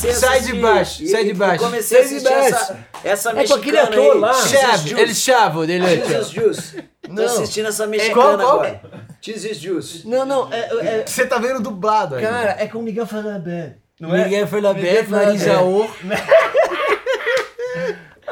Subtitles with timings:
[0.00, 0.52] comecei a Sai assistir.
[0.54, 1.64] de baixo, e- sai de e baixo.
[1.64, 4.20] Comecei a Sai assistir essa, essa É com aquele mexicana ator aí.
[4.20, 4.32] lá.
[4.34, 6.84] Chave, ele chava, ele Jesus Juice.
[7.02, 7.24] Tô Não.
[7.24, 8.60] assistindo essa mexicana qual?
[8.60, 8.80] agora.
[9.20, 10.06] Jesus Juice.
[10.08, 10.58] Não, não, é,
[11.00, 12.22] é- Você tá vendo dublado aí.
[12.22, 13.76] cara, é com o Miguel Falabé.
[14.00, 14.24] Não é?
[14.24, 15.02] Miguel Ferlabé.
[15.02, 15.86] Marisa O.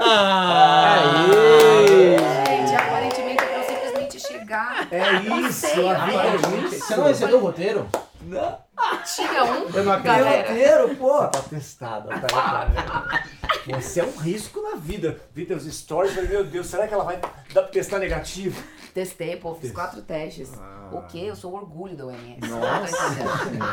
[0.01, 1.25] Ah,
[2.47, 4.89] Gente, aparentemente é pra eu simplesmente chegar.
[4.93, 6.87] É isso, a vida é isso.
[6.87, 7.89] Você não recebeu o roteiro?
[9.15, 10.49] Tinha um, Eu não acredito.
[10.49, 11.19] Roteiro, pô.
[11.29, 13.23] Tá testada, tá
[13.67, 15.19] Você é um risco na vida.
[15.35, 17.17] Vi teus stories, falei, meu Deus, será que ela vai
[17.53, 18.63] dar pra testar negativo?
[18.95, 20.51] Testei, pô, fiz quatro testes.
[20.59, 20.77] Ah.
[20.91, 21.19] O quê?
[21.27, 22.39] Eu sou o orgulho da OMS.
[22.49, 22.97] Nossa.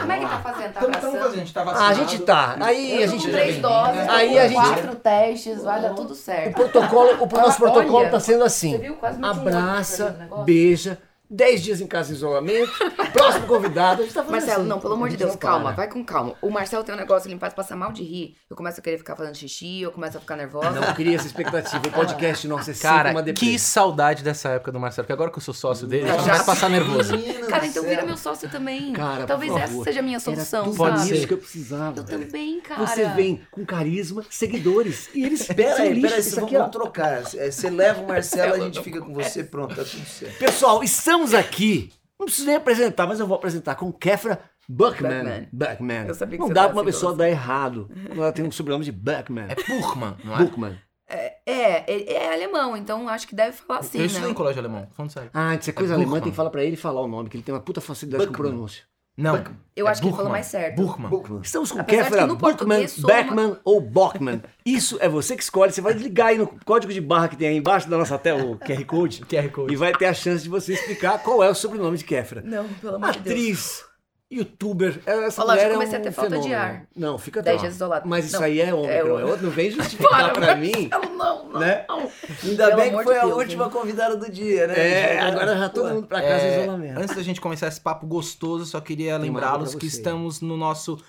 [0.02, 0.73] Como é que tá fazendo?
[0.73, 1.90] Tá fazendo, a gente tá Ah, vacinado.
[1.91, 2.57] a gente tá.
[2.59, 3.26] Aí Eu a gente.
[3.26, 6.53] com três doses, Aí a gente- quatro testes, vai dar tudo O certo.
[6.55, 8.77] protocolo, o nosso Olha, protocolo tá sendo Você assim.
[8.77, 8.95] viu?
[8.98, 10.43] Quase um o Abraça, negócio.
[10.43, 10.98] beija,
[11.29, 12.71] 10 dias em casa em isolamento,
[13.13, 14.70] próximo convidado, a gente tá fazendo Marcelo, assim.
[14.70, 15.75] não, pelo amor de Deus, calma, para.
[15.75, 16.35] vai com calma.
[16.41, 18.35] O Marcelo tem um negócio, ele me faz passar mal de rir.
[18.49, 20.71] Eu começo a querer ficar fazendo xixi, eu começo a ficar nervosa.
[20.79, 21.81] Não cria essa expectativa.
[21.87, 25.37] O podcast nosso é Cara, uma que saudade dessa época do Marcelo, porque agora que
[25.37, 26.13] eu sou sócio dele, Já.
[26.18, 27.13] já começa a passar nervoso.
[27.49, 28.93] Cara, então vira meu sócio também.
[28.93, 29.84] Cara, Talvez por essa favor.
[29.84, 31.27] seja a minha Era solução, tudo Pode ser.
[31.27, 31.99] que eu precisava.
[31.99, 32.85] Eu também, cara.
[32.85, 36.68] Você vem com carisma, seguidores, e eles Pera são aí, pera aí, aqui, ó.
[36.68, 37.23] trocar.
[37.35, 40.37] É, Você leva o Marcelo, a gente fica com você, pronto, tá tudo certo.
[40.37, 41.91] Pessoal, estamos aqui.
[42.20, 45.24] Não preciso nem apresentar, mas eu vou apresentar com Kefra Buckman.
[45.24, 45.49] Buckman.
[45.52, 46.08] Buckman.
[46.08, 47.90] Eu sabia que não você dá pra uma esse pessoa dar errado.
[48.10, 49.48] Ela tem um sobrenome de Buckman.
[49.49, 50.38] É Buchmann, não é?
[50.43, 50.77] Buckman.
[51.08, 54.32] É, é, é alemão, então acho que deve falar assim, eu estudei né?
[54.32, 55.30] em colégio alemão, falando sério.
[55.34, 56.24] Ah, isso é coisa É alemã, Buchmann.
[56.24, 58.32] tem que falar pra ele falar o nome, que ele tem uma puta facilidade com
[58.32, 58.52] Buckman.
[58.52, 58.84] pronúncia.
[59.18, 59.44] Não.
[59.76, 60.32] Eu é acho que ele falou Buchmann.
[60.32, 60.76] mais certo.
[60.82, 61.41] Buchmann.
[61.41, 64.41] Estamos com Apesar soa uma- Beckman ou Bockman.
[64.66, 65.72] Isso é você que escolhe.
[65.72, 68.44] Você vai ligar aí no código de barra que tem aí embaixo da nossa tela,
[68.44, 69.22] o QR Code.
[69.25, 69.74] QR Code.
[69.74, 72.41] E vai ter a chance de você explicar qual é o sobrenome de Kefra.
[72.41, 73.34] Não, pelo amor de Deus.
[73.36, 73.86] Atriz,
[74.38, 75.01] youtuber.
[75.05, 76.61] Essa Olha lá, já mulher é comecei um a ter falta de fenômeno.
[76.61, 76.85] ar.
[76.95, 78.07] Não, fica Dez dias isolado.
[78.07, 79.45] Mas isso Não, aí é homem, é não é outro.
[79.45, 80.89] Não vem justificar pra mim.
[80.91, 81.59] Não, não, não.
[81.59, 81.85] Né?
[81.88, 82.11] não.
[82.44, 84.74] Ainda Pelo bem que foi de a Deus, última convidada do dia, né?
[84.78, 87.00] É, agora já todo mundo pra casa em É, isolamento.
[87.00, 91.00] antes da gente começar esse papo gostoso, só queria lembrá-los que estamos no nosso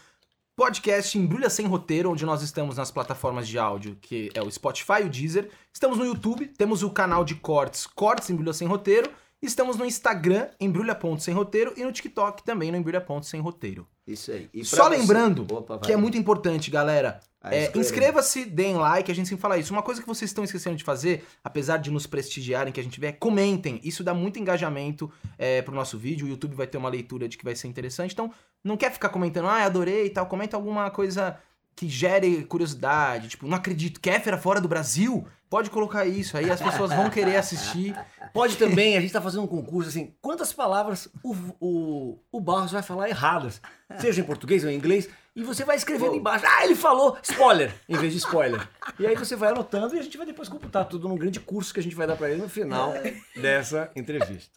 [0.57, 5.03] podcast Embrulha Sem Roteiro, onde nós estamos nas plataformas de áudio, que é o Spotify
[5.03, 5.51] e o Deezer.
[5.73, 9.11] Estamos no YouTube, temos o canal de cortes, Cortes Embrulha Sem Roteiro.
[9.43, 13.87] Estamos no Instagram, embrulha.sem roteiro, e no TikTok também, no embrulha.sem roteiro.
[14.07, 14.49] Isso aí.
[14.65, 17.21] Só você- lembrando Opa, que é muito importante, galera.
[17.43, 17.71] É.
[17.79, 19.73] Inscreva-se, deem like, a gente sempre fala isso.
[19.73, 22.99] Uma coisa que vocês estão esquecendo de fazer, apesar de nos prestigiarem, que a gente
[22.99, 23.81] vê, é comentem.
[23.85, 26.27] Isso dá muito engajamento é, pro nosso vídeo.
[26.27, 28.13] O YouTube vai ter uma leitura de que vai ser interessante.
[28.13, 28.33] Então,
[28.65, 30.27] não quer ficar comentando, ah, adorei e tal.
[30.27, 31.39] Comenta alguma coisa
[31.77, 33.29] que gere curiosidade.
[33.29, 35.25] Tipo, não acredito, Kéfera fora do Brasil?
[35.49, 37.97] Pode colocar isso, aí as pessoas vão querer assistir.
[38.33, 42.73] Pode também, a gente tá fazendo um concurso assim, quantas palavras o, o, o Barros
[42.73, 43.61] vai falar erradas,
[43.99, 47.73] seja em português ou em inglês, e você vai escrevendo embaixo, ah, ele falou spoiler,
[47.89, 48.67] em vez de spoiler.
[48.99, 51.73] E aí você vai anotando e a gente vai depois computar tudo num grande curso
[51.73, 52.93] que a gente vai dar pra ele no final
[53.37, 54.51] dessa entrevista.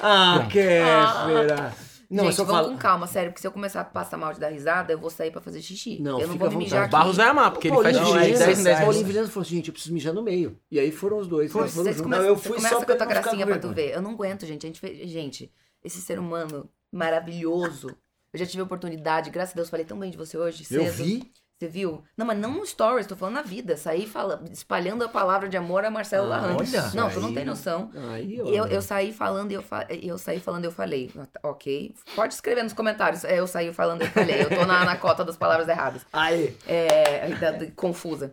[0.00, 1.72] Ah, Kéfera!
[2.14, 2.72] Não, Gente, só vamos fala...
[2.74, 5.10] com calma, sério, porque se eu começar a passar mal de dar risada, eu vou
[5.10, 6.00] sair pra fazer xixi.
[6.00, 6.92] Não, eu não vou me mijar aqui.
[6.92, 9.08] Barros vai amar, porque ele faz Paulinho xixi de Vilhena- 10 em 10 Paulinho minutos.
[9.08, 10.58] Vilhena falou assim, gente, eu preciso mijar no meio.
[10.70, 11.50] E aí foram os dois.
[11.50, 12.10] Fomos Vocês juntos.
[12.10, 13.92] Não, eu fui começa só com a tua gracinha pra tu ver.
[13.94, 14.64] Eu não aguento, gente.
[14.64, 15.52] A gente, fez- gente,
[15.82, 17.88] esse ser humano maravilhoso.
[18.32, 20.82] Eu já tive a oportunidade, graças a Deus, falei tão bem de você hoje, cedo.
[20.82, 21.32] Eu vi.
[21.58, 22.02] Você viu?
[22.16, 23.76] Não, mas não no stories, tô falando na vida.
[23.76, 26.56] Saí fala, espalhando a palavra de amor a Marcelo Ah, Larran.
[26.94, 27.90] Não, tu não tem noção.
[28.12, 28.46] Aí, ó.
[28.46, 31.12] E eu, eu saí falando e eu, fa- eu saí falando e eu falei.
[31.44, 31.94] Ok.
[32.16, 33.22] Pode escrever nos comentários.
[33.24, 34.42] É, Eu saí falando e eu falei.
[34.42, 36.04] Eu tô na, na cota das palavras erradas.
[36.12, 36.56] Aí.
[36.66, 38.32] É, da- da- confusa.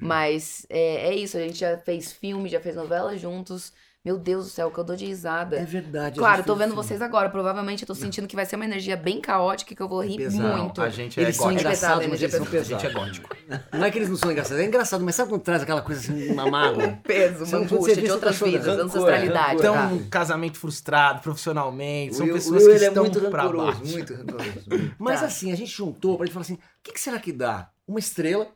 [0.00, 3.72] Mas é, é isso, a gente já fez filme, já fez novela juntos.
[4.04, 5.56] Meu Deus do céu, que eu dou de risada.
[5.56, 6.18] É verdade.
[6.18, 6.82] Claro, tô vendo filme.
[6.82, 7.30] vocês agora.
[7.30, 10.16] Provavelmente eu tô sentindo que vai ser uma energia bem caótica que eu vou rir
[10.16, 10.56] pesado.
[10.58, 10.82] muito.
[10.82, 11.60] A gente é Eles são gótico.
[11.68, 12.84] É pesado, engraçados, mas energia eles são A gente pesados.
[12.84, 13.36] é gótico.
[13.78, 16.00] Não é que eles não são engraçados, é engraçado, mas sabe quando traz aquela coisa
[16.00, 16.98] assim, uma mágoa?
[17.06, 19.54] Peso, Você- uma angústia de outras tá vidas, Rancor, ancestralidade.
[19.60, 19.86] Então, tá?
[19.86, 22.16] um casamento frustrado profissionalmente.
[22.16, 23.92] São Will- pessoas Will, que é estão muito pra rancoroso, baixo.
[23.92, 24.50] muito rancoroso.
[24.98, 25.26] Mas Tá.
[25.26, 27.70] assim, a gente juntou pra gente falar assim, o que, que será que dá?
[27.86, 28.48] Uma estrela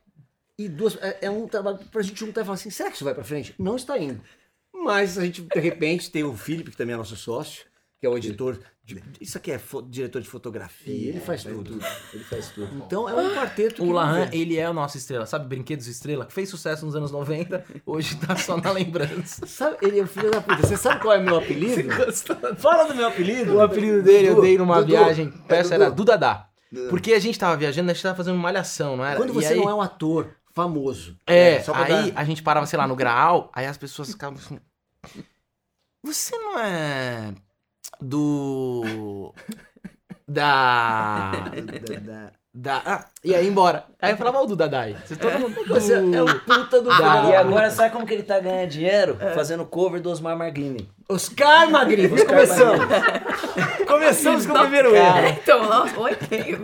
[0.59, 0.97] e duas.
[1.01, 3.23] É, é um trabalho pra gente juntar e falar assim, será que isso vai pra
[3.23, 3.55] frente?
[3.57, 4.19] Não está indo.
[4.83, 7.65] Mas a gente, de repente, tem o Felipe, que também é nosso sócio,
[7.99, 8.57] que é o editor.
[8.83, 11.77] de- isso aqui é fo- diretor de fotografia, ele faz tudo.
[12.13, 12.69] Ele faz tudo.
[12.85, 13.83] Então é um quarteto.
[13.83, 15.45] O Lahan, ele é o nosso estrela, sabe?
[15.45, 19.43] Brinquedos Estrela, que fez sucesso nos anos 90, hoje tá só na lembrança.
[19.47, 20.65] Sabe, ele é o filho da puta.
[20.65, 21.89] Você sabe qual é o meu apelido?
[22.57, 23.55] Fala do meu apelido.
[23.55, 24.87] O apelido dele eu dei numa Dudu.
[24.93, 25.83] viagem, É peça Dudu.
[25.83, 26.47] era Dudadá.
[26.71, 26.87] Dudu.
[26.89, 29.17] Porque a gente tava viajando, a gente tava fazendo uma malhação, não era?
[29.17, 31.17] Quando E você aí- não é um ator famoso.
[31.27, 34.11] É, só pra aí dar- a gente parava, sei lá, no graal, aí as pessoas
[34.11, 34.57] ficavam assim.
[36.03, 37.33] Você não é
[38.01, 39.33] do.
[40.29, 41.31] Da.
[41.31, 42.81] Da- da- Da...
[42.85, 43.85] Ah, e aí embora.
[44.01, 44.97] Aí eu falava, o do Dadai.
[45.05, 45.55] Você todo mundo.
[45.67, 47.39] Você é o puta do E cara.
[47.39, 49.17] agora sabe como que ele tá ganhando dinheiro?
[49.33, 50.89] Fazendo cover do Osmar Marglini.
[51.09, 52.85] Oscar Magrinho, começamos.
[53.87, 55.27] começamos com o primeiro erro.
[55.41, 56.15] Então, nossa, oi,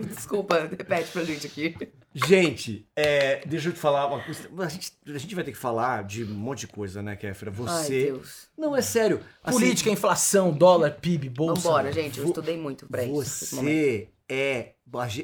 [0.06, 1.76] desculpa, repete pra gente aqui.
[2.14, 4.50] Gente, é, deixa eu te falar uma coisa.
[4.60, 7.52] A gente, a gente vai ter que falar de um monte de coisa, né, Kéfera?
[7.52, 8.06] Ai, Você.
[8.06, 8.48] Deus.
[8.58, 9.22] não, é sério.
[9.42, 11.62] Assim, Política, inflação, dólar, PIB, bolsa.
[11.62, 13.56] Vambora, gente, eu estudei muito pra isso.
[13.56, 14.74] Você é.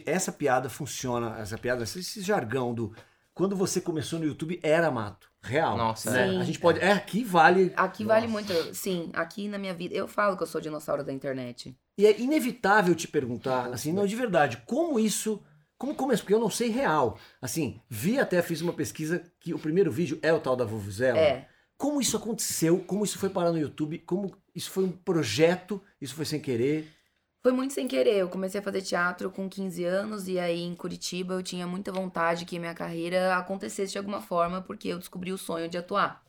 [0.06, 2.92] Essa piada funciona, essa piada, esse, esse jargão do.
[3.36, 5.29] Quando você começou no YouTube era mato.
[5.42, 5.78] Real.
[5.78, 6.30] Nossa, né?
[6.30, 6.40] Sim.
[6.40, 6.80] A gente pode.
[6.80, 7.72] É, aqui vale.
[7.76, 11.14] Aqui vale muito, sim, aqui na minha vida, eu falo que eu sou dinossauro da
[11.14, 11.76] internet.
[11.98, 15.42] E é inevitável te perguntar, assim, não, de verdade, como isso.
[15.78, 16.24] Como começou?
[16.24, 17.18] Porque eu não sei real.
[17.42, 21.18] Assim, vi até, fiz uma pesquisa que o primeiro vídeo é o tal da Vuvuzela.
[21.18, 21.48] É,
[21.78, 22.80] Como isso aconteceu?
[22.80, 23.98] Como isso foi parar no YouTube?
[24.00, 25.82] Como isso foi um projeto?
[26.02, 26.86] Isso foi sem querer?
[27.42, 30.76] Foi muito sem querer, eu comecei a fazer teatro com 15 anos e aí em
[30.76, 35.32] Curitiba eu tinha muita vontade que minha carreira acontecesse de alguma forma porque eu descobri
[35.32, 36.24] o sonho de atuar.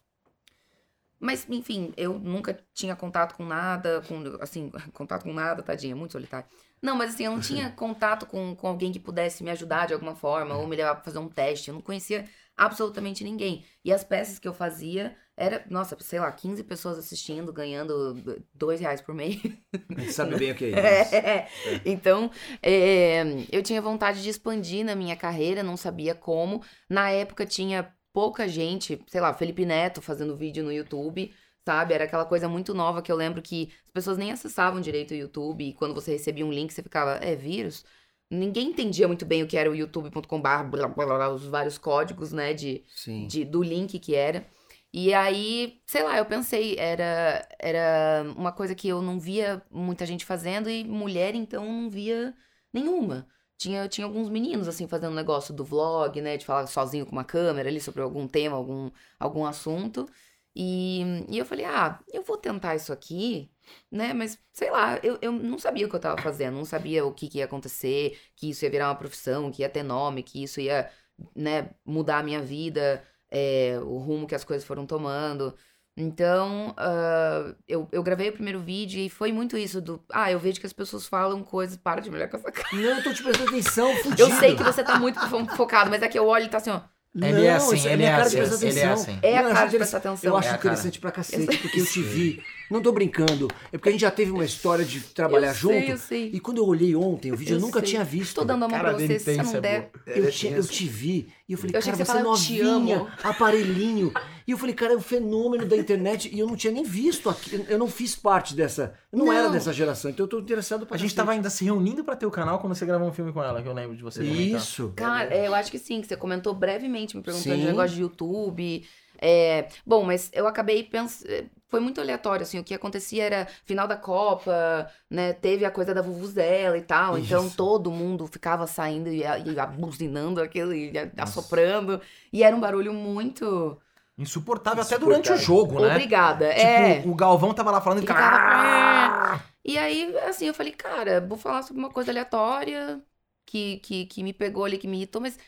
[1.20, 6.12] Mas, enfim, eu nunca tinha contato com nada, com, assim, contato com nada, tadinha, muito
[6.12, 6.48] solitário.
[6.80, 9.92] Não, mas assim, eu não tinha contato com, com alguém que pudesse me ajudar de
[9.92, 11.68] alguma forma, ou me levar pra fazer um teste.
[11.68, 12.26] Eu não conhecia
[12.60, 13.64] absolutamente ninguém.
[13.82, 18.14] E as peças que eu fazia era, nossa, sei lá, 15 pessoas assistindo, ganhando
[18.52, 19.40] dois reais por mês.
[19.72, 21.14] A gente sabe bem o que é isso.
[21.14, 21.48] É.
[21.86, 22.30] Então,
[22.62, 26.62] é, eu tinha vontade de expandir na minha carreira, não sabia como.
[26.86, 31.32] Na época tinha pouca gente, sei lá, Felipe Neto fazendo vídeo no YouTube,
[31.64, 31.94] sabe?
[31.94, 35.16] Era aquela coisa muito nova que eu lembro que as pessoas nem acessavam direito o
[35.16, 37.86] YouTube e quando você recebia um link você ficava, é vírus?
[38.30, 42.84] Ninguém entendia muito bem o que era o youtube.com.br, os vários códigos, né, de,
[43.26, 44.46] de- do link que era.
[44.92, 50.04] E aí, sei lá, eu pensei, era, era uma coisa que eu não via muita
[50.06, 52.34] gente fazendo e mulher, então, não via
[52.72, 53.26] nenhuma.
[53.56, 57.24] Tinha, tinha alguns meninos, assim, fazendo negócio do vlog, né, de falar sozinho com uma
[57.24, 60.08] câmera ali sobre algum tema, algum, algum assunto.
[60.54, 63.50] E, e eu falei, ah, eu vou tentar isso aqui,
[63.90, 67.04] né, mas sei lá, eu, eu não sabia o que eu tava fazendo, não sabia
[67.06, 70.22] o que, que ia acontecer, que isso ia virar uma profissão, que ia ter nome,
[70.24, 70.90] que isso ia,
[71.36, 75.54] né, mudar a minha vida é, o rumo que as coisas foram tomando.
[75.96, 80.02] Então, ah, eu, eu gravei o primeiro vídeo e foi muito isso do.
[80.10, 82.68] Ah, eu vejo que as pessoas falam coisas, para de me olhar com essa cara.
[82.72, 84.22] Não, eu tô te prestando atenção, fudido.
[84.22, 86.58] Eu sei que você tá muito fo- focado, mas é que eu olho e tá
[86.58, 86.80] assim, ó.
[87.14, 89.02] Ele é Não, assim, ele minha é cara assim, de prestar ele é atenção.
[89.02, 89.18] assim.
[89.22, 90.30] É a cara acho de prestar atenção.
[90.30, 90.66] Eu acho É a cara.
[90.74, 92.42] interessante pra cacete, porque eu te vi.
[92.70, 93.48] Não tô brincando.
[93.72, 95.74] É porque a gente já teve uma história de trabalhar eu junto.
[95.74, 96.30] Sei, eu sei.
[96.32, 97.88] E quando eu olhei ontem o vídeo, eu, Eu nunca sei.
[97.90, 98.34] tinha visto.
[98.36, 99.80] Tô dando a mão Cara pra você, se você não é der.
[99.80, 100.16] boa.
[100.18, 102.34] Eu, É te, eu te vi e eu falei, Eu cara, você é falava, "Eu
[102.36, 104.12] te novinha, amo." aparelhinho.
[104.46, 107.28] E eu falei, cara, é um fenômeno da internet e eu não tinha nem visto
[107.28, 107.64] aqui.
[107.68, 108.94] Eu não fiz parte dessa.
[109.12, 109.32] Eu não, Não.
[109.32, 112.16] era dessa geração, então eu tô interessado pra A gente tava ainda se reunindo pra
[112.16, 114.20] ter o canal quando você gravou um filme com ela, que eu lembro de você
[114.24, 114.60] comentar.
[114.60, 114.92] Isso.
[114.96, 117.60] Cara, é, eu acho que sim, que você comentou brevemente, me perguntando Sim.
[117.60, 118.84] de negócio de YouTube.
[119.20, 121.50] É, bom, mas eu acabei pensando.
[121.68, 125.32] Foi muito aleatório, assim, o que acontecia era final da Copa, né?
[125.34, 127.18] Teve a coisa da Vuvuzela e tal.
[127.18, 127.54] Então Isso.
[127.54, 132.00] todo mundo ficava saindo e, e abuzinando aquilo e assoprando.
[132.32, 133.80] E era um barulho muito.
[134.18, 135.00] Insuportável até Insuportável.
[135.00, 135.88] durante o jogo, né?
[135.88, 136.52] Obrigada.
[136.54, 137.02] Tipo, é.
[137.04, 138.38] o Galvão tava lá falando e Ele ficava...
[138.38, 139.44] ficava.
[139.64, 143.02] E aí, assim, eu falei, cara, vou falar sobre uma coisa aleatória
[143.46, 145.42] que, que, que me pegou ali, que me irritou, mas eh,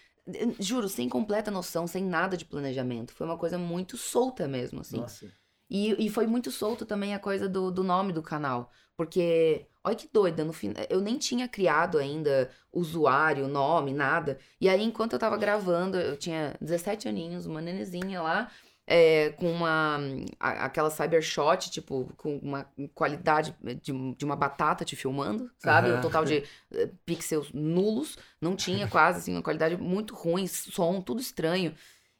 [0.58, 3.12] juro, sem completa noção, sem nada de planejamento.
[3.12, 4.98] Foi uma coisa muito solta mesmo, assim.
[4.98, 5.26] Nossa.
[5.68, 8.70] E, e foi muito solto também a coisa do, do nome do canal.
[8.94, 14.38] Porque, olha que doida, no fim, eu nem tinha criado ainda usuário, nome, nada.
[14.60, 18.50] E aí, enquanto eu tava gravando, eu tinha 17 aninhos, uma nenezinha lá,
[18.86, 19.98] é, com uma.
[20.38, 25.88] aquela cybershot, tipo, com uma qualidade de, de uma batata te filmando, sabe?
[25.88, 25.98] Aham.
[25.98, 28.18] Um total de eh, pixels nulos.
[28.40, 31.74] Não tinha quase, assim, uma qualidade muito ruim, som, tudo estranho.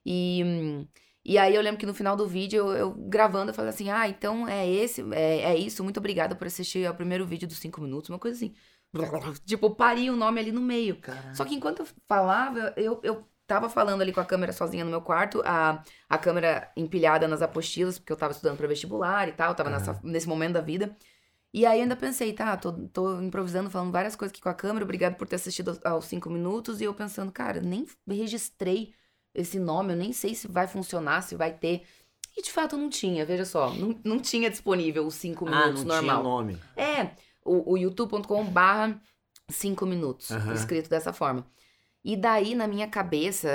[0.07, 0.87] E.
[1.25, 3.91] e aí eu lembro que no final do vídeo, eu, eu gravando, eu falei assim,
[3.91, 7.59] ah, então é esse, é, é isso, muito obrigada por assistir ao primeiro vídeo dos
[7.59, 8.55] cinco minutos, uma coisa assim.
[9.47, 10.99] Tipo, parei o nome ali no meio.
[11.35, 14.91] Só que enquanto eu falava, eu, eu tava falando ali com a câmera sozinha no
[14.91, 19.33] meu quarto, a, a câmera empilhada nas apostilas, porque eu tava estudando pra vestibular e
[19.33, 20.97] tal, tava nessa, nesse momento da vida.
[21.53, 24.55] E aí eu ainda pensei, tá, tô, tô improvisando, falando várias coisas aqui com a
[24.55, 28.95] câmera, obrigado por ter assistido aos- cinco minutos, e eu pensando, cara, nem registrei
[29.35, 31.87] esse nome, eu nem sei se vai funcionar, se vai ter.
[32.37, 35.85] E de fato não tinha, veja só, não, não tinha disponível os cinco Ah, minutos
[35.85, 36.23] não normal.
[36.23, 36.59] tinha nome.
[36.77, 37.11] É,
[37.45, 39.01] o, o youtube.com barra
[39.51, 40.55] 5 minutos, Aham.
[40.55, 41.47] escrito dessa forma.
[42.05, 43.49] E daí, na minha cabeça,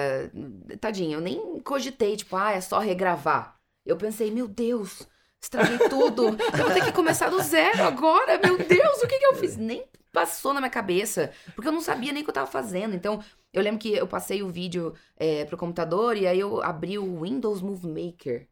[0.79, 3.57] tadinho, eu nem cogitei, tipo, ah, é só regravar.
[3.85, 5.05] Eu pensei, meu Deus,
[5.41, 6.27] estraguei tudo.
[6.27, 8.39] Eu vou ter que começar do zero agora.
[8.39, 9.57] Meu Deus, o que, que eu fiz?
[9.57, 12.95] Nem passou na minha cabeça, porque eu não sabia nem o que eu tava fazendo.
[12.95, 13.21] Então,
[13.53, 17.21] eu lembro que eu passei o vídeo é, pro computador e aí eu abri o
[17.21, 18.47] Windows Movie Maker.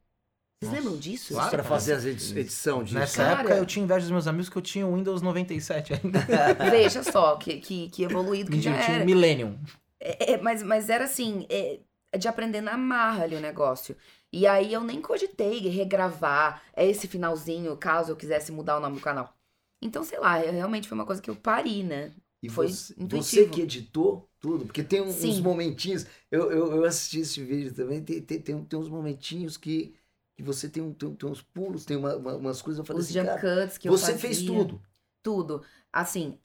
[0.62, 0.76] Vocês Nossa.
[0.84, 1.34] lembram disso?
[1.34, 1.50] Claro.
[1.52, 2.98] Pra fazer as edi- edição disso.
[2.98, 3.40] Nessa Cara.
[3.40, 6.20] época eu tinha inveja dos meus amigos que eu tinha o Windows 97 ainda.
[6.72, 9.04] Veja só, que, que, que evoluído que já Mentira, eu tinha era.
[9.04, 9.60] o Millennium.
[10.06, 11.80] É, é, mas, mas era assim, é,
[12.12, 13.96] é de aprender na marra ali o negócio.
[14.32, 18.96] E aí eu nem cogitei regravar é esse finalzinho, caso eu quisesse mudar o nome
[18.96, 19.34] do canal.
[19.82, 22.14] Então, sei lá, é- realmente foi uma coisa que eu pari, né?
[22.42, 23.46] E Foi você, intuitivo.
[23.48, 26.06] você que editou tudo, porque tem um- uns momentinhos.
[26.30, 29.96] Eu, eu, eu assisti esse vídeo também, tem, tem, tem, tem uns momentinhos que,
[30.36, 32.80] que você tem, um, tem, tem uns pulos, tem uma- uma- umas coisas.
[32.80, 34.82] Eu falei Os assim, jump cara, cuts que eu você fez tudo.
[35.24, 35.64] Tudo.
[35.92, 36.40] Assim,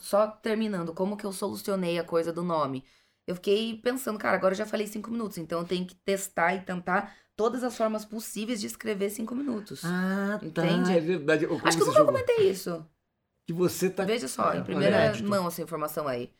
[0.00, 2.84] só terminando, como que eu solucionei a coisa do nome?
[3.26, 6.54] Eu fiquei pensando, cara, agora eu já falei cinco minutos, então eu tenho que testar
[6.54, 9.82] e tentar todas as formas possíveis de escrever cinco minutos.
[9.84, 10.46] Ah, tá.
[10.46, 10.92] Entende?
[10.92, 11.46] É verdade.
[11.46, 12.12] Como Acho que eu nunca jogou?
[12.12, 12.84] comentei isso.
[13.46, 14.04] Que você tá.
[14.04, 15.28] Veja só, É, em primeira inédito.
[15.28, 16.30] mão essa informação aí.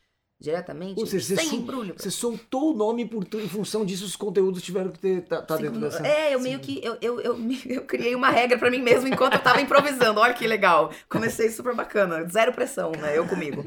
[0.40, 1.94] Diretamente, Ou seja, você sem embrulho.
[1.96, 5.40] Você soltou o nome por, tu- em função disso, os conteúdos tiveram que ter, tá,
[5.40, 6.04] tá dentro dessa.
[6.06, 6.80] É, eu meio que.
[6.84, 10.20] Eu, eu, eu, eu criei uma regra pra mim mesmo enquanto eu tava improvisando.
[10.20, 10.90] Olha que legal.
[11.08, 12.28] Comecei super bacana.
[12.28, 13.16] Zero pressão, né?
[13.16, 13.64] Eu comigo.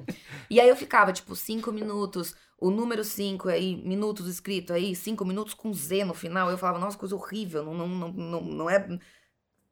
[0.49, 5.25] E aí eu ficava, tipo, cinco minutos, o número cinco aí, minutos escrito aí, cinco
[5.25, 6.49] minutos com Z no final.
[6.51, 7.63] Eu falava, nossa, coisa horrível.
[7.63, 8.99] Não, não, não, não, não é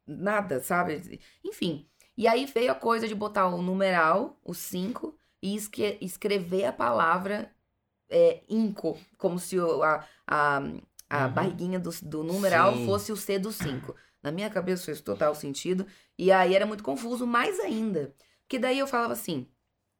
[0.08, 1.20] nada, sabe?
[1.44, 1.88] Enfim.
[2.18, 6.74] E aí veio a coisa de botar o numeral, o cinco, e esque- escrever a
[6.74, 7.51] palavra
[8.10, 10.62] é, inco, como se o- a, a,
[11.10, 11.30] a Uhum.
[11.30, 12.86] barriguinha do, do numeral Sim.
[12.86, 13.96] fosse o C do 5.
[14.24, 15.86] Na minha cabeça fez total sentido.
[16.18, 18.13] E aí era muito confuso, mais ainda.
[18.44, 19.48] Porque daí eu falava assim: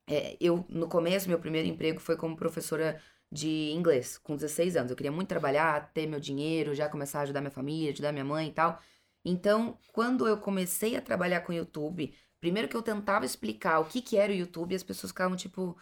[0.07, 4.91] é, eu, no começo, meu primeiro emprego foi como professora de inglês, com 16 anos.
[4.91, 8.25] Eu queria muito trabalhar, ter meu dinheiro, já começar a ajudar minha família, ajudar minha
[8.25, 8.79] mãe e tal.
[9.24, 14.01] Então, quando eu comecei a trabalhar com YouTube, primeiro que eu tentava explicar o que,
[14.01, 15.75] que era o YouTube, as pessoas ficavam tipo.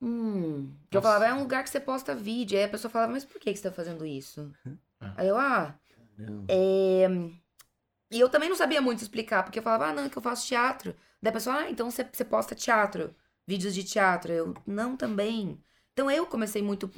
[0.00, 0.72] Hum.
[0.88, 2.56] Que eu falava, é um lugar que você posta vídeo.
[2.56, 4.52] Aí a pessoa falava, mas por que que você tá fazendo isso?
[5.00, 5.14] Ah.
[5.16, 5.74] Aí eu, ah.
[6.48, 7.08] É...
[8.10, 10.22] E eu também não sabia muito explicar, porque eu falava, ah, não, é que eu
[10.22, 10.94] faço teatro.
[11.24, 13.14] Daí a pessoa, ah, então você, você posta teatro,
[13.46, 14.30] vídeos de teatro.
[14.30, 15.58] Eu, não, também.
[15.94, 16.90] Então eu comecei muito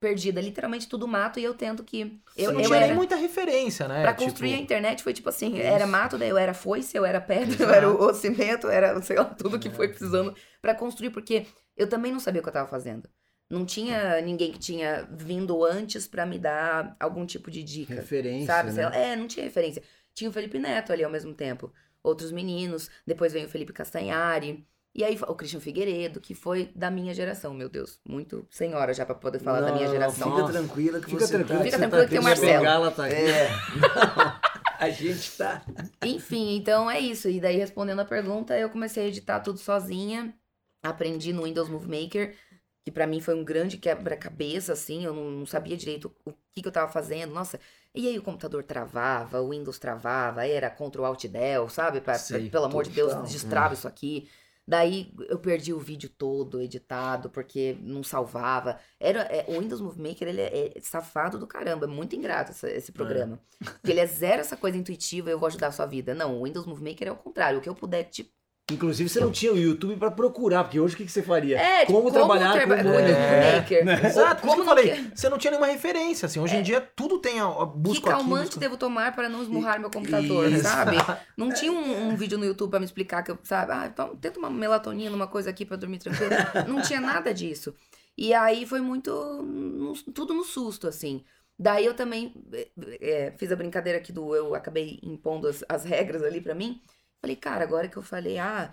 [0.00, 2.20] perdida, literalmente tudo mato, e eu tento que.
[2.36, 4.02] Eu, não eu tinha era, nem muita referência, né?
[4.02, 5.62] Pra Tipo, construir a internet foi tipo assim, Isso.
[5.62, 9.00] era mato, daí eu era foice, eu era pedra, eu era o, o cimento, era,
[9.00, 12.48] sei lá, tudo que foi precisando pra construir, porque eu também não sabia o que
[12.48, 13.08] eu tava fazendo.
[13.48, 17.94] Não tinha ninguém que tinha vindo antes pra me dar algum tipo de dica.
[17.94, 18.46] Referência.
[18.46, 18.72] Sabe?
[18.72, 18.90] né?
[19.12, 19.84] É, não tinha referência.
[20.12, 21.72] Tinha o Felipe Neto ali ao mesmo tempo.
[22.08, 22.90] Outros meninos.
[23.06, 24.66] Depois veio o Felipe Castanhari.
[24.94, 28.00] E aí o Christian Figueiredo, que foi da minha geração, meu Deus.
[28.04, 30.34] Muito senhora já pra poder falar da minha Não, geração.
[30.34, 31.44] Fica tranquila que Fica você tá...
[31.44, 32.58] Fica você tranquilo tá que tem o Marcelo.
[32.58, 33.14] Bengala tá aqui.
[33.14, 33.48] É.
[34.78, 35.62] a gente tá.
[36.04, 37.28] Enfim, então é isso.
[37.28, 40.34] E daí, respondendo a pergunta, eu comecei a editar tudo sozinha.
[40.82, 42.34] Aprendi no Windows Movie Maker,
[42.84, 45.04] que pra mim foi um grande quebra-cabeça, assim.
[45.04, 47.32] Eu não, não sabia direito o que, que eu tava fazendo.
[47.32, 47.60] Nossa,
[47.94, 52.00] e aí o computador travava, o Windows travava, era Ctrl Alt Del, sabe?
[52.00, 53.26] Pra, Sei, pelo amor de Deus, total.
[53.26, 54.28] destrava isso aqui.
[54.70, 58.78] Daí eu perdi o vídeo todo editado, porque não salvava.
[59.00, 62.50] Era, é, o Windows Movie Maker, ele é, é safado do caramba, é muito ingrato
[62.50, 63.40] essa- esse programa.
[63.58, 66.14] Porque ele é zero essa coisa intuitiva, eu vou ajudar a sua vida.
[66.14, 67.58] Não, o Windows Movie Maker é o contrário.
[67.58, 68.30] O que eu puder te.
[68.70, 71.58] Inclusive, você não tinha o YouTube pra procurar, porque hoje o que, que você faria?
[71.58, 73.86] É, tipo, como, trabalhar traba- É, Movie Maker.
[74.04, 76.38] Ou Exato, como como eu falei, quer- você não tinha nenhuma referência, assim.
[76.38, 79.26] Hoje em dia tudo tem a, a Que busco aqui, calmante busco- devo tomar para
[79.30, 80.64] não esmurrar meu computador, Isso.
[80.64, 80.96] sabe?
[81.34, 83.72] Não tinha um, um vídeo no YouTube pra me explicar que eu, sabe?
[83.72, 86.30] Ah, então tenta uma melatonina, uma coisa aqui pra dormir tranquilo.
[86.68, 87.74] Não tinha nada disso.
[88.18, 89.10] E aí foi muito.
[90.14, 91.24] tudo no susto, assim.
[91.58, 92.34] Daí eu também
[93.00, 94.34] eh, fiz a brincadeira aqui do.
[94.36, 96.80] Eu acabei impondo as, as regras ali pra mim.
[97.20, 98.72] Falei, cara, agora que eu falei, ah,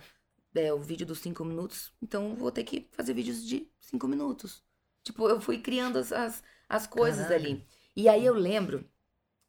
[0.54, 4.62] é o vídeo dos cinco minutos, então vou ter que fazer vídeos de cinco minutos.
[5.02, 7.44] Tipo, eu fui criando as, as, as coisas Caralho.
[7.44, 7.66] ali.
[7.94, 8.88] E aí eu lembro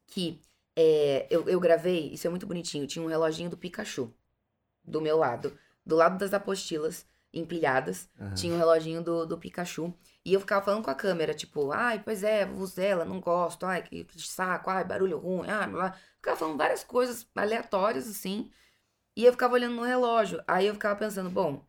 [0.07, 0.41] que
[0.75, 4.13] é, eu, eu gravei, isso é muito bonitinho, tinha um reloginho do Pikachu
[4.83, 5.57] do meu lado.
[5.85, 8.33] Do lado das apostilas empilhadas, Aham.
[8.33, 9.93] tinha um reloginho do, do Pikachu.
[10.25, 13.65] E eu ficava falando com a câmera, tipo, ai, pois é, uso ela, não gosto,
[13.65, 15.91] ai, que, saco, ai, barulho ruim, ai, blá.
[16.15, 18.51] Ficava falando várias coisas aleatórias, assim.
[19.17, 20.43] E eu ficava olhando no relógio.
[20.47, 21.65] Aí eu ficava pensando, bom,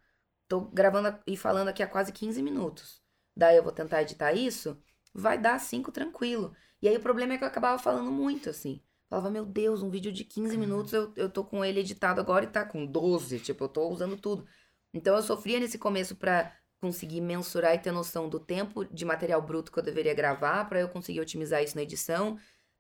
[0.47, 3.03] tô gravando e falando aqui há quase 15 minutos.
[3.35, 4.79] Daí eu vou tentar editar isso,
[5.15, 6.55] vai dar 5 tranquilo.
[6.83, 8.83] E aí o problema é que eu acabava falando muito, assim.
[9.09, 12.45] Falava, meu Deus, um vídeo de 15 minutos, eu, eu tô com ele editado agora
[12.45, 13.41] e tá com 12.
[13.41, 14.47] Tipo, eu tô usando tudo.
[14.93, 19.41] Então eu sofria nesse começo pra conseguir mensurar e ter noção do tempo de material
[19.41, 22.39] bruto que eu deveria gravar, pra eu conseguir otimizar isso na edição.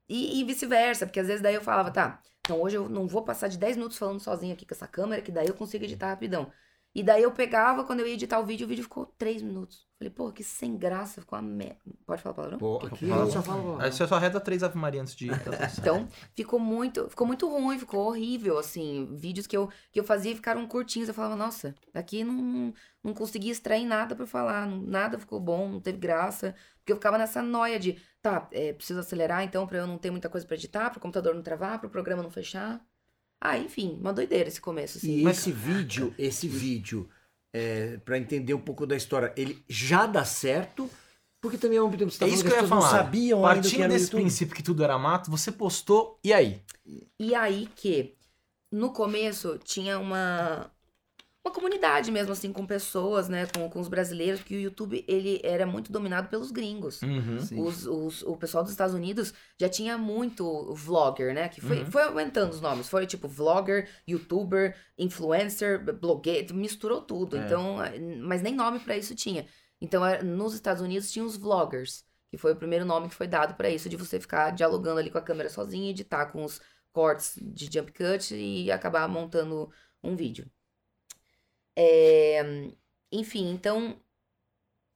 [0.08, 3.22] E, e vice-versa, porque às vezes daí eu falava, tá, então hoje eu não vou
[3.24, 6.08] passar de 10 minutos falando sozinho aqui com essa câmera, que daí eu consigo editar
[6.08, 6.50] rapidão.
[6.94, 9.86] E daí eu pegava, quando eu ia editar o vídeo, o vídeo ficou 3 minutos.
[9.98, 11.78] Falei, pô, que sem graça, ficou uma merda.
[12.06, 12.58] Pode falar palavrão?
[12.58, 13.82] Pô, aqui gente só fala.
[13.82, 15.42] Aí você só reza três Ave Maria antes de ir.
[15.42, 15.50] tá.
[15.78, 19.08] Então, ficou muito, ficou muito ruim, ficou horrível, assim.
[19.16, 21.08] Vídeos que eu, que eu fazia ficaram curtinhos.
[21.08, 24.68] Eu falava, nossa, aqui não, não consegui extrair nada pra falar.
[24.68, 26.54] Nada ficou bom, não teve graça.
[26.78, 30.12] Porque eu ficava nessa noia de, tá, é, preciso acelerar então pra eu não ter
[30.12, 32.80] muita coisa pra editar, pro computador não travar, pro programa não fechar.
[33.40, 35.18] Ah, enfim, uma doideira esse começo, assim.
[35.18, 37.08] E esse vídeo, esse vídeo,
[37.52, 40.90] é, para entender um pouco da história, ele já dá certo?
[41.40, 42.80] Porque também ao mesmo tempo você tá É isso falando que eu ia falar.
[42.82, 44.20] não sabiam ainda o que Partindo era no desse YouTube.
[44.22, 46.60] princípio que tudo era mato, você postou, e aí?
[47.18, 48.16] E aí que,
[48.72, 50.70] no começo, tinha uma,
[51.48, 55.40] uma comunidade mesmo, assim, com pessoas, né, com, com os brasileiros, porque o YouTube, ele
[55.42, 57.00] era muito dominado pelos gringos.
[57.02, 57.64] Uhum.
[57.64, 61.48] Os, os- o pessoal dos Estados Unidos já tinha muito vlogger, né?
[61.48, 61.90] Que foi, Uhum.
[61.90, 62.88] foi aumentando os nomes.
[62.88, 67.36] Foi tipo vlogger, youtuber, influencer, blogueiro, misturou tudo.
[67.36, 67.40] É.
[67.44, 67.76] Então,
[68.22, 69.46] mas nem nome pra isso tinha.
[69.80, 73.26] Então, era- nos Estados Unidos tinha os vloggers, que foi o primeiro nome que foi
[73.26, 76.44] dado pra isso, de você ficar dialogando ali com a câmera sozinho, e editar com
[76.44, 76.60] os
[76.92, 79.70] cortes de jump cut e acabar montando
[80.02, 80.46] um vídeo.
[81.80, 82.42] É,
[83.12, 83.96] enfim, então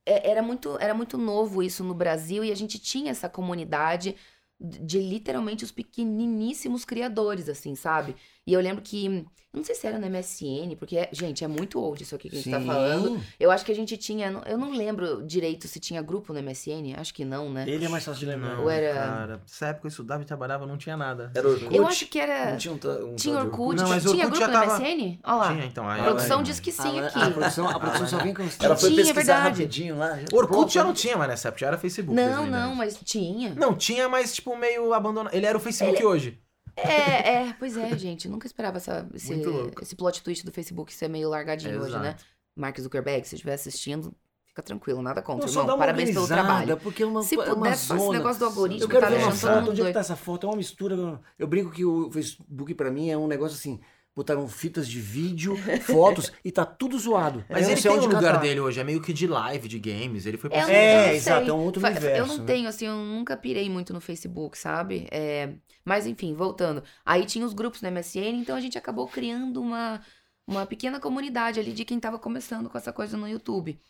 [0.07, 4.17] é- era muito, era muito novo isso no Brasil e a gente tinha essa comunidade
[4.61, 8.15] de, literalmente os pequeniníssimos criadores, assim, sabe?
[8.45, 11.79] E eu lembro que, não sei se era no MSN, porque, é- gente, é muito
[11.81, 12.67] old isso aqui que a gente tá Sim.
[12.67, 13.21] falando.
[13.39, 16.95] Eu acho que a gente tinha, eu não lembro direito se tinha grupo no MSN,
[16.99, 17.65] acho que não, né?
[17.69, 18.59] Ele é mais fácil de lembrar.
[18.59, 21.31] Ou era- Cara, nessa época eu estudava e trabalhava, não tinha nada.
[21.37, 21.73] Era Orkut?
[21.73, 22.51] Eu acho que era.
[22.51, 25.19] Não tinha um, um Tinha Orkut, Não, mas tinha Orkut grupo já no tava- MSN?
[25.23, 25.53] Olha lá.
[25.53, 25.89] Tinha, então.
[25.89, 27.19] aí- A produção aí- diz que sim Ah, aqui.
[27.21, 29.49] A produção, a produção só vem com os Ela foi Tinha, pesquisar verdade.
[29.63, 30.17] rapidinho lá.
[30.17, 30.87] já- Orkut Pronto, já né?
[30.89, 32.13] não tinha mais nessa época, já era Facebook.
[32.17, 32.51] Não, 2010.
[32.51, 33.55] não, mas tinha.
[33.55, 35.33] Não, tinha, mas tipo meio abandonado.
[35.33, 36.41] Ele era o Facebook hoje.
[36.77, 38.29] É, é, pois é, gente.
[38.29, 39.35] Nunca esperava essa, esse,
[39.81, 42.17] esse plot twist do Facebook ser meio largadinho hoje, né?
[42.57, 44.15] Mark Zuckerberg, se estiver assistindo,
[44.47, 45.51] fica tranquilo, nada contra.
[45.51, 46.77] Não, Irmão, parabéns pelo trabalho.
[46.77, 49.33] Porque é uma, Se é puder, esse negócio do algoritmo Eu quero tá ver uma
[49.33, 50.47] foto, onde é que tá essa foto?
[50.47, 51.21] É uma mistura.
[51.39, 53.81] Eu brinco que o Facebook pra mim é um negócio assim.
[54.15, 57.43] Botaram fitas de vídeo, fotos e tá tudo zoado.
[57.49, 58.37] Mas Eu não ele sei tem o lugar catar.
[58.41, 60.27] dele hoje, é meio que de live, de games.
[60.27, 61.17] Ele foi pra Eu não- É, eu não sei.
[61.17, 62.45] exato, é um outro Fa- universo, Eu não né?
[62.45, 65.07] tenho, assim, eu nunca pirei muito no Facebook, sabe?
[65.11, 66.83] É, Mas enfim, voltando.
[67.07, 70.01] Aí tinha os grupos no MSN, então a gente acabou criando uma,
[70.47, 73.81] uma pequena comunidade ali de quem tava começando com essa coisa no YouTube.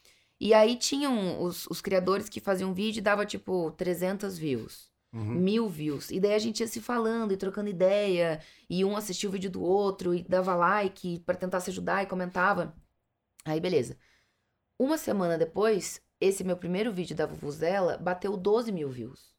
[0.40, 4.91] E aí tinham os, os criadores que faziam vídeo e dava tipo 300 views.
[5.12, 5.34] Uhum.
[5.34, 6.10] mil views.
[6.10, 9.50] E daí a gente ia se falando e trocando ideia, e um assistia o vídeo
[9.50, 12.74] do outro e dava like pra tentar se ajudar e comentava.
[13.44, 13.98] Aí beleza.
[14.78, 19.31] Uma semana depois, esse meu primeiro vídeo da Vuvuzela bateu 12 mil views.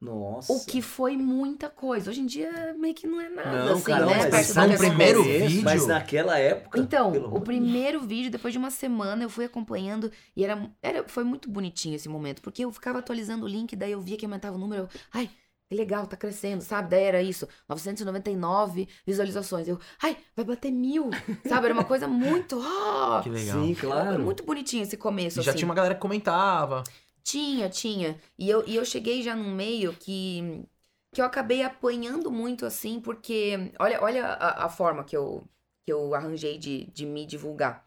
[0.00, 0.52] Nossa.
[0.52, 2.10] O que foi muita coisa.
[2.10, 4.28] Hoje em dia meio que não é nada, Não, assim, cara, né?
[4.30, 6.78] mas perto o primeiro vídeo- Mas naquela época.
[6.78, 10.44] Então, pelo o amor de primeiro vídeo, depois de uma semana, eu fui acompanhando e
[10.44, 14.00] era, era, foi muito bonitinho esse momento, porque eu ficava atualizando o link, daí eu
[14.00, 15.30] via que aumentava o número, eu, ai,
[15.68, 16.90] que legal, tá crescendo, sabe?
[16.90, 19.66] Daí era isso, 999 visualizações.
[19.66, 21.10] Eu, ai, vai bater mil,
[21.48, 21.64] sabe?
[21.66, 23.64] Era uma coisa muito, ó, Que legal.
[23.64, 24.22] Sim, claro.
[24.22, 25.58] muito bonitinho esse começo, E já assim.
[25.60, 26.84] tinha uma galera que comentava.
[27.30, 28.20] Tinha, tinha.
[28.38, 30.64] E eu, e eu cheguei já num meio que,
[31.12, 35.42] que eu acabei apanhando muito assim, porque olha, olha a, a forma que eu,
[35.84, 37.84] que eu arranjei de, de me divulgar.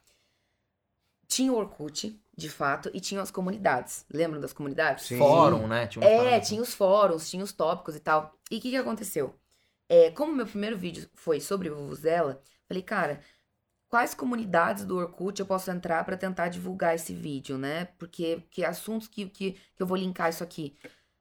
[1.28, 4.06] Tinha o Orkut, de fato, e tinha as comunidades.
[4.12, 5.06] Lembram das comunidades?
[5.06, 5.18] Sim.
[5.18, 5.88] Fórum, né?
[5.88, 6.46] Tinha É, parada.
[6.46, 8.34] tinha os fóruns, tinha os tópicos e tal.
[8.50, 9.36] E o que, que aconteceu?
[9.90, 13.22] É, como meu primeiro vídeo foi sobre Vuvuzela, falei, cara,
[13.90, 17.86] quais comunidades do Orkut eu posso entrar pra tentar divulgar esse vídeo, né?
[17.98, 20.78] Porque que assuntos que, que, que eu vou linkar isso aqui?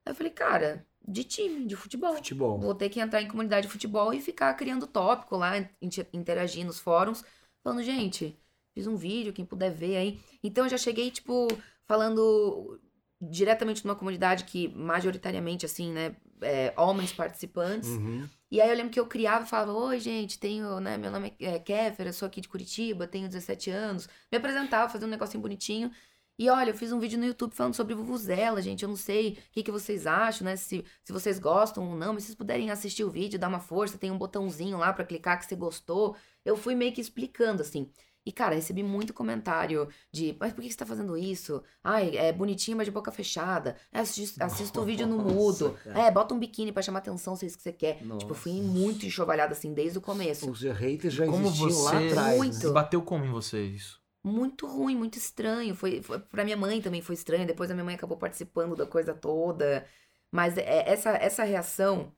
[0.07, 2.15] Aí eu falei, cara, de time, de futebol.
[2.15, 2.59] Futebol.
[2.61, 6.65] Vou ter que entrar em comunidade de futebol e ficar criando tópico lá, inter- interagir
[6.65, 7.25] nos fóruns,
[7.65, 8.39] falando, gente,
[8.75, 10.21] fiz um vídeo, quem puder ver aí.
[10.43, 11.49] Então eu já cheguei, tipo,
[11.87, 12.81] falando
[13.21, 17.89] diretamente numa comunidade que, majoritariamente, assim, né, é, homens participantes.
[17.89, 18.29] Uhum.
[18.51, 21.35] E aí eu lembro que eu criava e falava, oi, gente, tenho, né, meu nome
[21.39, 24.09] é Kéfera, sou aqui de Curitiba, tenho 17 anos.
[24.33, 25.91] Me apresentava, fazia um negocinho bonitinho.
[26.39, 28.85] E olha, eu fiz um vídeo no YouTube falando sobre Vuvuzela, gente.
[28.85, 30.55] Eu não sei o que, que vocês acham, né?
[30.57, 33.59] Se, se vocês gostam ou não, mas se vocês puderem assistir o vídeo, dar uma
[33.59, 36.17] força, tem um botãozinho lá pra clicar que você gostou.
[36.45, 37.91] Eu fui meio que explicando, assim.
[38.29, 41.63] E, cara, recebi muito comentário de, mas por que você tá fazendo isso?
[41.83, 43.75] Ai, é bonitinho, mas de boca fechada.
[43.91, 45.79] É, assista, assista o vídeo no mudo.
[45.83, 45.99] cara.
[45.99, 47.95] É, bota um biquíni pra chamar atenção, se é isso que você quer.
[47.95, 48.35] Tipo, eu Nossa.
[48.35, 50.51] fui muito enxovalhada, assim, desde o começo.
[50.51, 52.37] Os haters já Como existiam lá você atrás.
[52.37, 52.67] Muito.
[52.67, 52.73] né?
[52.75, 53.99] bateu como em você isso?
[54.23, 55.75] Muito ruim, muito estranho.
[55.75, 57.47] Foi, foi, pra minha mãe também foi estranho.
[57.47, 59.87] Depois a minha mãe acabou participando da coisa toda.
[60.31, 62.13] Mas é- essa, essa reação,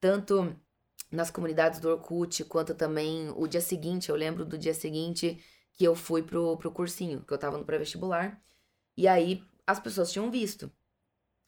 [0.00, 0.54] tanto
[1.10, 5.42] nas comunidades do Orkut, quanto também o dia seguinte, eu lembro do dia seguinte
[5.72, 8.40] que eu fui pro, pro cursinho, que eu tava no pré-vestibular.
[8.96, 10.70] E aí as pessoas tinham visto.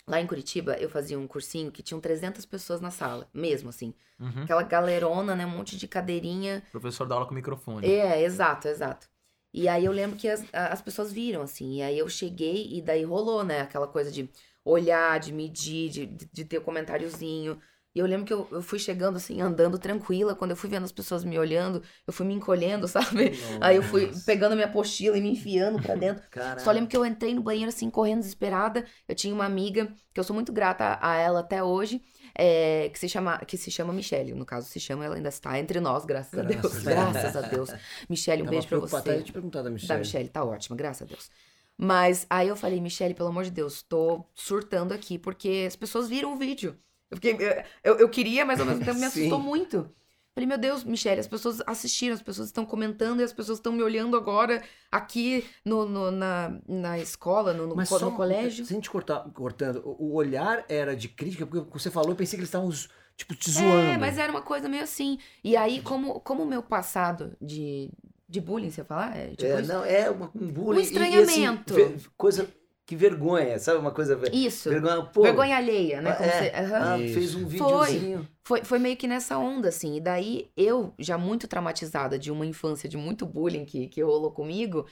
[0.07, 3.95] Lá em Curitiba, eu fazia um cursinho que tinham 300 pessoas na sala, mesmo assim.
[4.19, 4.43] Uhum.
[4.43, 5.47] Aquela galerona, né?
[5.47, 6.63] Um monte de cadeirinha.
[6.73, 7.87] Professor dá aula com microfone.
[7.87, 9.09] É, exato, exato.
[9.53, 11.77] E aí eu lembro que as, as pessoas viram, assim.
[11.77, 13.63] E aí eu cheguei e daí rolou, né?
[13.63, 14.31] Aquela coisa de
[14.65, 17.61] olhar, de medir, de, de, ter o comentáriozinho.
[17.93, 20.35] E eu lembro que eu, eu fui chegando, assim, andando tranquila.
[20.37, 23.33] Quando eu fui vendo as pessoas me olhando, eu fui me encolhendo, sabe?
[23.61, 26.23] Aí eu fui pegando minha apostila e me enfiando pra dentro.
[26.31, 26.61] Caralho.
[26.61, 28.85] Só lembro que eu entrei no banheiro, assim, correndo desesperada.
[29.09, 32.01] Eu tinha uma amiga, que eu sou muito grata a ela até hoje,
[32.39, 34.35] é, que, se chama, que se chama Michelle.
[34.35, 36.87] No caso, se chama, ela ainda está entre nós, graças, a Graças Deus.
[36.87, 37.13] a Deus.
[37.13, 37.71] Graças a Deus.
[38.09, 39.19] Michelle, um Tava beijo pra preocupado, até você.
[39.19, 39.99] ia te perguntar da Da Michelle.
[39.99, 41.29] Michelle, tá ótima, graças a Deus.
[41.77, 46.09] Mas aí eu falei, Michelle, pelo amor de Deus, tô surtando aqui, porque as pessoas
[46.09, 46.79] viram o vídeo.
[47.11, 47.37] Eu, fiquei,
[47.83, 49.91] eu, eu queria, mas ao mesmo tempo me assustou muito.
[50.35, 53.73] Falei, meu Deus, Michelle, as pessoas assistiram, as pessoas estão comentando e as pessoas estão
[53.73, 58.13] me olhando agora aqui no, no- na, na escola, no, no, Mas co- só, no
[58.17, 58.65] colégio.
[58.65, 62.43] Sem te cortar, cortando, o olhar era de crítica, porque você falou, eu pensei que
[62.43, 62.71] eles estavam,
[63.17, 63.87] tipo, te zoando.
[63.91, 65.19] É, mas era uma coisa meio assim.
[65.43, 67.91] E aí, como como o meu passado de,
[68.29, 69.17] de bullying, você ia falar?
[69.17, 70.81] É, tipo É, não, é uma, um bullying.
[70.81, 71.75] Um e- e, assim, estranhamento.
[72.17, 72.49] coisa
[72.91, 73.79] que vergonha, sabe?
[73.79, 74.21] Uma coisa.
[74.33, 74.69] Isso.
[74.69, 75.23] Vergonha, pô.
[75.23, 76.13] Vergonha alheia, né?
[76.13, 76.93] Como é, você- aham.
[76.95, 77.15] ah, Isso.
[77.15, 77.49] fez um Foi.
[77.51, 78.29] videozinho.
[78.43, 79.97] Foi, foi meio que nessa onda, assim.
[79.97, 84.33] E daí, eu, já muito traumatizada de uma infância de muito bullying que, que rolou
[84.33, 84.87] comigo,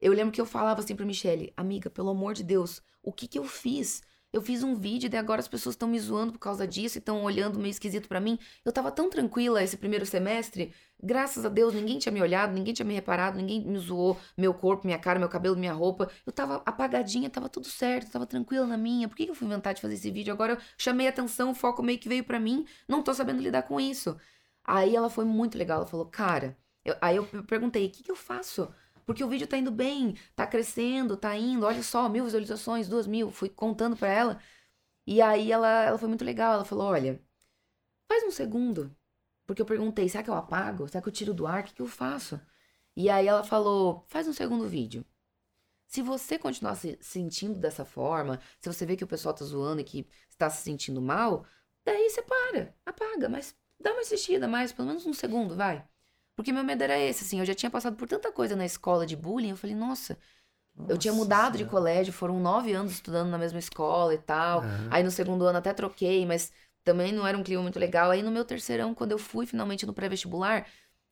[0.00, 3.26] eu lembro que eu falava assim pra Michelle, amiga, pelo amor de Deus, o que
[3.26, 4.00] que eu fiz?
[4.32, 7.00] Eu fiz um vídeo e agora as pessoas estão me zoando por causa disso e
[7.00, 8.38] estão olhando meio esquisito pra mim.
[8.64, 12.72] Eu tava tão tranquila esse primeiro semestre, graças a Deus, ninguém tinha me olhado, ninguém
[12.72, 16.08] tinha me reparado, ninguém me zoou meu corpo, minha cara, meu cabelo, minha roupa.
[16.24, 19.08] Eu tava apagadinha, tava tudo certo, tava tranquila na minha.
[19.08, 20.32] Por que eu fui inventar de fazer esse vídeo?
[20.32, 23.62] Agora eu chamei atenção, o foco meio que veio pra mim, não tô sabendo lidar
[23.64, 24.16] com isso.
[24.64, 28.10] Aí ela foi muito legal, ela falou, cara, eu- aí eu perguntei, o que que
[28.10, 28.72] eu faço?
[29.10, 33.08] Porque o vídeo tá indo bem, tá crescendo, tá indo, olha só, mil visualizações, duas
[33.08, 34.40] mil, fui contando pra ela.
[35.04, 37.20] E aí ela, ela foi muito legal, ela falou, olha,
[38.08, 38.96] faz um segundo.
[39.46, 40.86] Porque eu perguntei, será que eu apago?
[40.86, 41.62] Será que eu tiro do ar?
[41.62, 42.40] O que, que eu faço?
[42.94, 45.04] E aí ela falou, faz um segundo vídeo.
[45.88, 49.80] Se você continuar se sentindo dessa forma, se você vê que o pessoal tá zoando
[49.80, 51.44] e que está se sentindo mal,
[51.84, 55.84] daí você para, apaga, mas dá uma assistida mais, pelo menos um segundo, vai.
[56.40, 59.04] Porque meu medo era esse, assim, eu já tinha passado por tanta coisa na escola
[59.04, 60.16] de bullying, eu falei, nossa,
[60.88, 64.60] eu tinha Nossa mudado de colégio, foram nove anos estudando na mesma escola e tal.
[64.60, 64.88] Aham.
[64.90, 66.50] Aí no segundo ano até troquei, mas
[66.82, 68.10] também não era um clima muito legal.
[68.10, 70.66] Aí no meu terceirão, quando eu fui finalmente no pré-vestibular,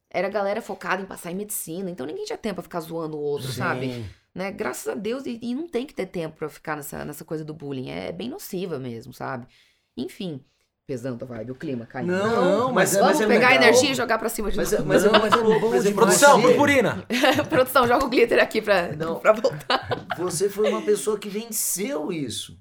[0.09, 3.21] era galera focada em passar em medicina, então ninguém tinha tempo pra ficar zoando o
[3.21, 3.91] outro, sabe?
[3.91, 4.09] Sim.
[4.35, 4.51] né?
[4.51, 7.45] Graças a Deus, e, e não tem que ter tempo pra ficar nessa, nessa coisa
[7.45, 7.91] do bullying.
[7.91, 9.47] É bem nociva mesmo, sabe?
[9.95, 10.43] Enfim,
[10.89, 12.11] pesando a vibe, o clima caindo.
[12.13, 13.63] Não, não, mas mas, é- Vamos mas é pegar legal.
[13.63, 14.83] energia e jogar pra cima de Mas, novo.
[14.85, 17.05] é- mas, é- mas é louco, mas é Produção, você- purpurina!
[17.51, 19.17] Produção, joga o glitter aqui pra, Não.
[19.21, 20.07] pra voltar.
[20.17, 22.57] Você foi uma pessoa que venceu isso,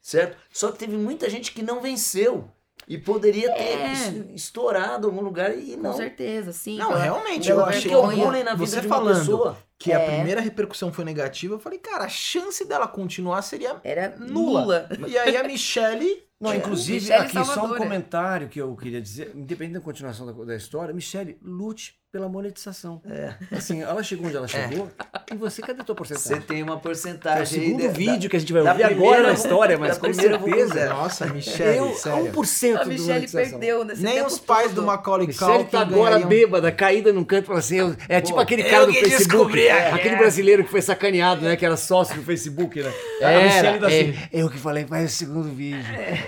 [0.00, 0.36] certo?
[0.52, 2.48] Só que teve muita gente que não venceu
[2.86, 3.92] e poderia ter É.
[3.92, 5.96] es- estourado em algum lugar e Com não.
[5.96, 6.78] certeza, sim.
[6.78, 8.24] Não, pela- realmente, eu achei o vergonha.
[8.24, 9.58] bullying na vida Você de uma falando pessoa.
[9.76, 10.06] que a É.
[10.16, 14.86] primeira repercussão foi negativa, eu falei, cara, a chance dela continuar seria Era nula.
[14.88, 15.08] nula.
[15.08, 16.22] E aí a Michelle.
[16.42, 17.78] Não, É, inclusive, Michele aqui só um Salvadora.
[17.78, 23.00] comentário que eu queria dizer, independente da continuação da, da história, Michele, lute pela monetização.
[23.10, 23.32] É.
[23.56, 24.90] Assim, ela chegou onde ela chegou,
[25.32, 26.42] e você, cadê a tua Você porcentagem?
[26.46, 27.60] tem uma É o porcentagem.
[27.62, 30.90] segundo aí da- vídeo que a gente vai ouvir agora na história, mas com certeza.
[30.90, 32.24] Nossa, Michelle, Eu, a sério.
[32.26, 34.74] 1% A Michelle perdeu nesse Nem tempo os pais todo.
[34.74, 38.20] do Macaulay Michele Culkin tá agora ganhariam- bêbada, caída num canto, fala assim, eu- é
[38.20, 40.18] tipo aquele cara do Facebook, descobri é, aquele é.
[40.18, 42.92] brasileiro que foi sacaneado, né, que era sócio do Facebook, né?
[43.22, 44.28] a Era, Michele tá assim, é.
[44.34, 45.82] eu que falei, faz o segundo vídeo.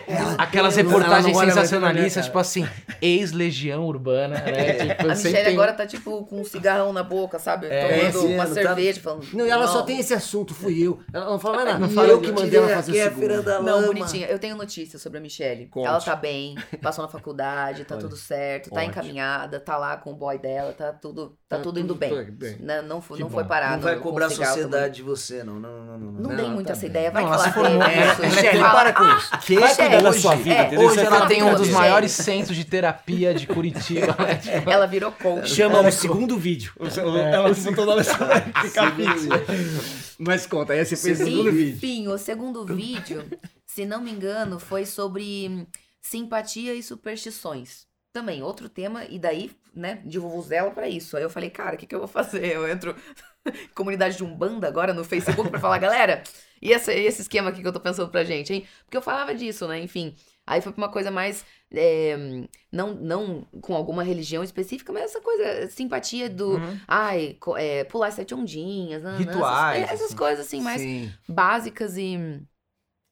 [0.09, 2.66] Ela- Aquelas reportagens sensacionalistas, tipo assim,
[3.03, 4.94] ex-legião urbana, né?
[4.94, 7.67] Tipo, A Michelle agora tá, tipo, com um cigarrão na boca, sabe?
[7.67, 9.27] É, Tomando uma não tá- cerveja, falando...
[9.33, 11.01] Não, e ela só tem esse assunto, fui eu.
[11.13, 11.79] Ela não fala mais nada.
[11.81, 13.63] Não fala, eu que mandei ela fazer aqui é o segundo.
[13.63, 14.27] Não, bonitinha.
[14.27, 15.67] Eu tenho notícia sobre a Michelle.
[15.67, 15.87] Conte.
[15.87, 18.03] Ela tá bem, passou na faculdade, tá Olha.
[18.05, 18.91] tudo certo, tá Conte.
[18.91, 22.31] encaminhada, tá lá com o boy dela, tá tudo, tá Tá tudo indo bem.
[22.31, 22.57] bem.
[22.61, 23.35] Não, não, foi, Que não bom.
[23.37, 23.77] foi parado.
[23.77, 25.55] Não vai cobrar a sociedade de você, não.
[25.61, 26.12] Não, não, não.
[26.12, 26.37] Não, não.
[26.37, 26.90] dei Não, muito tá essa bem.
[26.90, 27.11] ideia.
[27.11, 27.79] Vai Não, que né?
[27.79, 28.27] né?
[28.29, 29.38] Michele, Fala, para com "Ah, isso.
[29.47, 30.88] Que Vai hoje- cuidar da sua vida, é, entendeu?
[30.88, 34.07] Hoje ela tem um dos maiores centros de terapia de Curitiba.
[34.19, 34.40] né?
[34.71, 35.49] Ela virou coach.
[35.49, 36.73] Chama o segundo vídeo.
[36.81, 39.31] Ela botou vídeo.
[40.19, 41.77] Mas conta, aí você fez o segundo vídeo.
[41.77, 43.25] Enfim, o segundo vídeo,
[43.67, 45.67] se não me engano, foi sobre
[46.01, 47.87] simpatia e superstições.
[48.14, 51.16] Também, outro tema, e daí, né, de vuvuzela pra isso.
[51.16, 52.46] Aí eu falei, cara, o que, que eu vou fazer?
[52.55, 52.94] Eu entro
[53.74, 56.22] comunidade de Umbanda agora no Facebook pra falar, galera,
[56.62, 58.66] E essa- esse esquema aqui que eu tô pensando pra gente, hein?
[58.85, 59.81] Porque eu falava disso, né?
[59.81, 60.14] Enfim.
[60.46, 61.44] Aí foi pra uma coisa mais.
[61.74, 62.16] é,
[62.72, 66.53] não, não com alguma religião específica, mas essa coisa, simpatia do.
[66.53, 66.81] Uhum.
[66.87, 70.16] Ai, é, pular sete ondinhas, Rituais, Essas, essas assim.
[70.16, 71.12] coisas assim, mais Sim.
[71.29, 72.16] básicas e.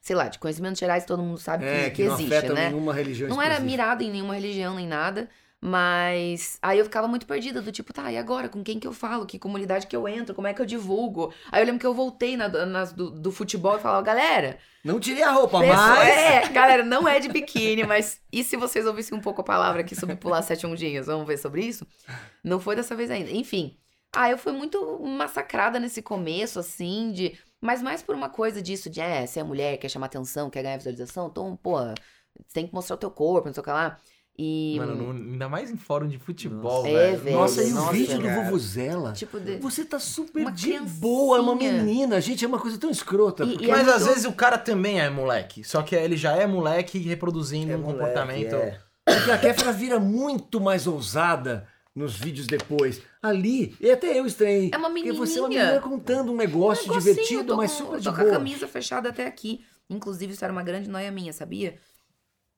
[0.02, 2.52] Sei lá, de conhecimentos gerais todo mundo sabe É, que, que, que não existe, afeta
[2.54, 2.68] né?
[2.70, 3.70] nenhuma religião Não era específica.
[3.82, 8.10] mirado em nenhuma religião nem nada, mas aí eu ficava muito perdida, do tipo, tá,
[8.10, 8.48] e agora?
[8.48, 9.24] Com quem que eu falo?
[9.24, 10.34] Que comunidade que eu entro?
[10.34, 11.32] Como é que eu divulgo?
[11.52, 14.98] Aí eu lembro que eu voltei na, nas do, do futebol e falava, galera, Não
[14.98, 16.08] tirei a roupa, pessoa- mas...
[16.08, 19.82] é, galera, não é de biquíni, mas e se vocês ouvissem um pouco a palavra
[19.82, 21.06] aqui sobre pular sete ondinhas?
[21.06, 21.86] Vamos ver sobre isso?
[22.42, 23.30] Não foi dessa vez ainda.
[23.30, 23.76] Enfim.
[24.14, 27.38] Ah, eu fui muito massacrada nesse começo, assim, de.
[27.62, 30.62] Mas mais por uma coisa disso, de é, você é mulher, quer chamar atenção, quer
[30.64, 31.94] ganhar visualização, então, pô, você
[32.52, 33.96] tem que mostrar o teu corpo, não sei o que lá.
[34.36, 34.76] E.
[34.78, 36.88] Mano, no- ainda mais em fórum de futebol, Nossa.
[36.88, 37.18] É, velho.
[37.18, 37.36] velho.
[37.36, 38.42] Nossa, e o Nossa, vídeo do cara.
[38.44, 39.12] Vuvuzela?
[39.12, 39.56] Tipo, de...
[39.58, 41.82] Você tá super Uma de boa, é uma criancinha.
[41.84, 42.20] menina.
[42.20, 43.44] Gente, é uma coisa tão escrota.
[43.44, 45.62] E- porque- e é Mas às muito- vezes o cara também é moleque.
[45.62, 48.54] Só que ele já é moleque reproduzindo É um moleque, comportamento.
[48.56, 48.80] é.
[49.04, 53.02] Porque a Kéfera vira muito mais ousada nos vídeos depois.
[53.20, 54.70] Ali, e até eu estranhei.
[54.72, 55.72] É uma Porque você é uma menininha.
[55.72, 58.32] menina contando um negócio negocinho, divertido, mas com- super de tô com a boa.
[58.32, 59.64] camisa fechada até aqui.
[59.90, 61.78] Inclusive, isso era uma grande noia minha, sabia?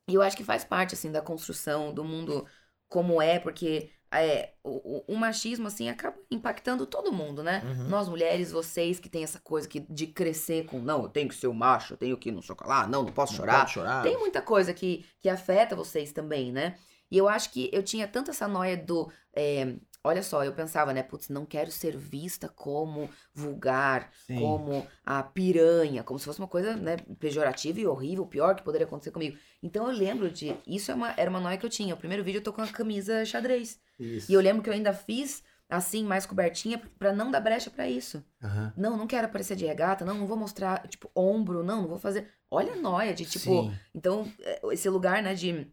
[0.09, 2.47] E eu acho que faz parte, assim, da construção do mundo
[2.89, 7.63] como é, porque é, o, o- o machismo, assim, acaba impactando todo mundo, né?
[7.65, 7.89] Uhum.
[7.89, 11.35] Nós mulheres, vocês que tem essa coisa que, de crescer com, não, eu tenho que
[11.35, 13.39] ser o macho, eu tenho que não sei o que lá, não, não posso Não
[13.41, 13.67] chorar.
[13.69, 14.03] chorar.
[14.05, 16.77] Tem muita coisa que, que afeta vocês também, né?
[17.15, 19.09] E eu acho que eu tinha tanto essa noia do.
[19.33, 21.01] é, olha só, eu pensava, né?
[21.01, 24.41] Putz, não quero ser vista como vulgar, Sim.
[24.41, 28.85] como a piranha, como se fosse uma coisa, né, pejorativa e horrível, pior que poderia
[28.85, 29.39] acontecer comigo.
[29.63, 30.57] Então eu lembro de.
[30.67, 31.95] Isso é uma, era uma noia que eu tinha.
[31.95, 33.79] O primeiro vídeo eu tô com a camisa xadrez.
[33.97, 34.29] Isso.
[34.29, 37.89] E eu lembro que eu ainda fiz assim, mais cobertinha, pra não dar brecha pra
[37.89, 38.25] isso.
[38.43, 38.73] Aham.
[38.77, 41.99] Não, não quero aparecer de regata, não, não vou mostrar, tipo, ombro, não, não vou
[41.99, 42.29] fazer.
[42.51, 43.73] Olha a noia de, tipo, Sim.
[43.95, 45.73] então, é, esse lugar, né, de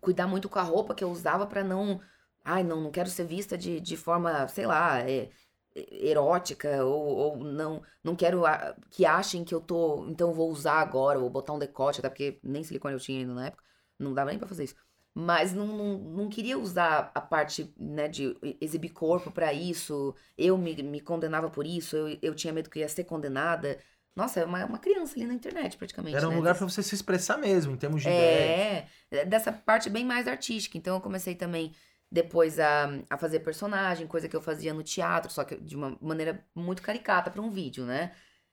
[0.00, 2.00] cuidar muito com a roupa que eu usava pra não.
[2.44, 5.30] Ai, não, não quero ser vista de, de forma, sei lá, é,
[5.74, 10.06] é, erótica, ou, ou não não quero a- que achem que eu tô.
[10.08, 13.20] Então eu vou usar agora, ou botar um decote, até porque nem silicone eu tinha
[13.20, 13.64] ainda na época.
[13.98, 14.74] Não dava nem pra fazer isso.
[15.14, 20.14] Mas não, não, não queria usar a parte, né, de exibir corpo pra isso.
[20.36, 23.78] Eu me, me condenava por isso, eu, eu tinha medo que ia ser condenada.
[24.18, 26.16] Nossa, é uma, uma criança ali na internet, praticamente.
[26.16, 26.36] Era um né?
[26.36, 28.88] lugar pra você se expressar mesmo, em termos de ideia.
[29.12, 30.76] É, dessa parte bem mais artística.
[30.76, 31.72] Então eu comecei também
[32.10, 35.96] depois a, a fazer personagem, coisa que eu fazia no teatro, só que de uma
[36.00, 38.10] maneira muito caricata pra um vídeo, né?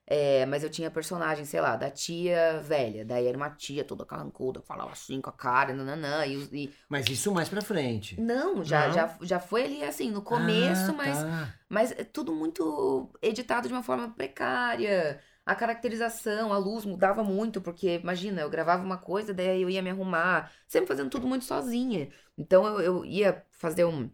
[0.07, 3.03] É, mas eu tinha personagem, sei lá, da tia velha.
[3.03, 6.23] Daí era uma tia toda carrancuda, que falava assim com a cara, nananã.
[6.27, 8.15] E, e- Mas isso mais pra frente.
[8.21, 8.93] não, já, Não?
[8.93, 11.53] Já, já foi ali assim, no começo, Ah, mas tá.
[11.67, 15.19] mas é tudo muito editado de uma forma precária.
[15.45, 19.81] A caracterização, a luz mudava muito, porque, imagina, eu gravava uma coisa, daí eu ia
[19.81, 22.09] me arrumar, sempre fazendo tudo muito sozinha.
[22.37, 24.09] Então eu, eu ia fazer um-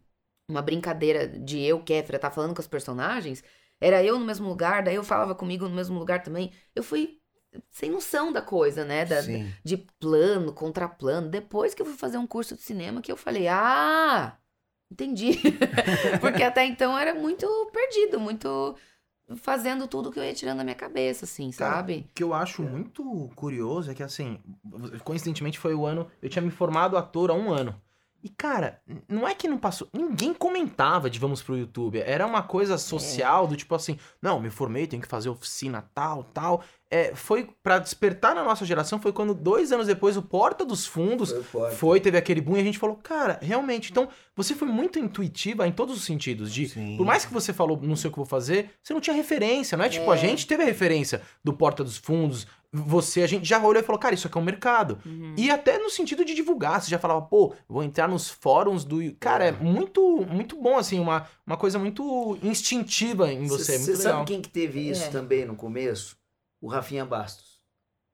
[0.48, 3.44] uma brincadeira de eu, Kéfera, tá falando com os personagens,
[3.80, 6.52] era eu no mesmo lugar, daí eu falava comigo no mesmo lugar também.
[6.76, 7.22] Eu fui
[7.70, 9.06] sem noção da coisa, né?
[9.06, 9.54] Da, Sim.
[9.64, 11.30] de plano, contraplano.
[11.30, 14.38] Depois que eu fui fazer um curso de cinema, que eu falei, ah,
[14.92, 15.32] entendi.
[16.22, 18.76] Porque até então era muito perdido, muito
[19.38, 22.06] fazendo tudo que eu ia tirando da minha cabeça, assim, Cara, sabe?
[22.10, 24.40] O que eu acho muito curioso é que, assim,
[25.04, 26.08] coincidentemente foi o ano.
[26.22, 27.76] Eu tinha me formado ator há um ano.
[28.24, 29.88] E, cara, não é que não passou.
[29.92, 32.00] Ninguém comentava de vamos pro YouTube.
[32.00, 36.24] Era uma coisa social do tipo assim: não, me formei, tenho que fazer oficina tal,
[36.26, 36.64] tal.
[36.94, 39.00] É, foi pra despertar na nossa geração.
[39.00, 42.60] Foi quando, dois anos depois, o Porta dos Fundos Foi foi, teve aquele boom e
[42.60, 43.92] a gente falou, cara, realmente.
[43.92, 46.54] Então, você foi muito intuitiva em todos os sentidos.
[46.54, 46.98] De, Sim.
[46.98, 49.78] por mais que você falou, não sei o que vou fazer, você não tinha referência,
[49.78, 49.90] não é?
[49.90, 50.14] Tipo, É.
[50.14, 53.86] a gente teve a referência do Porta dos Fundos, você, a gente já olhou e
[53.86, 54.98] falou, cara, isso aqui é um mercado.
[55.06, 55.34] Uhum.
[55.38, 59.00] E até no sentido de divulgar, você já falava, pô, vou entrar nos fóruns do.
[59.20, 63.78] Cara, é muito, muito bom, assim, uma, uma coisa muito instintiva em você.
[63.78, 64.04] Você legal.
[64.04, 65.08] sabe quem que teve isso É.
[65.10, 66.16] também no começo?
[66.62, 67.62] O Rafinha Bastos.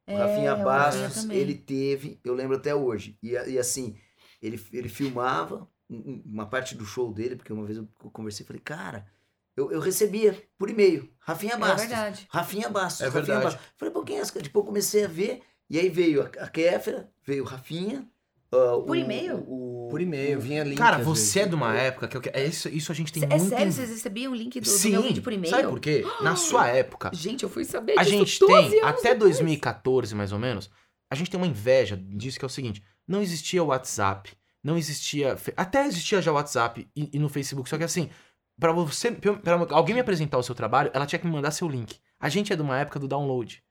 [0.10, 1.40] O É, Rafinha o Bastos, Rafinha também.
[1.40, 3.18] ele teve, eu lembro até hoje.
[3.22, 3.98] E, e assim,
[4.42, 8.44] ele, ele filmava um- um- uma parte do show dele, porque uma vez eu conversei
[8.44, 9.06] e falei, cara,
[9.56, 11.90] eu, eu recebia por e-mail, Rafinha É Bastos.
[11.90, 12.28] verdade.
[12.30, 13.44] Rafinha Bastos, É Rafinha verdade.
[13.44, 13.66] Bastos.
[13.78, 14.32] Falei, pô, quem é essa?
[14.34, 14.44] cara?
[14.44, 18.08] Tipo, eu comecei a ver, e aí veio a, a Kéfera, veio o Rafinha.
[18.52, 19.38] Ah, Por o- e-mail?
[19.48, 20.78] o- Por e-mail, vinha link.
[20.78, 21.50] Cara, você é vezes.
[21.50, 23.48] de uma época que eu, é isso, isso a gente tem É muito.
[23.50, 24.92] sério, em- vocês recebiam o link do, do Sim.
[24.92, 25.50] meu vídeo por e-mail?
[25.56, 26.04] Sabe por quê?
[26.22, 29.38] Na sua época, Gente, eu fui saber a disso gente 12 tem, anos até depois.
[29.38, 30.70] 2014 mais ou menos,
[31.10, 34.32] a gente tem uma inveja disso que é o seguinte: não existia WhatsApp,
[34.64, 35.38] não existia.
[35.56, 38.10] Até existia já WhatsApp e, e no Facebook, só que assim,
[38.60, 39.12] pra você.
[39.12, 41.96] Pra alguém me apresentar o seu trabalho, ela tinha que me mandar seu link.
[42.20, 43.64] A gente é de uma época do download.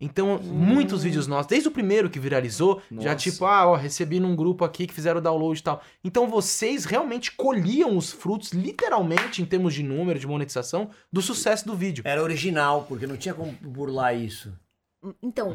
[0.00, 3.16] Então, muitos vídeos nossos, desde o primeiro que viralizou, já Nossa.
[3.16, 5.82] tipo, ah, ó, recebi num grupo aqui que fizeram download e tal.
[6.02, 11.66] Então, vocês realmente colhiam os frutos, literalmente, em termos de número, de monetização, do sucesso
[11.66, 12.02] do vídeo.
[12.06, 14.50] Era original, porque não tinha como burlar isso.
[15.22, 15.54] Então,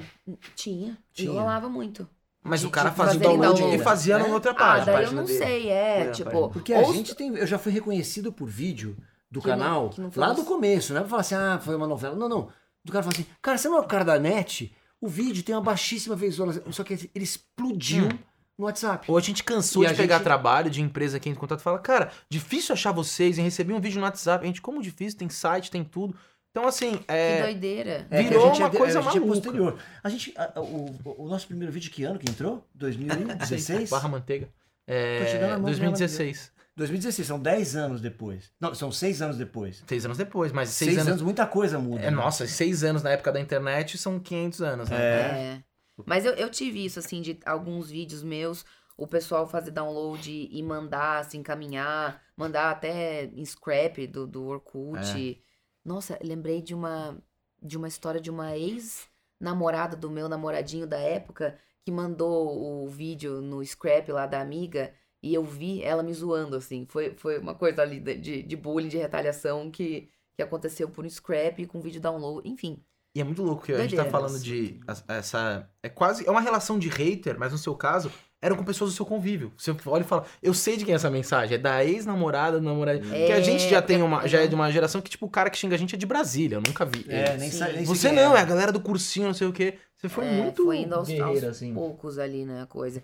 [0.55, 0.95] tinha.
[1.11, 1.31] Tinha.
[1.31, 2.07] E rolava muito.
[2.43, 4.27] Mas De- o cara fazia o download download, e fazia né?
[4.27, 4.91] na outra Ah, página.
[4.93, 5.37] daí eu não dele.
[5.39, 6.49] sei, é, na tipo...
[6.49, 7.35] Porque a ou- gente tem.
[7.35, 8.95] Eu já fui reconhecido por vídeo
[9.31, 11.59] do Que não- canal não foi lá do começo, não é pra falar assim, ah,
[11.59, 12.15] foi uma novela.
[12.15, 12.49] Não, não.
[12.85, 14.73] Do cara falar assim, cara, você não é o cara da net?
[15.01, 16.71] O vídeo tem uma baixíssima visualização.
[16.71, 18.19] Só que ele explodiu Hum.
[18.57, 19.09] no WhatsApp.
[19.11, 21.41] Ou a gente cansou E de a pegar gente- trabalho de empresa que entra em
[21.41, 24.43] contato e fala, cara, difícil achar vocês em receber um vídeo no WhatsApp.
[24.43, 25.17] A gente, como difícil?
[25.19, 26.15] Tem site, tem tudo.
[26.51, 27.41] Então, assim, Que é.
[27.41, 28.07] doideira.
[28.09, 29.41] É, que Virou a gente uma é, coisa a gente é maluca.
[29.41, 29.77] posterior.
[30.01, 32.65] A gente, a- o, o nosso primeiro vídeo que ano que entrou?
[32.73, 33.89] 2016?
[33.89, 34.47] Barra Manteiga.
[34.87, 36.51] É, Tô te dando a mão, 2016.
[36.75, 38.51] 2016, são 10 anos depois.
[38.59, 39.81] Não, são 6 anos depois.
[39.87, 41.11] Seis anos depois, mas seis, 6 anos.
[41.11, 42.01] anos, muita coisa muda.
[42.01, 42.11] É, né?
[42.11, 44.97] nossa, seis anos na época da internet são 500 anos, né?
[44.97, 45.63] É.
[46.05, 48.65] Mas eu, eu tive isso, assim, de alguns vídeos meus,
[48.97, 55.41] o pessoal fazer download e mandar, assim, encaminhar, mandar até em scrap do, do Orkut.
[55.83, 57.17] Nossa, lembrei de uma,
[57.61, 63.41] de uma história de uma ex-namorada do meu namoradinho da época que mandou o vídeo
[63.41, 64.91] no scrap lá da amiga
[65.27, 66.85] e eu vi ela me zoando, assim.
[66.89, 71.03] Foi, foi uma coisa ali de, de, de bullying, de retaliação que, que aconteceu por
[71.05, 72.77] um scrap com vídeo download, enfim.
[73.15, 75.69] E é muito louco que a gente tá falando de as- essa.
[75.81, 76.27] É quase.
[76.27, 78.11] É uma relação de hater, mas no seu caso,
[78.41, 79.53] eram com pessoas do seu convívio.
[79.57, 81.55] Você olha e fala, eu sei de quem é essa mensagem.
[81.55, 82.99] É da ex-namorada, do namorado.
[83.13, 84.17] É, que a gente já tem uma.
[84.17, 85.97] porque- Já é de uma geração que, tipo, o cara que xinga a gente é
[85.97, 86.57] de Brasília.
[86.57, 87.05] Eu nunca vi.
[87.07, 87.37] É, ele.
[87.39, 87.57] nem Sim.
[87.57, 87.85] sabe.
[87.85, 89.75] Você não, é a galera do cursinho, não sei o quê.
[89.95, 91.73] Você foi É, muito foi indo aos, aos assim.
[91.73, 93.01] poucos ali, né, a coisa.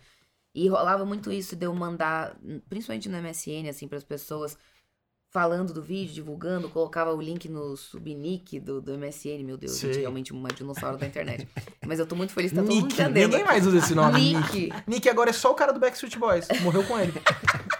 [0.53, 2.35] E rolava muito isso de eu mandar,
[2.69, 4.57] principalmente no MSN, assim, para as pessoas,
[5.29, 9.91] falando do vídeo, divulgando, colocava o link no subnick do, do MSN, meu Deus, Sei.
[9.91, 11.47] antigamente uma dinossauro da internet.
[11.85, 12.93] Mas eu tô muito feliz, tá todo mundo Nick.
[13.01, 13.31] entendendo.
[13.31, 14.19] Ninguém mais usa esse nome.
[14.33, 14.59] Nick.
[14.59, 14.83] Nick.
[14.87, 16.47] Nick agora é só o cara do Backstreet Boys.
[16.61, 17.13] Morreu com ele.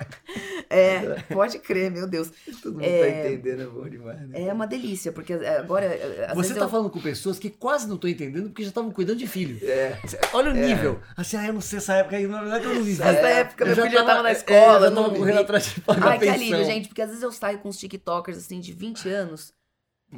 [0.74, 2.32] É, pode crer, meu Deus.
[2.64, 3.02] Todo mundo É.
[3.02, 4.44] tá entendendo, é bom demais, né?
[4.48, 5.86] É uma delícia, porque agora.
[5.86, 6.70] é, Às Você vezes tá eu...
[6.70, 9.60] falando com pessoas que quase não estão entendendo porque já estavam cuidando de filho.
[9.68, 9.98] É.
[10.32, 11.02] Olha o nível.
[11.18, 13.00] Assim, ah, eu não sei essa época aí, na verdade eu não vivi.
[13.00, 15.42] Nessa época, Eu meu filho já tava na escola, É, eu tava não correndo vi.
[15.42, 18.38] atrás de pagar Ai, que alívio, gente, porque às vezes eu saio com uns TikTokers,
[18.38, 19.54] assim, de 20 anos.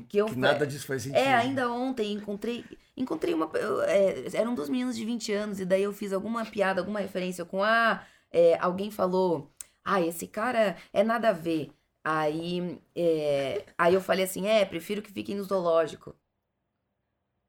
[0.07, 1.17] Que eu Que nada disso faz sentido.
[1.19, 2.63] É, ainda ontem encontrei.
[2.95, 3.49] Encontrei uma.
[3.55, 6.79] eu, é, era um dos meninos de 20 anos, e daí eu fiz alguma piada,
[6.81, 7.63] alguma referência com.
[7.63, 9.52] Ah, é, alguém falou.
[9.83, 11.71] Ah, esse cara é nada a ver.
[12.03, 16.15] Aí, é, aí eu falei assim: é, prefiro que fiquem no zoológico.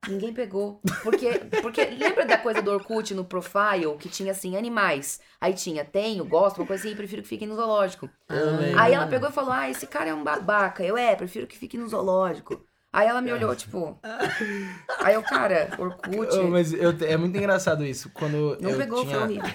[0.08, 0.80] Ninguém pegou.
[1.02, 1.30] Porque,
[1.62, 5.20] porque lembra da coisa do Orkut no profile, que tinha assim, animais.
[5.40, 8.08] Aí tinha, tenho, gosto, uma coisa assim, prefiro que fiquem no zoológico.
[8.28, 10.84] Ah, Aí ela pegou e falou: Ah, esse cara é um babaca.
[10.84, 12.62] Eu, é, prefiro que fique no zoológico.
[12.94, 13.98] Aí ela me olhou, tipo.
[15.02, 16.28] Aí eu, cara, Orkut.
[16.38, 18.09] Oh, mas eu- é muito engraçado isso.
[18.14, 19.16] Quando Não eu pegou, tinha...
[19.16, 19.50] foi horrível.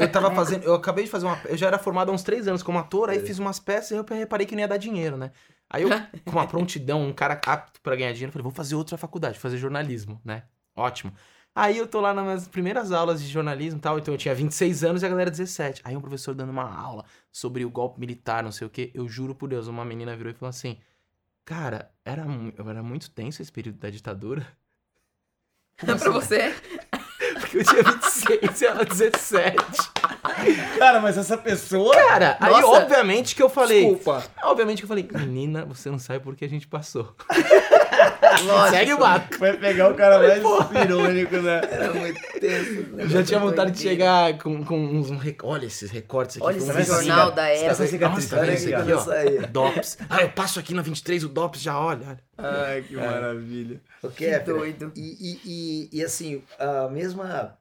[0.00, 2.48] Eu tava fazendo, eu acabei de fazer uma, eu já era formado há uns três
[2.48, 5.18] anos como ator, aí fiz umas peças e eu reparei que não ia dar dinheiro,
[5.18, 5.30] né?
[5.68, 5.90] Aí eu,
[6.24, 9.58] com uma prontidão, um cara apto pra ganhar dinheiro, falei, vou fazer outra faculdade, fazer
[9.58, 10.44] jornalismo, né?
[10.74, 11.12] Ótimo.
[11.54, 14.34] Aí eu tô lá nas minhas primeiras aulas de jornalismo e tal, então eu tinha
[14.34, 15.82] 26 anos e a galera 17.
[15.84, 19.06] Aí um professor dando uma aula sobre o golpe militar, não sei o quê, eu
[19.06, 20.78] juro por Deus, uma menina virou e falou assim,
[21.44, 22.24] cara, era,
[22.58, 24.46] era muito tenso esse período da ditadura.
[25.76, 26.54] pra você?
[27.40, 29.56] Porque eu tinha 26 e ela 17.
[30.78, 31.94] Cara, mas essa pessoa.
[31.94, 32.82] Cara, aí Nossa.
[32.82, 33.84] obviamente que eu falei.
[33.84, 34.24] Desculpa.
[34.42, 37.14] Obviamente que eu falei, menina, você não sabe por que a gente passou.
[38.44, 38.70] Lógico.
[38.70, 39.38] Segue o barco.
[39.38, 40.38] Vai pegar o cara mais
[40.84, 41.60] irônico, né?
[41.70, 42.86] Era muito tenso.
[42.96, 45.10] Eu já tinha vontade de chegar com, com uns.
[45.10, 46.46] um rec- Olha esses recortes aqui.
[46.46, 47.86] Olha foi esse um jornal ciga- da tá época.
[47.86, 49.46] cicatriz, Nossa, tá olha vendo esse aqui, ó?
[49.50, 49.98] DOPS.
[50.08, 52.18] Ah, eu passo aqui na 23, o DOPS já olha.
[52.38, 53.80] Ai, que maravilha.
[54.02, 54.92] Ô, Que Kéfera, doido.
[54.96, 55.40] E, e,
[55.92, 57.54] e, e assim, a mesma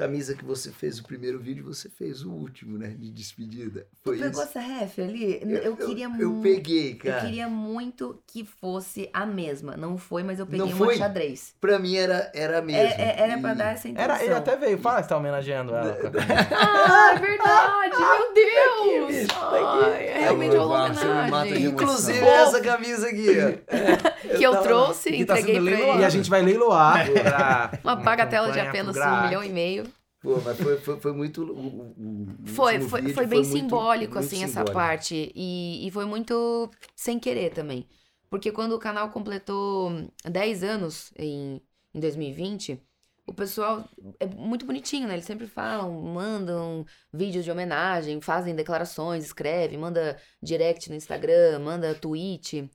[0.00, 2.88] camisa que você fez o primeiro vídeo, você fez o último, né?
[2.98, 3.86] De despedida.
[4.02, 4.50] Foi Tu pegou isso?
[4.50, 5.40] essa ref ali?
[5.62, 6.42] Eu, queria eu, muito.
[6.42, 7.20] peguei, Eu cara.
[7.20, 9.76] queria muito que fosse a mesma.
[9.76, 10.96] Não foi, mas eu peguei Não uma foi?
[10.96, 11.54] xadrez.
[11.60, 12.94] Pra mim era, era É, mesmo.
[13.02, 14.14] é- era pra E- dar essa intenção.
[14.14, 14.78] Era, ele até veio.
[14.78, 15.92] Fala que tá homenageando ela.
[15.92, 16.00] a.
[16.80, 19.16] Ah, é verdade, meu Deus!
[19.22, 19.50] bicho, tá
[19.84, 21.64] Ai, é realmente uma homenagem.
[21.66, 23.50] Inclusive essa camisa aqui, ó.
[24.20, 25.92] que eu tava- trouxe, que tá entreguei pra leiloada.
[25.94, 26.02] ele.
[26.02, 27.06] E a gente vai leiloar.
[27.12, 29.84] pra Uma bagatela de apenas um milhão e meio.
[30.22, 31.42] Pô, mas foi, foi, foi muito.
[31.42, 34.74] O, o- o Foi, foi, vídeo foi bem muito- simbólico, muito assim, essa simbólico.
[34.74, 35.32] parte.
[35.34, 37.86] E, e foi muito sem querer também.
[38.28, 39.90] Porque quando o canal completou
[40.24, 41.60] 10 anos em,
[41.94, 42.78] em 2020,
[43.26, 43.88] o pessoal
[44.20, 45.14] é muito bonitinho, né?
[45.14, 51.94] Eles sempre falam, mandam vídeos de homenagem, fazem declarações, escrevem, manda direct no Instagram, manda
[51.94, 52.70] tweet.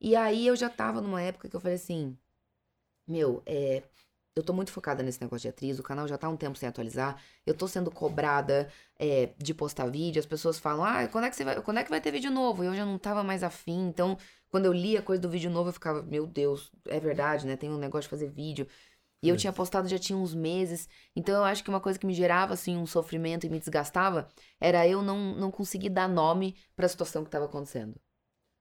[0.00, 2.16] E aí eu já tava numa época que eu falei assim,
[3.06, 3.82] meu, é,
[4.34, 6.56] eu tô muito focada nesse negócio de atriz, o canal já tá há um tempo
[6.58, 11.24] sem atualizar, eu tô sendo cobrada é, de postar vídeo, as pessoas falam, ah, quando
[11.24, 12.64] é, que você vai, quando é que vai ter vídeo novo?
[12.64, 14.16] Eu já não tava mais afim, então
[14.50, 17.56] quando eu li a coisa do vídeo novo, eu ficava, meu Deus, é verdade, né?
[17.56, 18.66] Tem um negócio de fazer vídeo.
[19.22, 20.88] E eu tinha postado já tinha uns meses.
[21.14, 24.28] Então eu acho que uma coisa que me gerava assim um sofrimento e me desgastava
[24.58, 28.00] era eu não, não conseguir dar nome para a situação que estava acontecendo.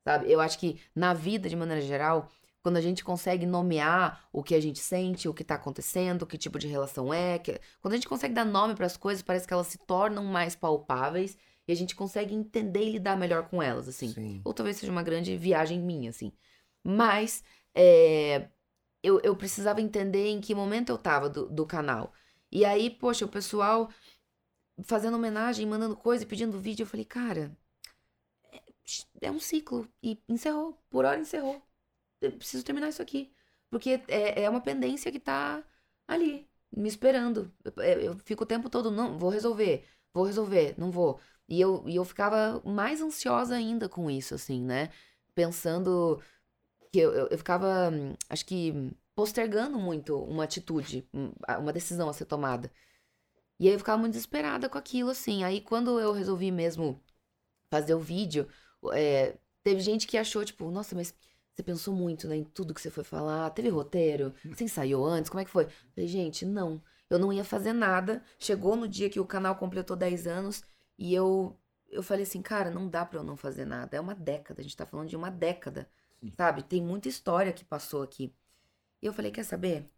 [0.10, 0.32] Sabe?
[0.32, 2.28] Eu acho que na vida de maneira geral,
[2.64, 6.36] quando a gente consegue nomear o que a gente sente, o que tá acontecendo, que
[6.36, 7.60] tipo de relação é, que...
[7.80, 10.56] quando a gente consegue dar nome para as coisas, parece que elas se tornam mais
[10.56, 11.38] palpáveis
[11.68, 14.12] e a gente consegue entender e lidar melhor com elas, assim.
[14.12, 14.42] Sim.
[14.44, 16.32] Ou talvez seja uma grande viagem minha, assim.
[16.84, 17.44] Mas
[17.76, 18.48] é,
[19.04, 22.12] eu, eu precisava entender em que momento eu tava do, do canal.
[22.52, 23.92] E aí, poxa, o pessoal
[24.82, 27.56] fazendo homenagem, mandando coisa e pedindo vídeo, eu falei, cara,
[29.22, 29.88] é, um ciclo.
[30.02, 30.78] E encerrou.
[30.90, 31.62] Por hora encerrou.
[32.22, 33.32] Eu preciso terminar isso aqui.
[33.70, 35.64] Porque é, é uma pendência que tá
[36.08, 37.54] ali, me esperando.
[37.78, 41.20] Eu, eu fico o tempo todo, não, vou resolver, vou resolver, não vou.
[41.48, 44.90] E eu, e eu ficava mais ansiosa ainda com isso, assim, né?
[45.36, 46.22] Pensando
[46.92, 47.92] que eu, eu, eu ficava,
[48.30, 52.72] acho que, postergando muito uma atitude, um, uma decisão a ser tomada.
[53.60, 55.44] E aí eu ficava muito desesperada com aquilo, assim.
[55.44, 57.00] Aí quando eu resolvi mesmo
[57.70, 58.48] fazer o vídeo,
[58.94, 61.14] é, teve gente que achou, tipo, nossa, mas
[61.54, 65.30] você pensou muito, né, em tudo que você foi falar, teve roteiro, você ensaiou antes,
[65.30, 65.68] como é que foi?
[65.94, 68.24] Falei, gente, não, eu não ia fazer nada.
[68.38, 70.64] Chegou no dia que o canal completou 10 anos
[70.98, 71.58] e eu,
[71.90, 73.98] eu falei assim, cara, não dá pra eu não fazer nada.
[73.98, 75.90] É uma década, a gente tá falando de uma década,
[76.38, 76.64] sabe?
[76.64, 78.34] Tem muita história que passou aqui.
[79.02, 79.90] E eu falei, quer saber?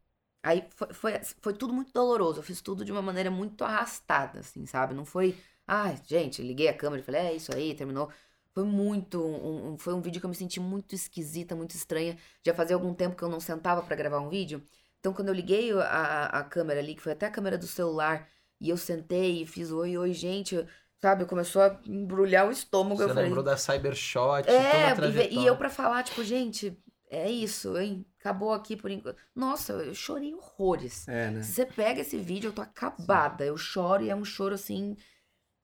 [0.44, 2.40] Aí foi, foi, foi tudo muito doloroso.
[2.40, 4.94] Eu fiz tudo de uma maneira muito arrastada, assim, sabe?
[4.94, 8.12] Não foi, ai, gente, liguei a câmera e falei, é isso aí, terminou.
[8.54, 9.22] Foi muito.
[9.24, 12.18] Um, um- foi um vídeo que eu me senti muito esquisita, muito estranha.
[12.46, 14.62] Já fazia algum tempo que eu não sentava pra gravar um vídeo.
[15.00, 18.28] Então, quando eu liguei a, a, câmera ali, que foi até a câmera do celular,
[18.60, 20.64] e eu sentei e fiz oi, oi, gente,
[21.00, 21.26] sabe?
[21.26, 22.98] Começou a embrulhar o estômago.
[22.98, 26.78] Você eu falei, lembrou da Cybershot, é, toda e e eu pra falar, tipo, gente,
[27.10, 28.06] é isso, hein?
[28.20, 29.18] Acabou aqui por enquanto.
[29.36, 31.08] Nossa, eu chorei horrores.
[31.08, 31.42] É, né?
[31.42, 33.44] Se você pega esse vídeo, eu tô acabada.
[33.44, 34.96] Eu choro e é um choro assim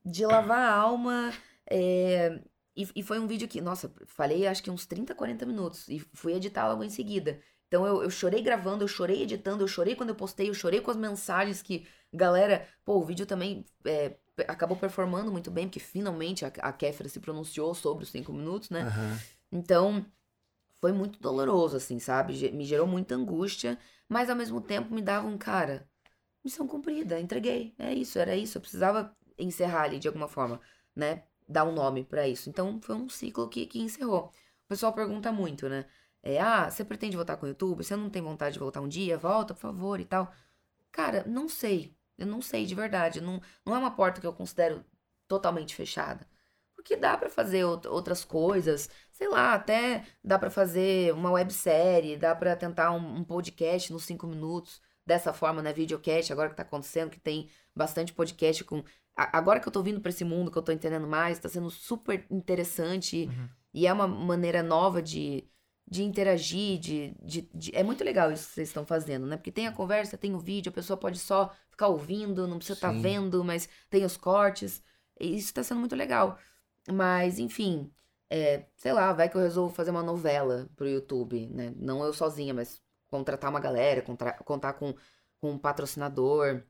[0.03, 1.31] de lavar a alma.
[1.69, 2.39] é,
[2.77, 5.89] E, e foi um vídeo que, nossa, falei acho que uns 30, 40 minutos.
[5.89, 7.41] E fui editar logo em seguida.
[7.67, 10.79] Então eu, eu chorei gravando, eu chorei editando, eu chorei quando eu postei, eu chorei
[10.79, 14.15] com as mensagens que, galera, pô, o vídeo também é,
[14.47, 18.69] acabou performando muito bem, porque finalmente a, a Kéfera se pronunciou sobre os 5 minutos,
[18.69, 18.83] né?
[18.83, 19.19] Aham.
[19.51, 20.05] Então,
[20.79, 22.51] foi muito doloroso, assim, sabe?
[22.51, 25.89] Me gerou muita angústia, mas ao mesmo tempo me dava um cara,
[26.43, 27.73] missão cumprida, entreguei.
[27.79, 28.57] É isso, era isso.
[28.57, 30.61] Eu precisava encerrar ali de alguma forma,
[30.95, 31.23] né?
[31.47, 32.49] Dar um nome pra isso.
[32.49, 34.27] Então, foi um ciclo que, que encerrou.
[34.65, 35.85] O pessoal pergunta muito, né?
[36.21, 37.83] É, ah, você pretende voltar com o YouTube?
[37.83, 39.17] Você não tem vontade de voltar um dia?
[39.17, 40.31] Volta, por favor, e tal.
[40.91, 41.95] Cara, não sei.
[42.17, 43.21] Eu não sei de verdade.
[43.21, 44.83] Não, não é uma porta que eu considero
[45.27, 46.27] totalmente fechada.
[46.75, 52.17] Porque dá pra fazer out- outras coisas, sei lá, até dá pra fazer uma websérie,
[52.17, 56.55] dá pra tentar um, um podcast nos cinco minutos, dessa forma, né, videocast, agora que
[56.55, 58.83] tá acontecendo, que tem bastante podcast com...
[59.17, 61.69] Agora que eu tô vindo pra esse mundo, que eu tô entendendo mais, tá sendo
[61.71, 63.49] super interessante Uhum.
[63.73, 65.43] e é uma maneira nova de,
[65.87, 69.35] de interagir, de, de, de- É muito legal isso que vocês estão fazendo, né?
[69.37, 72.77] Porque tem a conversa, tem o vídeo, a pessoa pode só ficar ouvindo, não precisa
[72.77, 73.01] estar Sim.
[73.01, 74.83] vendo, mas tem os cortes.
[75.19, 76.37] Isso tá sendo muito legal.
[76.91, 77.91] Mas, enfim,
[78.29, 81.73] é, sei lá, vai que eu resolvo fazer uma novela pro YouTube, né?
[81.77, 84.93] Não eu sozinha, mas contratar uma galera, contra- contar com,
[85.39, 86.63] com um patrocinador.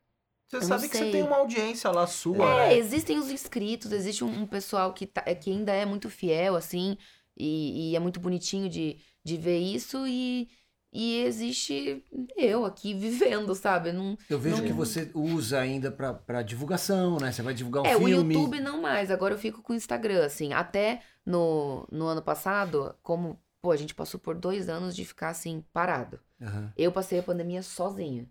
[0.48, 2.78] Você eu sabe que você tem uma audiência lá sua, É, né?
[2.78, 6.98] existem os inscritos, existe um, um pessoal que, tá- que ainda é muito fiel, assim,
[7.36, 10.50] e, e é muito bonitinho de, de ver isso, e,
[10.92, 12.02] e existe
[12.38, 13.92] eu aqui vivendo, sabe?
[13.92, 17.32] Não, Eu vejo Não- que você usa ainda pra, pra divulgação, né?
[17.32, 18.34] Você vai divulgar um é, o filme.
[18.34, 20.54] YouTube não mais, agora eu fico com o Instagram, assim.
[20.54, 25.30] Até no, no ano passado, como, pô, a gente passou por dois anos de ficar,
[25.30, 26.20] assim, parado.
[26.42, 26.72] Aham.
[26.78, 28.30] Eu passei a pandemia sozinha.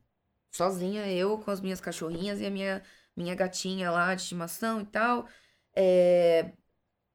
[0.57, 2.83] Sozinha, eu com as minhas cachorrinhas e a minha,
[3.17, 5.29] minha gatinha lá de estimação e tal.
[5.75, 6.53] É,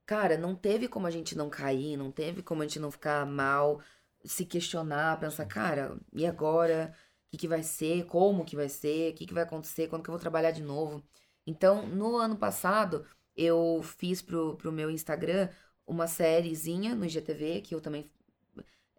[0.05, 3.25] Cara, não teve como a gente não cair, não teve como a gente não ficar
[3.25, 3.81] mal,
[4.25, 6.93] se questionar, pensar, cara, e agora?
[7.27, 8.05] O que, que vai ser?
[8.07, 9.13] Como que vai ser?
[9.13, 9.87] O que, que vai acontecer?
[9.87, 11.01] Quando que eu vou trabalhar de novo?
[11.47, 15.49] Então, no ano passado, eu fiz pro, pro meu Instagram
[15.87, 18.11] uma sériezinha no IGTV, que eu também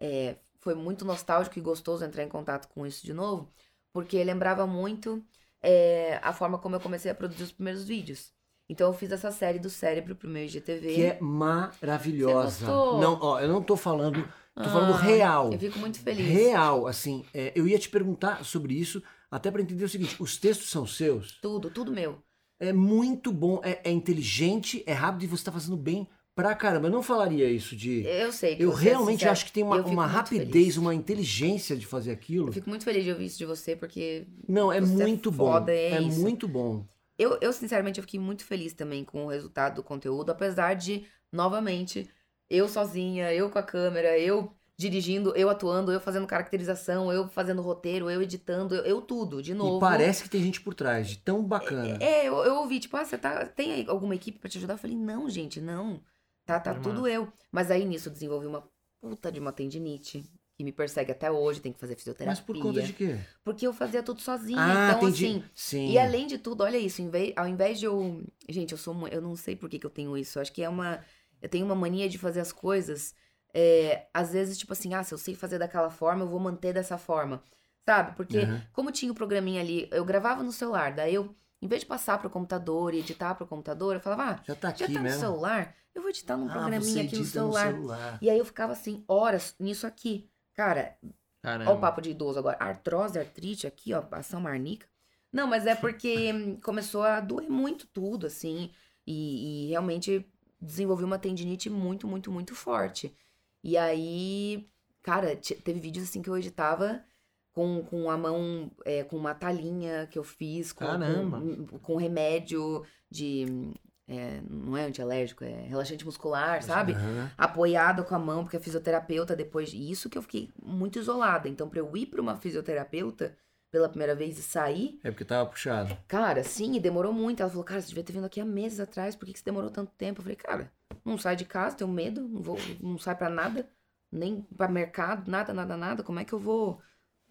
[0.01, 3.53] é, foi muito nostálgico e gostoso entrar em contato com isso de novo,
[3.93, 5.23] porque lembrava muito
[5.63, 8.33] é, a forma como eu comecei a produzir os primeiros vídeos.
[8.69, 10.95] Então eu fiz essa série do cérebro pro meu IGTV.
[10.95, 12.67] Que é maravilhosa.
[12.67, 15.53] Não, ó, eu não tô falando Tô falando Ah, real.
[15.53, 16.27] Eu fico muito feliz.
[16.27, 17.25] Real, assim.
[17.33, 20.87] é, eu ia te perguntar sobre isso, até pra entender o seguinte: os textos são
[20.87, 21.39] seus?
[21.41, 22.23] Tudo, tudo meu.
[22.61, 26.89] É muito bom, é, é inteligente, é rápido e você tá fazendo bem pra caramba.
[26.89, 28.03] Eu não falaria isso de.
[28.05, 28.57] Eu sei.
[28.57, 29.33] que Eu é realmente sincero.
[29.33, 30.77] acho que tem uma, uma rapidez, feliz.
[30.77, 32.49] uma inteligência de fazer aquilo.
[32.49, 35.47] Eu fico muito feliz de ouvir isso de você, porque Não, é é muito bom.
[35.53, 36.21] foda, é isso.
[36.21, 36.87] muito bom.
[37.19, 41.07] eu, eu, sinceramente, eu fiquei muito feliz também com o resultado do conteúdo, apesar de,
[41.31, 42.09] novamente,
[42.51, 47.63] eu sozinha, eu com a câmera, eu dirigindo, eu atuando, eu fazendo caracterização, eu fazendo
[47.63, 49.77] roteiro, eu editando, eu, eu tudo, de novo.
[49.77, 51.99] E parece que tem gente por trás, de tão bacana.
[52.01, 54.75] É, eu, eu ouvi, tipo, ah, você tá, tem alguma equipe pra te ajudar?
[54.75, 56.01] Eu falei, não, gente, não.
[56.45, 56.83] Tá, tá Irmã.
[56.83, 57.33] tudo eu.
[57.51, 58.69] Mas aí nisso eu desenvolvi uma
[59.01, 60.25] puta de uma tendinite.
[60.55, 62.31] Que me persegue até hoje, tem que fazer fisioterapia.
[62.31, 63.19] Mas por conta de quê?
[63.43, 64.61] Porque eu fazia tudo sozinha.
[64.61, 65.27] Ah, então, entendi.
[65.27, 65.45] assim.
[65.55, 65.91] Sim.
[65.91, 67.01] E além de tudo, olha isso,
[67.37, 68.23] ao invés de eu.
[68.49, 69.09] Gente, eu sou.
[69.09, 70.39] Eu não sei por que, que eu tenho isso.
[70.39, 71.03] Eu acho que é uma.
[71.41, 73.15] Eu tenho uma mania de fazer as coisas.
[73.55, 76.73] é, às vezes, tipo assim, ah, se eu sei fazer daquela forma, eu vou manter
[76.75, 77.43] dessa forma.
[77.87, 78.15] Sabe?
[78.17, 78.61] Porque, Uhum.
[78.73, 82.19] como tinha o programinha ali, eu gravava no celular, daí eu, em vez de passar
[82.19, 85.05] pro computador e editar pro computador, eu falava, ah, Já tá já aqui tá no
[85.05, 85.21] mesmo.
[85.21, 88.19] celular, eu vou editar num Ah, programinha aqui no edita celular.
[88.21, 90.29] E aí eu ficava assim, horas nisso aqui.
[90.55, 90.97] Cara,
[91.41, 91.71] Caramba.
[91.71, 92.57] Olha o papo de idoso agora.
[92.61, 94.87] Artrose, artrite aqui, ó, ação marnica.
[95.33, 98.71] Não, mas é porque começou a doer muito tudo, assim.
[99.07, 100.25] E, e realmente
[100.61, 103.17] desenvolvi uma tendinite muito, muito, muito forte.
[103.65, 104.69] E aí,
[105.03, 107.05] cara, te- teve vídeos assim que eu editava
[107.53, 112.85] com, com a mão, é, com uma talinha que eu fiz, com, com, com remédio
[113.11, 113.73] de.
[114.09, 116.93] é, não é antialérgico, é relaxante muscular, sabe?
[116.93, 117.31] Aham.
[117.37, 119.73] apoiada com a mão, porque a fisioterapeuta depois.
[119.73, 121.49] E isso que eu fiquei muito isolada.
[121.49, 123.37] Então, pra eu ir pra uma fisioterapeuta
[123.71, 125.97] pela primeira vez e sair, É porque tava puxado.
[126.07, 127.41] cara, sim, e demorou muito.
[127.41, 129.45] Ela falou, cara, você devia ter vindo aqui há meses atrás, por que, que você
[129.45, 130.21] demorou tanto tempo?
[130.21, 130.71] Eu falei, cara,
[131.05, 133.67] não sai de casa, tenho medo, não vou, não sai pra nada,
[134.11, 136.03] nem pra mercado, nada, nada, nada.
[136.03, 136.81] Como é que eu vou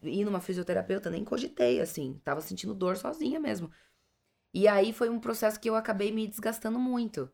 [0.04, 1.10] ir numa fisioterapeuta?
[1.10, 2.20] Nem cogitei, assim.
[2.24, 3.70] Tava sentindo dor sozinha mesmo.
[4.54, 7.32] E aí foi um processo que eu acabei me desgastando muito.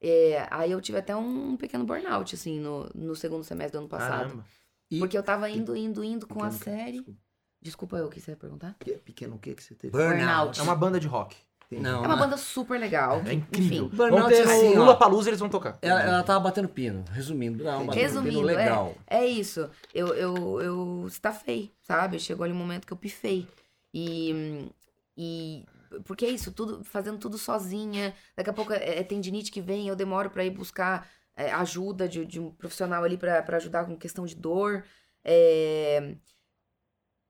[0.00, 3.88] É, aí eu tive até um pequeno burnout, assim, no, no segundo semestre do ano
[3.88, 4.22] passado.
[4.28, 4.46] Caramba.
[4.90, 6.92] E- Porque eu tava indo, indo, indo com a Pequeno que- série.
[6.98, 7.20] desculpa.
[7.62, 8.74] Desculpa eu, o que você ia perguntar?
[8.78, 9.92] Que- Pequeno o que que você teve?
[9.92, 10.58] Burnout.
[10.58, 11.36] É uma banda de rock.
[11.70, 12.18] Não, É uma não.
[12.18, 13.22] banda super legal.
[13.24, 13.86] É incrível.
[13.86, 14.74] Enfim, Burnout ter é assim.
[14.74, 15.78] Lula Palusa, eles vão tocar.
[15.80, 17.62] Ela, ela tava batendo pino, resumindo.
[17.62, 18.94] Não, batendo Resumindo, pino legal.
[19.06, 19.70] É isso.
[19.94, 22.18] Eu, eu, eu estafei, sabe?
[22.18, 23.46] Chegou ali um momento que eu pifei.
[23.94, 24.68] E.
[25.16, 25.64] E.
[26.04, 28.14] Porque é isso, tudo, fazendo tudo sozinha.
[28.36, 32.08] Daqui a pouco é, é tendinite que vem, eu demoro pra ir buscar é, ajuda
[32.08, 34.84] de, de um profissional ali pra pra ajudar com questão de dor.
[35.24, 36.14] É,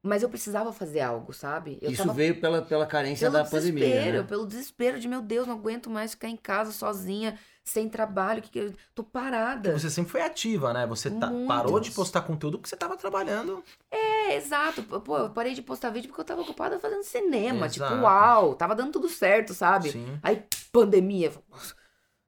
[0.02, 1.78] Mas eu precisava fazer algo, sabe?
[1.82, 3.84] Eu Isso tava veio pela, pela carência pelo da pandemia.
[3.84, 4.22] desespero, Né?
[4.26, 8.48] pelo desespero de, meu Deus, não aguento mais ficar em casa sozinha, sem trabalho, que,
[8.48, 9.78] que eu tô parada.
[9.78, 10.86] Você sempre foi ativa, né?
[10.86, 13.62] Você tá- parou de postar conteúdo porque você tava trabalhando.
[13.90, 14.82] É, exato.
[14.82, 17.68] Pô, eu parei de postar vídeo porque eu tava ocupada fazendo cinema.
[17.68, 18.02] Tipo, Exato.
[18.02, 19.92] uau, tava dando tudo certo, sabe?
[19.92, 20.18] Sim.
[20.22, 20.42] Aí,
[20.72, 21.30] pandemia.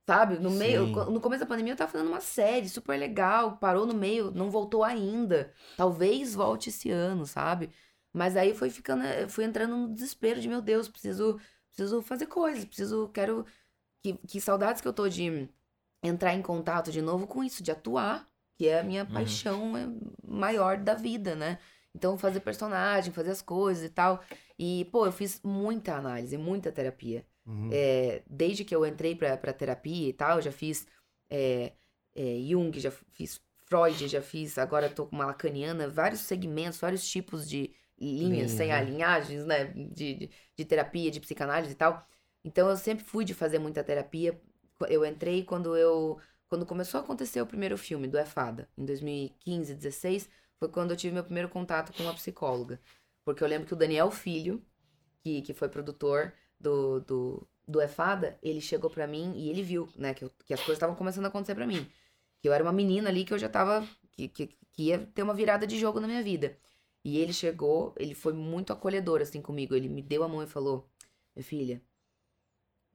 [0.06, 0.38] Sabe?
[0.38, 0.92] No meio, Sim.
[1.12, 4.50] no começo da pandemia eu tava fazendo uma série super legal, parou no meio, não
[4.50, 5.54] voltou ainda.
[5.76, 7.70] Talvez volte esse ano, sabe?
[8.12, 11.38] Mas aí foi ficando, eu fui entrando no desespero de, meu Deus, preciso,
[11.68, 13.46] preciso fazer coisas, preciso, quero
[14.02, 15.48] que, que saudades que eu tô de
[16.02, 19.12] entrar em contato de novo com isso, de atuar, que é a minha Uhum.
[19.12, 19.86] paixão é,
[20.26, 21.58] maior da vida, né?
[21.94, 24.22] Então, fazer personagem, fazer as coisas e tal.
[24.58, 27.26] E, pô, eu fiz muita análise, muita terapia.
[27.46, 27.70] Uhum.
[27.72, 30.86] É, desde que eu entrei pra, pra terapia e tal, já fiz
[31.30, 31.72] é,
[32.14, 37.08] é, Jung, já fiz Freud, já fiz, agora tô com uma lacaniana, vários segmentos, vários
[37.08, 38.84] tipos de linhas, Linhas, sem né?
[38.84, 42.06] linhagens, né, de, de, de terapia, de psicanálise e tal.
[42.44, 44.40] Então eu sempre fui de fazer muita terapia.
[44.88, 46.18] Eu entrei quando eu
[46.48, 50.28] quando começou a acontecer o primeiro filme do É Fada, em 2015, 16,
[50.58, 52.78] foi quando eu tive meu primeiro contato com uma psicóloga.
[53.24, 54.62] Porque eu lembro que o Daniel Filho,
[55.22, 59.62] que, que foi produtor do, do, do É Fada, ele chegou pra mim e ele
[59.62, 61.86] viu, né, que, eu- que as coisas estavam começando a acontecer pra mim.
[62.40, 63.86] Que eu era uma menina ali que eu já tava.
[64.12, 66.58] Que, que, que ia ter uma virada de jogo na minha vida.
[67.04, 69.74] E ele chegou, ele foi muito acolhedor assim comigo.
[69.74, 70.88] Ele me deu a mão e falou:
[71.36, 71.82] Minha filha,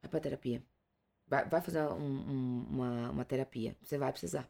[0.02, 0.62] vai pra terapia.
[1.28, 3.76] Vai, vai fazer um- um- uma, uma terapia.
[3.82, 4.48] Você vai precisar.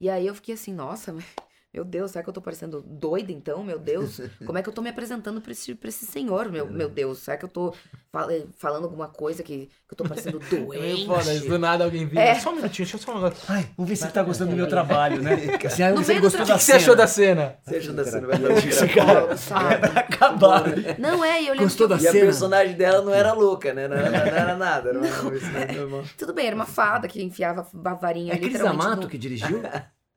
[0.00, 1.14] E aí eu fiquei assim, nossa,
[1.72, 3.62] meu Deus, será que eu tô parecendo doida então?
[3.62, 6.50] Meu Deus, como é que eu tô me apresentando pra esse, pra esse senhor?
[6.50, 7.72] Meu, meu Deus, será que eu tô
[8.10, 11.48] fal- falando alguma coisa que, que eu tô parecendo É meio foda, doente?
[11.48, 12.20] do nada alguém vira.
[12.22, 12.34] É.
[12.34, 13.44] Só um minutinho, deixa eu só um negócio.
[13.48, 15.30] Ai, vamos ver se ele tá gostando do meu trabalho, né?
[15.64, 17.56] Assim, No você gostou O da que, que você achou da cena?
[17.62, 19.86] Seja da cena, vai dar Esse um cara Pô, sabe?
[19.98, 20.64] acabar.
[20.98, 22.24] Não é, e eu lembro Gostou que da E a cena?
[22.24, 23.86] personagem dela não era louca, né?
[23.86, 26.04] Não era, não era nada, era uma personagem normal.
[26.18, 29.18] Tudo bem, era uma fada que enfiava a varinha É Cris literalmente Amato no- que
[29.18, 29.62] dirigiu?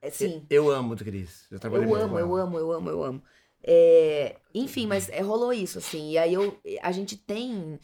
[0.04, 0.46] É, sim.
[0.50, 1.48] Eu amo, Cris.
[1.50, 3.24] Eu, Eu muito amo, eu amo, eu amo, eu amo.
[3.64, 6.12] É, enfim, mas é, rolou isso, assim.
[6.12, 7.80] E aí eu, a gente tem.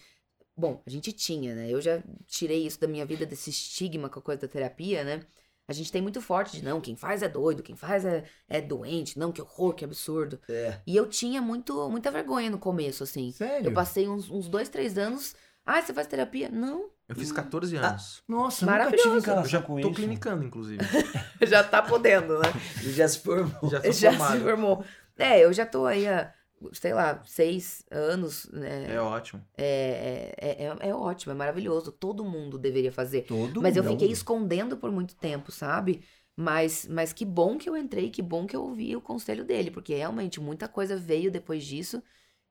[0.56, 1.70] Bom, a gente tinha, né?
[1.72, 5.22] Eu já tirei isso da minha vida, desse estigma com a coisa da terapia, né?
[5.66, 8.60] A gente tem muito forte de não, quem faz é doido, quem faz é, é
[8.60, 10.42] doente, não, que horror, que absurdo.
[10.50, 10.82] É.
[10.86, 13.32] E eu tinha muito, muita vergonha no começo, assim.
[13.32, 13.68] Sério?
[13.70, 15.36] Eu passei uns, uns dois, três anos.
[15.66, 16.50] Ah, você faz terapia?
[16.50, 16.90] Não.
[17.10, 18.24] Eu fiz 14 anos.
[18.28, 19.22] Nossa, eu nunca Maravilhoso.
[19.22, 19.96] tive Eu já com tô isso.
[19.96, 20.80] clinicando, inclusive.
[21.48, 22.50] Já tá podendo, né?
[22.82, 23.70] Ele já se formou.
[23.70, 24.38] Já tô já formado.
[24.38, 24.86] se formou.
[25.18, 26.32] É, eu já tô aí há,
[26.74, 28.94] sei lá, seis anos, né?
[28.94, 29.44] É ótimo.
[29.58, 31.92] É, é, é, é ótimo, é maravilhoso.
[31.92, 33.24] Todo mundo deveria fazer.
[33.24, 33.94] Todo Mas eu mundo.
[33.94, 36.04] fiquei escondendo por muito tempo, sabe?
[36.36, 39.72] Mas, mas que bom que eu entrei, que bom que eu ouvi o conselho dele,
[39.72, 42.02] porque realmente muita coisa veio depois disso.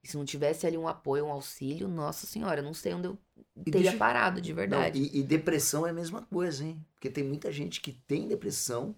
[0.08, 3.08] E se não tivesse ali um apoio, um auxílio, nossa senhora, eu não sei onde
[3.08, 3.18] eu
[3.54, 4.98] E teria deixa- parado de Não, verdade.
[4.98, 6.82] e, e depressão é a mesma coisa, hein?
[6.94, 8.94] Porque tem muita gente que tem depressão,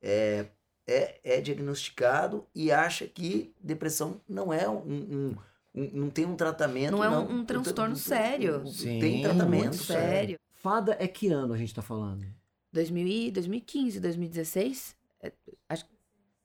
[0.00, 0.46] é,
[0.86, 4.78] é, é diagnosticado e acha que depressão não é um.
[4.78, 5.36] um-
[5.74, 6.92] um- não tem um tratamento.
[6.92, 8.66] Não é um- um transtorno sério.
[8.66, 9.64] Sim, tem tratamento.
[9.64, 10.38] muito Sério.
[10.54, 12.24] Fada é que ano a gente tá falando?
[12.72, 14.96] 2000 e 2015, 2016?
[15.22, 15.30] É,
[15.68, 15.95] acho que.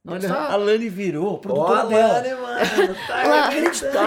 [0.08, 2.14] Olha, Só- a Lani virou produtora dela.
[2.14, 2.96] Lani, mano.
[3.08, 3.24] Tá.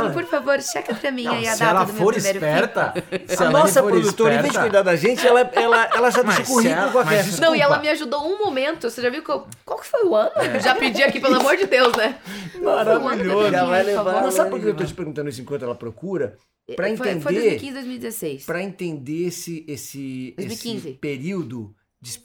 [0.01, 2.13] Lani, por favor, checa pra mim Não, aí a se data ela do meu for
[2.15, 2.95] primeiro esperta,
[3.29, 6.23] se A a nossa produtora, em vez de cuidar da gente, ela, ela, ela já
[6.23, 8.91] deixa currículo ela- com a isso- Não, e ela me ajudou um momento.
[8.91, 10.33] Você já viu qual, qual que foi o ano?
[10.61, 12.19] Já pedi aqui, pelo amor de Deus, né?
[12.61, 13.51] Maravilhoso.
[13.53, 14.23] Já vai levar.
[14.23, 16.37] Mas sabe por que eu tô te perguntando isso enquanto ela procura?
[16.75, 18.45] Pra Foi- Foi entender- 2015, 2016.
[18.47, 20.89] Pra entender esse, esse, 2015.
[20.89, 22.19] esse período de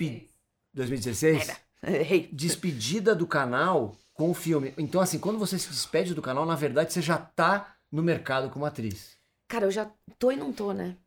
[0.73, 1.51] 2016,
[1.85, 2.29] Errei.
[2.31, 4.73] despedida do canal com o filme.
[4.77, 8.49] Então, assim, quando você se despede do canal, na verdade, você já tá no mercado
[8.49, 9.17] como atriz.
[9.47, 10.97] Cara, eu já tô e não tô, né?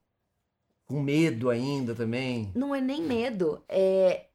[0.86, 2.50] Com medo ainda também.
[2.54, 4.26] Não é nem medo, é,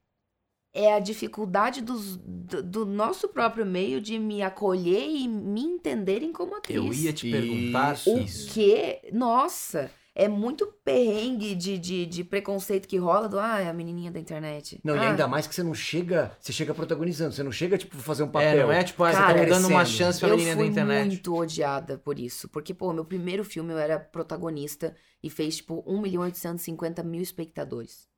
[0.73, 6.31] é a dificuldade dos- do, do nosso próprio meio de me acolher e me entenderem
[6.31, 6.77] como atriz.
[6.77, 8.11] Eu ia te perguntar Isso.
[8.49, 9.01] O que?
[9.11, 14.11] Nossa, é muito perrengue de, de, de preconceito que rola do, ah, é a menininha
[14.11, 14.81] da internet.
[14.83, 17.77] Não, e ah, ainda mais que você não chega, você chega protagonizando, você não chega,
[17.77, 18.49] tipo, fazer um papel.
[18.61, 20.63] É, não é tipo, ah, você Cara, tá dando uma chance pra eu menina da
[20.63, 21.05] fui internet.
[21.05, 22.49] muito odiada por isso.
[22.49, 27.03] Porque, pô, meu primeiro filme eu era protagonista e fez, tipo, 1 milhão e 850
[27.03, 28.09] mil espectadores.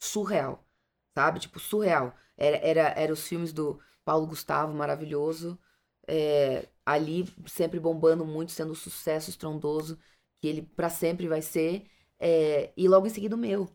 [0.00, 0.66] Surreal.
[1.14, 1.40] Sabe?
[1.40, 2.14] Tipo, surreal.
[2.36, 5.58] Era, era, era os filmes do Paulo Gustavo, maravilhoso.
[6.08, 9.98] é, ali, sempre bombando muito, sendo um sucesso estrondoso.
[10.40, 11.84] Que ele pra sempre vai ser.
[12.18, 13.68] é, e logo em seguida o meu.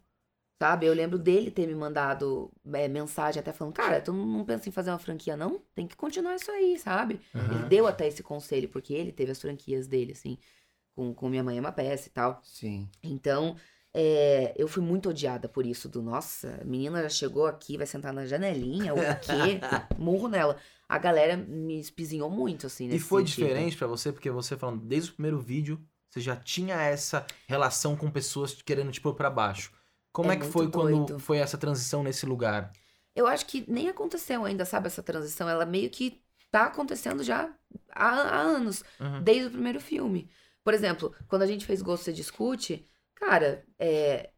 [0.62, 0.86] Sabe?
[0.86, 4.72] Eu lembro dele ter me mandado é, mensagem até falando, cara, tu não pensa em
[4.72, 5.60] fazer uma franquia, não?
[5.74, 7.20] Tem que continuar isso aí, sabe?
[7.34, 10.38] Ele deu até esse conselho, porque ele teve as franquias dele, assim,
[10.96, 12.40] com, com Minha Mãe é uma Peça e tal.
[12.44, 12.88] Sim.
[13.02, 13.56] Então,
[13.92, 17.88] é, eu fui muito odiada por isso, do nossa, a menina já chegou aqui, vai
[17.88, 19.60] sentar na janelinha, o quê?
[19.98, 20.58] Murro nela.
[20.88, 23.48] A galera me espizinhou muito, assim, E foi sentido.
[23.48, 25.82] diferente pra você, porque você falando, desde o primeiro vídeo,
[26.12, 29.74] você já tinha essa relação com pessoas querendo te pôr pra baixo.
[30.14, 31.20] Como É é, que foi quando doido.
[31.20, 32.78] foi essa transição nesse lugar?
[33.16, 35.50] Eu acho que nem aconteceu ainda, sabe, essa transição.
[35.50, 37.54] Ela meio que tá acontecendo já
[37.92, 38.84] há, há anos.
[39.00, 39.22] Uhum.
[39.24, 40.30] desde o primeiro filme.
[40.64, 44.30] Por exemplo, quando a gente fez Gosto Você Discute, cara, é,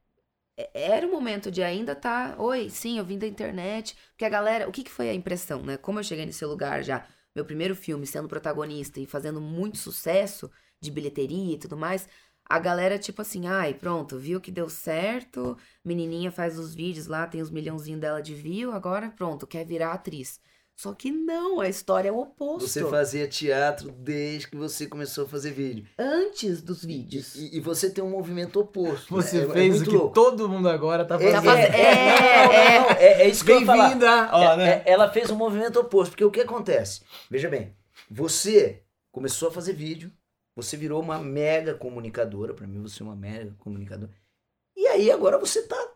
[0.58, 2.36] é- era o momento de ainda tá.
[2.40, 3.98] Oi, sim, eu vim da internet.
[4.12, 4.68] Porque a galera.
[4.70, 5.78] O que, que foi a impressão, né?
[5.78, 7.06] Como eu cheguei nesse lugar já,
[7.36, 10.52] meu primeiro filme sendo protagonista e fazendo muito sucesso
[10.84, 12.08] de bilheteria e tudo mais.
[12.46, 17.26] A galera, tipo assim, ai, pronto, viu que deu certo, menininha faz os vídeos lá,
[17.26, 20.40] tem os milhãozinhos dela de view, agora pronto, quer virar atriz.
[20.76, 22.68] Só que não, a história é o oposto.
[22.68, 25.86] Você fazia teatro desde que você começou a fazer vídeo.
[25.98, 27.36] Antes dos vídeos.
[27.36, 29.06] e- e você tem um movimento oposto.
[29.14, 29.44] Você né?
[29.46, 30.14] É- é fez o muito que louco.
[30.16, 31.44] todo mundo agora tá É, fazendo.
[31.44, 32.80] fazendo- é, É, não, é.
[32.80, 33.84] não, não, é, é isso que eu ia falar.
[33.90, 34.08] Bem-vinda!
[34.34, 34.70] É- né?
[34.70, 37.02] é- ela fez um movimento oposto, porque o que acontece?
[37.30, 37.74] Veja bem,
[38.10, 38.82] você
[39.12, 40.12] começou a fazer vídeo,
[40.56, 44.12] você virou uma mega comunicadora, pra mim você é uma mega comunicadora.
[44.76, 45.92] E aí agora você tá.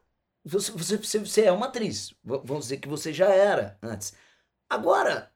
[0.46, 2.14] Você, você, você, é uma atriz.
[2.24, 4.14] Vamos dizer que você já era antes.
[4.70, 5.32] Agora,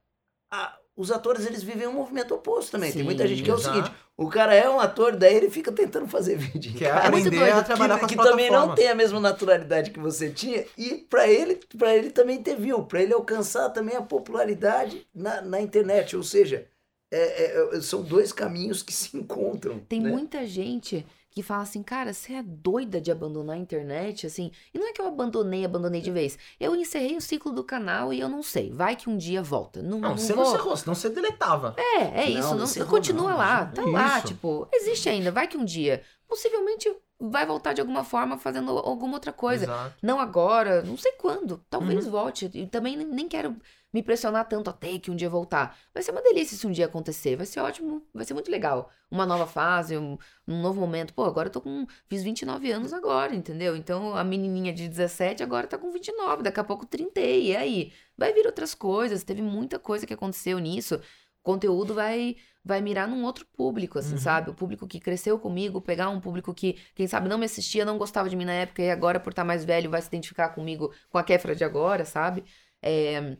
[0.51, 2.91] a- os atores eles vivem um movimento oposto também.
[2.91, 3.76] Tem muita Sim, gente que é o exato.
[3.76, 6.74] seguinte: o cara é um ator, daí ele fica tentando fazer vídeo.
[6.74, 7.53] Que é casa muito doido.
[7.53, 10.65] a trabalhar com que, as que também não tem a mesma naturalidade que você tinha
[10.78, 15.41] e para ele para ele também ter view, para ele alcançar também a popularidade na,
[15.41, 16.67] na internet, ou seja,
[17.12, 17.43] é-
[17.74, 19.80] é- é- são dois caminhos que se encontram.
[19.89, 20.09] Tem né?
[20.09, 24.51] muita gente que fala assim, cara, você é doida de abandonar a internet, assim.
[24.74, 26.38] E não é que eu abandonei, abandonei de vez.
[26.59, 28.70] Eu encerrei o ciclo do canal e eu não sei.
[28.70, 29.82] Vai que um dia volta.
[29.82, 30.43] Não, Não, não você vou.
[30.43, 31.74] não encerrou, senão você deletava.
[31.78, 32.80] É, é Não, isso.
[32.80, 33.66] não continua lá.
[33.68, 34.28] Tá lá, Isso.
[34.28, 35.32] tipo, existe ainda.
[35.32, 36.03] Vai que um dia.
[36.28, 39.64] Possivelmente vai voltar de alguma forma fazendo alguma outra coisa.
[39.66, 39.95] Exato.
[40.01, 41.64] Não agora, não sei quando.
[41.70, 42.12] Talvez Uhum.
[42.12, 42.49] volte.
[42.53, 43.55] E também nem quero
[43.93, 45.77] me pressionar tanto até que um dia voltar.
[45.93, 47.35] Vai ser uma delícia se um dia acontecer.
[47.35, 48.89] Vai ser ótimo, vai ser muito legal.
[49.09, 50.17] Uma nova fase, um,
[50.47, 51.13] um novo momento.
[51.13, 51.85] Pô, agora eu tô com.
[52.07, 53.75] Fiz 29 anos agora, entendeu?
[53.75, 56.43] Então a menininha de 17 agora tá com 29.
[56.43, 57.19] Daqui a pouco 30.
[57.19, 57.93] E aí?
[58.17, 59.23] Vai vir outras coisas.
[59.23, 60.95] Teve muita coisa que aconteceu nisso.
[60.95, 64.19] O conteúdo vai vai mirar num outro público, assim, Uhum.
[64.19, 64.51] sabe?
[64.51, 67.97] O público que cresceu comigo, pegar um público que, quem sabe, não me assistia, não
[67.97, 70.93] gostava de mim na época, e agora, por estar mais velho, vai se identificar comigo,
[71.09, 72.43] com a Kefra de agora, sabe?
[72.79, 73.35] É,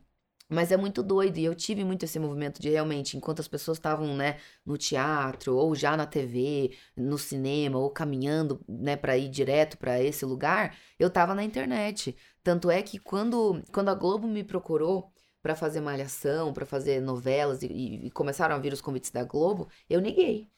[0.54, 3.78] Mas é muito doido, e eu tive muito esse movimento de realmente, enquanto as pessoas
[3.78, 9.30] estavam, né, no teatro, ou já na TV, no cinema, ou caminhando, né, para ir
[9.30, 12.16] direto para esse lugar, eu tava na internet.
[12.43, 17.64] Tanto é que quando, quando a Globo me procurou para fazer malhação, para fazer novelas,
[17.64, 20.49] e, e- e começaram a vir os convites da Globo, eu neguei.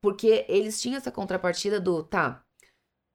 [0.00, 2.43] Porque eles tinham essa contrapartida do, tá,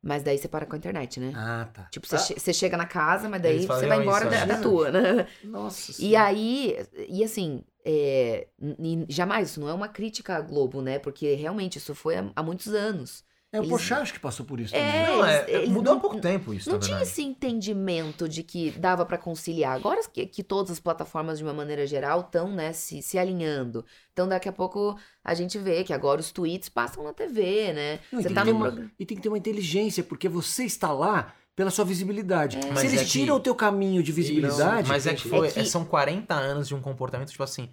[0.02, 1.34] mas daí você para com a internet, né?
[1.36, 1.84] Ah, tá.
[1.92, 2.20] Tipo, você, Ah.
[2.20, 5.28] che- você chega na casa, mas daí você vai embora da, da tua, né?
[5.44, 6.26] Nossa E Senhora.
[6.26, 6.78] aí,
[7.10, 11.00] e assim, é, n- jamais, isso não é uma crítica à Globo, né?
[11.00, 13.24] Porque realmente isso foi há, há muitos anos.
[13.52, 15.18] É o acho que passou por isso É, também.
[15.18, 17.12] Não, é, eles- mudou há pouco tempo isso, Não tinha verdade.
[17.12, 19.76] esse entendimento de que dava pra conciliar.
[19.76, 23.84] Agora que, que todas as plataformas, de uma maneira geral, estão né, se, se alinhando.
[24.14, 28.00] Então, daqui a pouco a gente vê que agora os tweets passam na TV, né?
[28.12, 28.92] Não, e, Você tem tá que ter no uma, programa.
[29.00, 32.58] e tem que ter uma inteligência, porque você está lá pela sua visibilidade.
[32.58, 32.68] É.
[32.72, 35.28] Mas Se eles é que- tiram o teu caminho de visibilidade, Isso, mas é que
[35.28, 35.30] entendi.
[35.38, 37.70] foi, É que- são 40 anos de um comportamento, tipo assim.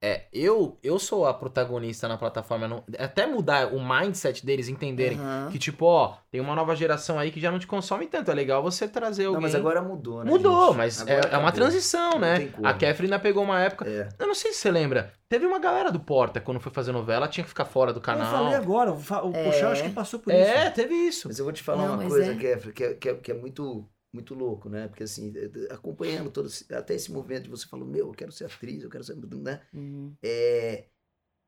[0.00, 2.68] É, eu, eu sou a protagonista na plataforma.
[2.68, 5.48] não- até mudar o mindset deles, entenderem Aham.
[5.50, 8.30] que, tipo, ó, tem uma nova geração aí que já não te consome tanto.
[8.30, 9.34] É legal você trazer alguém.
[9.34, 10.30] Não, mas agora mudou, né?
[10.30, 10.76] Mudou, gente?
[10.76, 12.48] mas é, Agora é uma transição, Não né?
[12.62, 13.88] A Catherine ainda pegou uma época.
[13.88, 14.08] É.
[14.18, 15.12] Eu não sei se você lembra.
[15.28, 18.02] Teve uma galera do Porta, quando foi fazer novela, tinha que ficar fora do eu
[18.02, 18.30] canal.
[18.30, 18.96] falei agora, o,
[19.34, 19.44] É.
[19.44, 20.74] Porchat acho que passou por É, isso.
[20.74, 21.26] teve isso.
[21.28, 22.36] Mas eu vou te falar Não, uma coisa, é.
[22.36, 24.88] Kefra, que é, que, é, que é muito, muito louco, né?
[24.88, 25.32] Porque assim,
[25.70, 28.90] acompanhando todo esse- até esse movimento de você falou, meu, eu quero ser atriz, eu
[28.90, 29.16] quero ser.
[29.38, 29.60] Né?
[29.72, 30.14] Uhum.
[30.22, 30.86] É,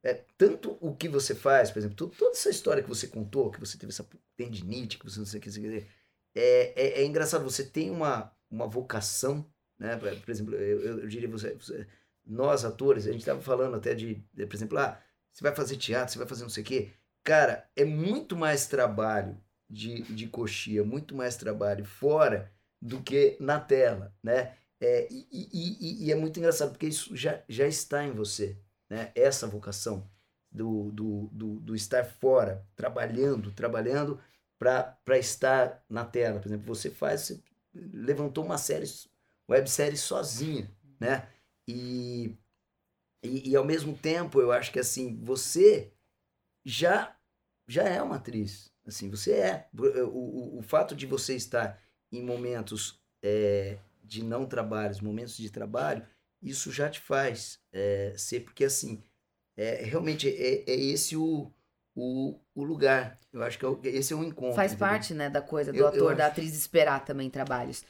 [0.02, 3.50] é, tanto o que você faz, por exemplo, to- toda essa história que você contou,
[3.50, 4.06] que você teve essa
[4.36, 5.86] tendinite, que você não sei o que, sei que,
[6.34, 9.44] é, é, é engraçado, você tem uma, uma vocação,
[9.78, 9.96] né?
[9.96, 11.86] Por exemplo, eu, eu, eu diria você, você-
[12.24, 15.00] nós atores, a gente estava falando até de, de, por exemplo, ah,
[15.32, 16.92] você vai fazer teatro, você vai fazer não sei o quê.
[17.24, 19.38] Cara, é muito mais trabalho
[19.70, 22.52] de, de coxia, muito mais trabalho fora
[22.82, 24.56] do que na tela, né?
[24.80, 28.58] É, e, e- e- é muito engraçado, porque isso já, já está em você,
[28.88, 29.12] né?
[29.14, 30.10] Essa vocação
[30.50, 34.18] do, do, do, do estar fora, trabalhando, trabalhando
[34.58, 36.40] para estar na tela.
[36.40, 37.42] Por exemplo, você faz, você
[37.74, 38.86] levantou uma série,
[39.48, 41.28] websérie sozinha, né?
[41.68, 42.36] E,
[43.22, 45.92] e, e ao mesmo tempo, eu acho que assim, você
[46.64, 47.16] já
[47.68, 48.72] já é uma atriz.
[48.90, 49.68] Assim, você é.
[49.76, 51.80] O, o, o fato de você estar
[52.12, 56.06] em momentos é, de não trabalhos, momentos de trabalho,
[56.42, 59.02] isso já te faz é, ser, porque assim,
[59.56, 61.52] é, realmente é, é esse o,
[61.94, 63.18] o, o lugar.
[63.32, 64.56] Eu acho que é o- esse é o encontro.
[64.56, 64.88] Faz entendeu?
[64.88, 66.32] parte, né, da coisa do Eu- eu ator, da acho.
[66.32, 67.84] atriz esperar também trabalhos.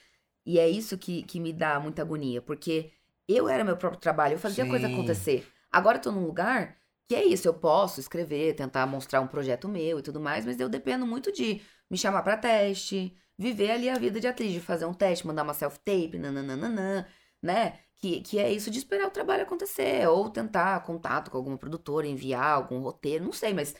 [0.44, 2.92] E é isso que, que me dá muita agonia, porque
[3.28, 4.92] eu era meu próprio trabalho, eu fazia a coisa Sim.
[4.92, 5.46] acontecer.
[5.70, 6.76] Agora eu tô num lugar
[7.10, 10.60] que é isso, eu posso escrever, tentar mostrar um projeto meu e tudo mais, mas
[10.60, 14.60] eu dependo muito de me chamar pra teste, viver ali a vida de atriz, de
[14.60, 17.08] fazer um teste, mandar uma self-tape, nananana,
[17.42, 17.80] né?
[17.96, 22.06] Que, que é isso de esperar o trabalho acontecer, ou tentar contato com alguma produtora,
[22.06, 23.74] enviar algum roteiro, não sei, mas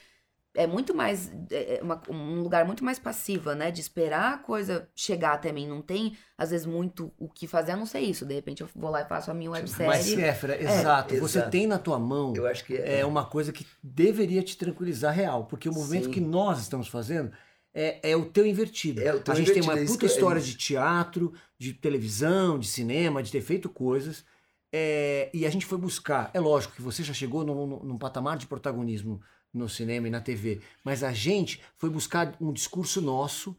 [0.57, 3.70] é muito mais é é uma- um lugar muito mais passiva, né?
[3.70, 5.68] De esperar a coisa chegar até mim.
[5.68, 8.26] Não tem, às vezes, muito o que fazer, a não ser isso.
[8.26, 10.16] De repente eu vou lá e faço a minha Mas, websérie.
[10.16, 11.14] Kéfera, exato.
[11.16, 11.51] Você exato.
[11.51, 15.44] tem na tua mão Eu acho que é uma coisa que deveria te tranquilizar real.
[15.44, 16.11] Porque o movimento Sim.
[16.11, 17.30] que nós estamos fazendo
[17.72, 19.01] é, é o teu invertido.
[19.01, 22.59] É o teu a gente tem uma é puta é história de teatro, de televisão,
[22.59, 24.24] de cinema, de ter feito coisas.
[24.72, 26.30] É, e a gente foi buscar.
[26.34, 29.20] É lógico que você já chegou num, num- num patamar de protagonismo
[29.53, 30.61] no cinema e na TV.
[30.84, 33.57] Mas a gente foi buscar um discurso nosso,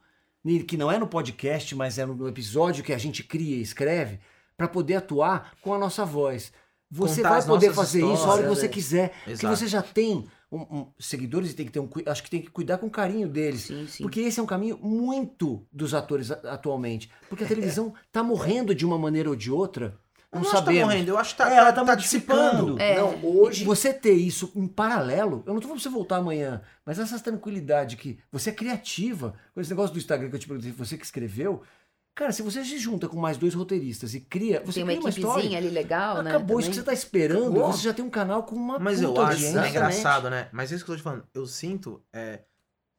[0.68, 4.20] que não é no podcast, mas é no episódio que a gente cria e escreve,
[4.58, 6.52] para poder atuar com a nossa voz.
[6.90, 8.68] Você Contar vai poder fazer isso a hora que você né?
[8.74, 9.10] quiser.
[9.10, 9.56] Porque Exato.
[9.56, 11.90] você já tem um- um- seguidores e tem que ter um.
[12.06, 13.62] Acho que tem que cuidar com carinho deles.
[13.62, 14.04] Sim, sim.
[14.04, 17.10] Porque esse é um caminho muito dos atores a- atualmente.
[17.30, 17.48] Porque a
[17.80, 19.98] televisão tá morrendo de uma maneira ou de outra.
[20.34, 20.94] Não não acho que tá sabemos.
[20.94, 22.80] morrendo, eu acho que tá, É, ela tá, tá dissipando.
[22.80, 22.96] É.
[22.96, 23.66] Não, hoje.
[23.66, 27.20] Você ter isso em paralelo, eu não tô falando pra você voltar amanhã, mas essa
[27.20, 30.98] tranquilidade que você é criativa, com esse negócio do Instagram que eu te perguntei, você
[30.98, 31.62] que escreveu,
[32.16, 35.00] cara, se você se junta com mais dois roteiristas e cria, você Tem uma cria
[35.02, 36.30] uma equipezinha história, ali legal, né?
[36.32, 37.72] acabou isso que você tá esperando, Acabou.
[37.74, 39.70] você já tem um canal com uma Mas eu acho, é Exatamente.
[39.72, 40.48] engraçado, né?
[40.54, 42.40] Mas isso que eu tô te falando, eu sinto, é,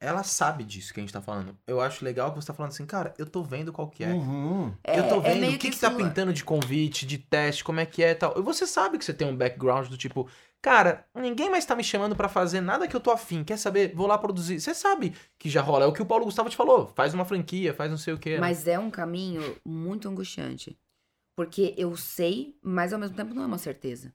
[0.02, 1.56] ela sabe disso que a gente tá falando.
[1.66, 4.12] Eu acho legal que você tá falando assim, cara, eu tô vendo qual que é.
[4.12, 4.74] Uhum.
[4.82, 7.18] É- eu tô é vendo meio o que, que isso- tá pintando de convite, de
[7.18, 8.36] teste, como é que é e tal.
[8.38, 10.28] E você sabe que você tem um background do tipo,
[10.60, 13.44] cara, ninguém mais tá me chamando pra fazer nada que eu tô afim.
[13.44, 13.94] Quer saber?
[13.94, 14.60] Vou lá produzir.
[14.60, 15.84] Você sabe que já rola.
[15.84, 16.88] É o que o Paulo Gustavo te falou.
[16.96, 18.38] Faz uma franquia, faz não sei o que.
[18.38, 20.76] Mas é um caminho muito angustiante.
[21.36, 24.12] Porque eu sei, mas ao mesmo tempo não é uma certeza.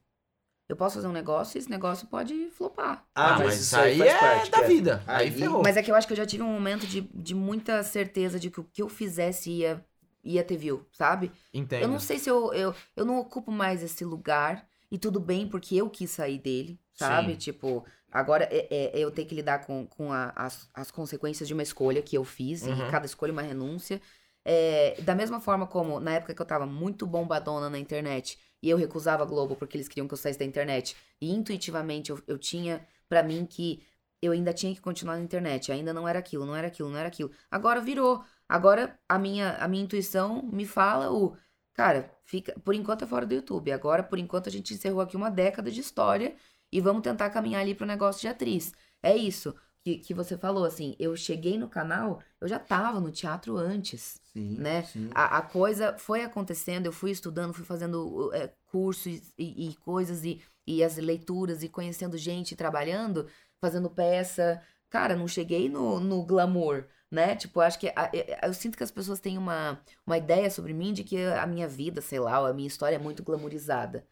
[0.68, 3.04] Eu posso fazer um negócio e esse negócio pode flopar.
[3.14, 4.68] Ah, mas, isso aí faz é parte, da Kev.
[4.68, 5.02] vida.
[5.06, 5.62] Aí, Aí- ferrou.
[5.62, 8.38] Mas é que eu acho que eu já tive um momento de, de muita certeza
[8.38, 9.82] de que o que eu fizesse ia,
[10.22, 11.32] ia ter view, sabe?
[11.54, 11.82] Entendo.
[11.82, 12.74] Eu não sei se eu, eu.
[12.94, 14.66] Eu não ocupo mais esse lugar.
[14.90, 17.32] E tudo bem, porque eu quis sair dele, sabe?
[17.32, 17.36] Sim.
[17.38, 21.54] Tipo, agora é, é- eu tenho que lidar com, com a- as, as consequências de
[21.54, 22.62] uma escolha que eu fiz.
[22.62, 22.86] Uhum.
[22.86, 24.00] E cada escolha é uma renúncia.
[24.44, 28.70] É, da mesma forma como na época que eu tava muito bombadona na internet e
[28.70, 30.96] eu recusava a Globo porque eles queriam que eu saísse da internet.
[31.20, 33.82] E intuitivamente eu, eu tinha pra mim que
[34.20, 35.70] eu ainda tinha que continuar na internet.
[35.72, 37.30] Ainda não era aquilo, não era aquilo, não era aquilo.
[37.50, 38.24] Agora virou.
[38.48, 41.36] Agora a minha, a minha intuição me fala o.
[41.74, 42.58] Cara, fica.
[42.60, 43.70] Por enquanto é fora do YouTube.
[43.72, 46.34] Agora, por enquanto, a gente encerrou aqui uma década de história
[46.72, 48.72] e vamos tentar caminhar ali pro negócio de atriz.
[49.02, 49.54] É isso
[49.96, 50.94] que, que você falou, assim.
[50.98, 54.82] Eu cheguei no canal, eu já tava no teatro antes Sim, né?
[54.82, 55.10] sim.
[55.14, 60.24] A, a coisa foi acontecendo, eu fui estudando, fui fazendo é, cursos e, e coisas,
[60.24, 63.26] e, e as leituras, e conhecendo gente, trabalhando,
[63.60, 64.60] fazendo peça.
[64.90, 67.36] Cara, não cheguei no, no glamour, né?
[67.36, 67.88] Tipo, acho que.
[67.88, 68.10] a-
[68.42, 71.68] eu sinto que as pessoas têm uma, uma ideia sobre mim de que a minha
[71.68, 74.06] vida, sei lá, a minha história é muito glamourizada.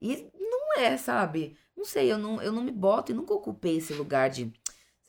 [0.00, 1.56] E não é, sabe?
[1.76, 4.52] Não sei, eu não, eu não me boto e nunca ocupei esse lugar de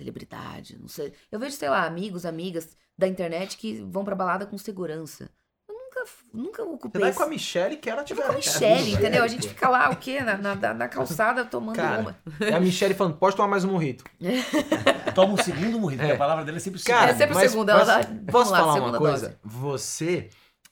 [0.04, 1.14] celebridade, não sei.
[1.32, 5.30] Eu vejo, sei lá, amigos, amigas da internet que vão pra balada com segurança.
[5.68, 7.18] Eu nunca, nunca Você ocupei vai esse...
[7.18, 8.18] com a Michelle que ela Eu tiver.
[8.22, 9.24] vou com a Michelle, entendeu?
[9.24, 10.22] A gente fica lá, o quê?
[10.22, 12.18] Na, na, na calçada tomando Cara, uma.
[12.42, 14.04] É a Michelle falando, pode tomar mais um morrito.
[15.16, 16.14] Toma um segundo porque É.
[16.14, 18.52] a palavra dele é sempre Cara, É sempre o mas- segundo, ela mas dá- Posso
[18.52, 19.28] lá, falar uma coisa?
[19.30, 19.38] dose.
[19.44, 20.30] Você.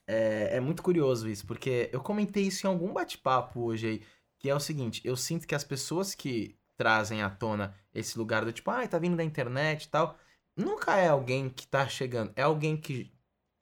[0.07, 4.01] É, é muito curioso isso, porque eu comentei isso em algum bate-papo hoje aí,
[4.39, 8.45] que é o seguinte: eu sinto que as pessoas que trazem à tona esse lugar
[8.45, 10.17] do tipo, ai, tá vindo da internet e tal,
[10.55, 13.11] nunca é alguém que tá chegando, é alguém que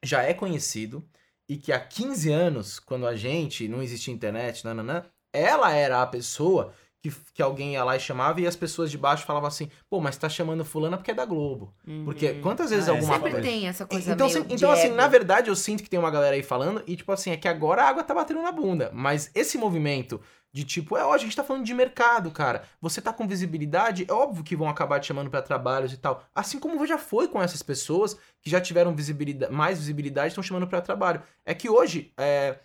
[0.03, 1.07] já é conhecido
[1.47, 5.03] e que há 15 anos, quando a gente não existia internet, nananã,
[5.33, 8.97] ela era a pessoa que, que alguém ia lá e chamava e as pessoas de
[8.97, 11.73] baixo falavam assim, pô, mas tá chamando fulana porque é da Globo.
[12.03, 12.41] Porque Uhum.
[12.41, 13.47] quantas vezes Ah, é, alguma sempre coisa...
[13.47, 14.95] tem essa coisa Então, meio então assim, ego.
[14.95, 17.47] na verdade, eu sinto que tem uma galera aí falando, e tipo assim, é que
[17.47, 18.91] agora a água tá batendo na bunda.
[18.93, 20.19] Mas esse movimento
[20.51, 22.63] de tipo, é, ó, a gente tá falando de mercado, cara.
[22.81, 26.23] Você tá com visibilidade, é óbvio que vão acabar te chamando pra trabalhos e tal.
[26.33, 30.67] Assim como já foi com essas pessoas que já tiveram visibilidade, mais visibilidade, estão chamando
[30.67, 31.21] pra trabalho.
[31.45, 32.59] É que hoje, é, é,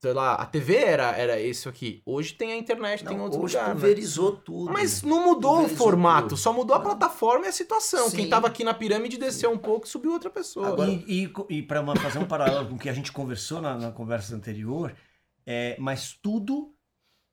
[0.00, 2.02] sei lá, a TV era, era isso aqui.
[2.04, 3.74] Hoje tem a internet, tem Não, outros hoje lugares.
[3.74, 3.80] né?
[3.80, 4.72] pulverizou tudo.
[4.72, 6.38] Mas não mudou o formato, tudo.
[6.38, 6.84] só mudou a Não.
[6.86, 8.10] plataforma e a situação.
[8.10, 8.30] Quem Sim.
[8.30, 10.68] tava aqui na pirâmide desceu um pouco e subiu outra pessoa.
[10.68, 13.76] Agora- E, e, e para fazer um paralelo com o que a gente conversou na,
[13.76, 14.94] na conversa anterior,
[15.46, 16.72] é, mas tudo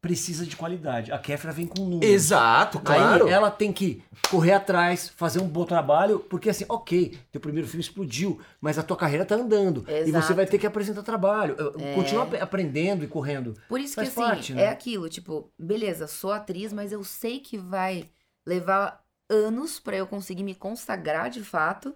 [0.03, 1.13] precisa de qualidade.
[1.13, 2.03] A Kefra vem com números.
[2.13, 3.25] Exato, claro.
[3.25, 7.65] Aí ela tem que correr atrás, fazer um bom trabalho, porque assim, ok, teu primeiro
[7.69, 9.85] filme explodiu, mas a tua carreira tá andando.
[9.87, 10.25] E Exato.
[10.27, 11.55] você vai ter que apresentar trabalho.
[11.79, 11.95] É.
[11.95, 13.55] Continua ap- aprendendo e correndo.
[13.69, 14.63] Por isso Faz que, assim, parte, né?
[14.63, 18.09] é aquilo, tipo, beleza, sou atriz, mas eu sei que vai
[18.45, 21.95] levar anos pra eu conseguir me consagrar de fato.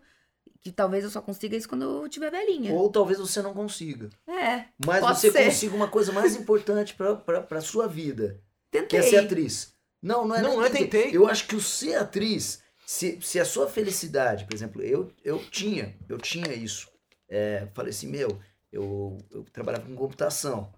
[0.62, 2.74] Que talvez eu só consiga isso quando eu tiver velhinha.
[2.74, 4.10] Ou talvez você não consiga.
[4.28, 5.46] É, Mas Pode você ser.
[5.46, 8.42] consiga uma coisa mais importante pra, pra, pra sua vida.
[8.72, 9.00] Que tentei.
[9.00, 9.74] é ser atriz.
[10.02, 11.16] Não, não é Não, é tentei.
[11.16, 15.40] Eu acho que o ser atriz, se, se a sua felicidade, por exemplo, eu, eu
[15.50, 16.88] tinha, eu tinha isso.
[17.30, 18.40] É, falei assim, meu,
[18.72, 20.74] eu, eu trabalhava com computação.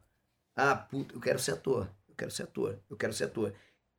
[0.56, 1.90] Ah, puta, eu quero ser ator.
[2.08, 2.80] Eu quero ser ator.
[2.90, 3.54] Eu quero ser ator.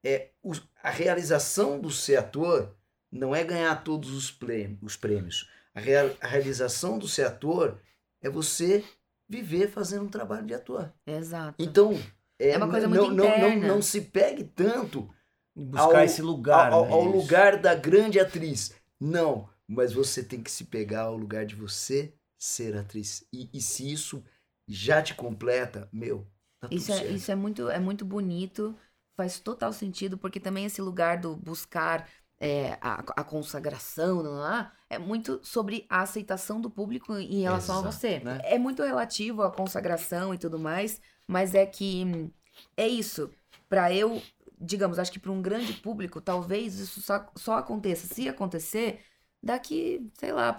[0.04, 2.74] É, os- a realização do ser ator
[3.12, 4.78] não é ganhar todos os prêmios.
[4.82, 5.48] Os prêmios.
[5.74, 7.80] A, rea- a realização do ser ator
[8.20, 8.84] é você
[9.28, 10.92] viver fazendo um trabalho de ator.
[11.06, 11.58] Exato.
[11.58, 11.94] Então,
[12.38, 13.66] É uma coisa não, muito não, não, interna.
[13.66, 15.08] não se pegue tanto
[15.54, 16.72] Buscar Ao- esse lugar.
[16.72, 16.90] ao, né?
[16.92, 17.12] ao Isso.
[17.12, 18.74] lugar da grande atriz.
[19.00, 23.26] Não, mas você tem que se pegar ao lugar de você ser atriz.
[23.32, 24.24] E, e se isso
[24.68, 26.26] já te completa, meu,
[26.60, 27.12] tá tudo Isso é, certo.
[27.12, 28.78] isso é muito, é muito bonito,
[29.16, 32.08] faz total sentido, porque também esse lugar do buscar
[32.40, 34.72] é, a, a consagração, não é?
[34.90, 38.20] é muito sobre a aceitação do público em relação a Exato, você.
[38.20, 38.40] né?
[38.42, 42.32] É muito relativo à consagração e tudo mais, Mas é que
[42.76, 43.30] é isso.
[43.68, 48.06] Pra eu, digamos, acho que pra um grande público, talvez isso só, só aconteça.
[48.12, 49.04] Se acontecer,
[49.42, 50.56] daqui, sei lá,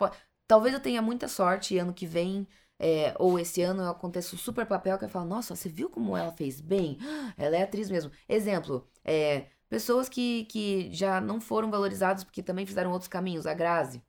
[0.47, 2.47] talvez eu tenha muita sorte ano que vem.
[2.79, 6.17] é, ou esse ano aconteça um super papel que eu falo, nossa, você viu como
[6.17, 6.97] ela fez bem?
[7.37, 8.11] Ela é atriz mesmo.
[8.27, 13.47] Exemplo, é, pessoas que, que já não foram valorizadas porque também fizeram outros caminhos.
[13.47, 14.03] A Grazi.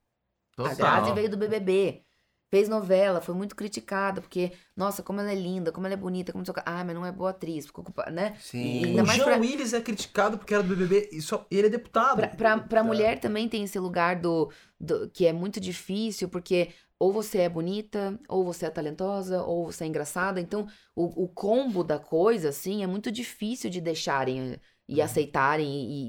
[0.59, 2.03] A Grazi veio do BBB.
[2.51, 6.33] Fez novela, foi muito criticada, porque, nossa, como ela é linda, como ela é bonita,
[6.33, 6.45] como.
[6.67, 8.37] Ah, mas não é boa atriz, ficou culpa, né?
[8.39, 9.01] Sim.
[9.01, 12.17] O Jean pra- Willis é criticado porque era do BBB e só, ele é deputado.
[12.17, 12.87] Pra, pra, pra Tá.
[12.87, 17.49] mulher também tem esse lugar do, do- que é muito difícil, porque ou você é
[17.49, 20.39] bonita, ou você é talentosa, ou você é engraçada.
[20.39, 24.61] Então, o, o combo da coisa, assim, é muito difícil de deixarem
[24.95, 25.05] e Uhum.
[25.05, 25.67] aceitarem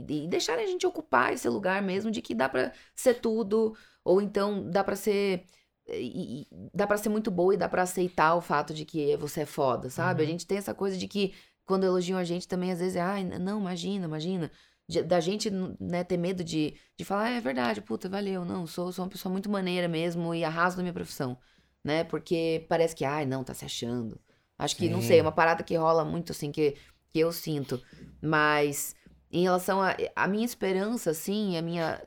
[0.10, 3.76] e, e deixarem a gente ocupar esse lugar mesmo de que dá pra ser tudo,
[4.04, 5.46] ou então dá pra ser.
[5.88, 9.18] e- e- dá pra ser muito boa e dá pra aceitar o fato de que
[9.18, 10.24] você é foda, sabe?
[10.24, 10.32] A Uhum.
[10.32, 11.34] gente tem essa coisa de que
[11.66, 14.50] quando elogiam a gente também, às vezes, é, ai, não, imagina, imagina
[14.88, 18.66] de- da gente, né, ter medo de, de falar, "Ah, é verdade, puta, valeu, não,
[18.68, 21.38] sou, sou uma pessoa muito maneira mesmo e arraso na minha profissão,
[21.84, 22.04] né?
[22.06, 24.20] Porque parece que, ai, não, tá se achando.
[24.58, 25.08] Acho que, não Sim.
[25.08, 26.76] sei, é uma parada que rola muito, assim, que,
[27.14, 27.80] que eu sinto.
[28.20, 28.96] Mas,
[29.32, 32.02] em relação a, a minha esperança, assim, a minha...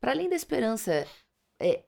[0.00, 1.06] Para além da esperança,
[1.60, 1.82] é,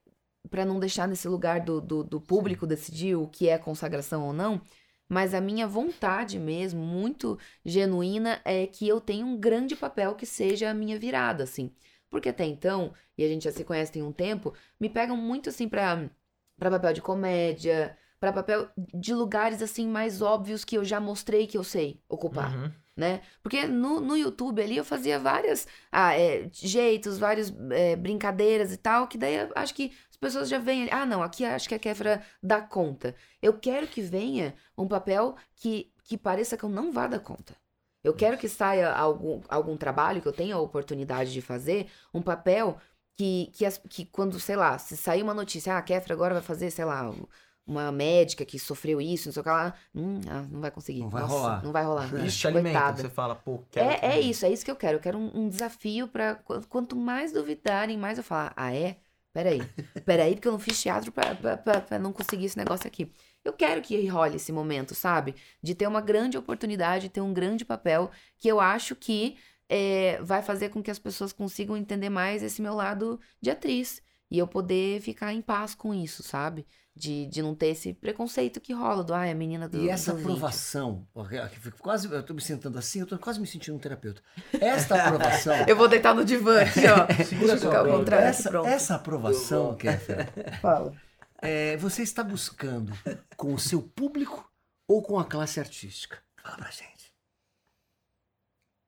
[0.51, 4.33] para não deixar nesse lugar do, do, do público decidir o que é consagração ou
[4.33, 4.61] não,
[5.09, 10.27] mas a minha vontade mesmo, muito genuína, é que eu tenha um grande papel que
[10.27, 11.71] seja a minha virada, assim.
[12.11, 15.49] Porque até então, e a gente já se conhece tem um tempo, me pegam muito
[15.49, 16.09] assim pra,
[16.57, 17.97] pra papel de comédia,
[18.33, 22.55] pra papel de lugares assim mais óbvios que eu já mostrei que eu sei ocupar
[22.55, 22.73] Uhum.
[22.97, 23.21] né?
[23.43, 28.77] Porque no, no YouTube ali eu fazia várias ah, é, jeitos, várias é, brincadeiras e
[28.77, 31.75] tal, que daí acho que as pessoas já veem ali, ah, não, aqui acho que
[31.75, 33.15] a Kéfera dá conta.
[33.43, 37.55] Eu quero que venha um papel que, que pareça que eu não vá dar conta.
[38.03, 42.21] Eu quero que saia algum, algum trabalho que eu tenha a oportunidade de fazer, um
[42.23, 42.79] papel
[43.17, 46.35] que, que, as- que quando, sei lá, se sair uma notícia, ah, a Kéfera agora
[46.35, 47.11] vai fazer, sei lá,
[47.67, 51.01] uma médica que sofreu isso, não sei o que lá, hum, ah, não vai conseguir.
[51.01, 51.65] Não vai Nossa, rolar.
[51.65, 52.27] Não vai rolar.
[52.27, 54.99] Isso te alimenta, você fala, pô, quero É, é isso, é isso que eu quero.
[54.99, 56.35] Eu quero um, um desafio pra.
[56.35, 58.99] qu- Quanto mais duvidarem, mais eu falar, ah, é?
[59.33, 59.61] Peraí.
[60.07, 63.11] Peraí, porque eu não fiz teatro pra, pra, pra, pra não conseguir esse negócio aqui.
[63.45, 65.35] Eu quero que role esse momento, sabe?
[65.63, 69.37] De ter uma grande oportunidade, ter um grande papel, que eu acho que
[69.69, 74.01] é, vai fazer com que as pessoas consigam entender mais esse meu lado de atriz.
[74.31, 76.67] E eu poder ficar em paz com isso, sabe?
[76.97, 79.79] De, de não ter esse preconceito que rola do, ah, é a menina do.
[79.83, 81.05] E essa do vídeo." aprovação,
[81.43, 84.23] aqui fico quase, eu tô me sentando assim, eu tô quase me sentindo um terapeuta.
[84.61, 87.25] Esta aprovação, Eu vou deitar no divã aqui, ó.
[87.25, 88.69] Segura Ficar ao contrário aqui, essa, pronto.
[88.69, 90.33] essa aprovação, Kéfera,
[90.63, 90.95] Fala.
[91.43, 92.93] é, você está buscando
[93.37, 94.49] com o seu público
[94.89, 96.19] ou com a classe artística?
[96.41, 97.13] Fala pra gente.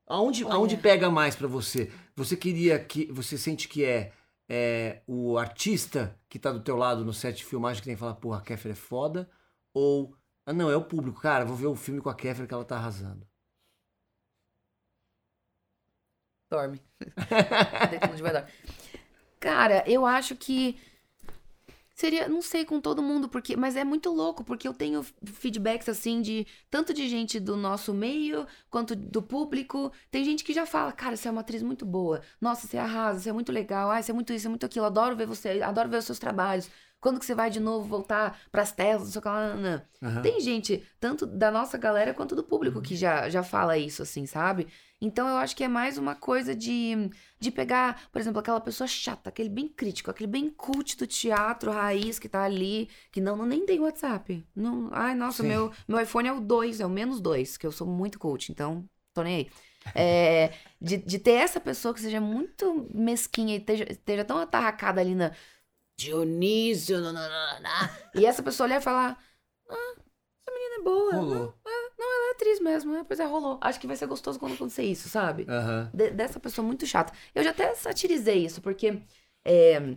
[0.07, 0.55] Aonde, Olha.
[0.55, 1.91] aonde pega mais pra você?
[2.15, 3.11] Você queria que.
[3.11, 4.13] Você sente que é,
[4.49, 8.01] é o artista que tá do teu lado no set de filmagem que tem que
[8.01, 9.31] falar, porra, a Kéfera é foda?
[9.75, 10.17] Ou.
[10.45, 12.65] Ah, não, é o público, cara, vou ver o filme com a Kéfera que ela
[12.65, 13.27] tá arrasando.
[16.49, 16.81] Dorme.
[19.41, 20.79] Cara, eu acho que
[21.97, 25.89] seria, não sei com todo mundo, porque, mas é muito louco, porque eu tenho feedbacks
[25.89, 29.91] assim de tanto de gente do nosso meio quanto do público.
[30.11, 32.21] Tem gente que já fala, cara, você é uma atriz muito boa.
[32.41, 33.91] Nossa, você arrasa, você é muito legal.
[33.91, 34.85] Ah, você é muito isso, é muito aquilo.
[34.87, 36.69] Adoro ver você, adoro ver os seus trabalhos.
[37.07, 39.85] Quando que você vai de novo voltar pras telas, não sei o que lá.
[40.03, 40.23] Aham.
[40.23, 44.27] Tem gente, tanto da nossa galera quanto do público, que já, já fala isso, assim,
[44.27, 44.67] sabe?
[45.01, 48.89] Então eu acho que é mais uma coisa de, de pegar, por exemplo, aquela pessoa
[48.89, 53.37] chata, aquele bem crítico, aquele bem cult do teatro raiz que tá ali, que não,
[53.37, 54.45] não nem tem WhatsApp.
[54.53, 55.49] Não, ai, nossa, Sim.
[55.51, 58.51] meu, meu iPhone é o 2, é o menos 2, que eu sou muito cult,
[58.51, 58.85] então
[59.15, 59.51] tô nem aí.
[59.95, 65.01] É, de, de ter essa pessoa que seja muito mesquinha e esteja, esteja tão atarracada
[65.01, 65.31] ali na
[65.97, 69.19] Dionísio, nananana, e essa pessoa olhar e falar:
[69.69, 69.75] Ah,
[70.47, 71.15] essa menina é boa.
[71.15, 71.55] Rolou.
[71.99, 73.05] Ela é atriz mesmo, né?
[73.07, 73.59] Pois é, rolou.
[73.63, 75.47] Acho que vai ser gostoso quando acontecer isso, sabe?
[75.49, 75.91] Aham.
[75.95, 77.13] De- dessa pessoa muito chata.
[77.35, 79.03] Eu já até satirizei isso, porque.
[79.45, 79.97] é,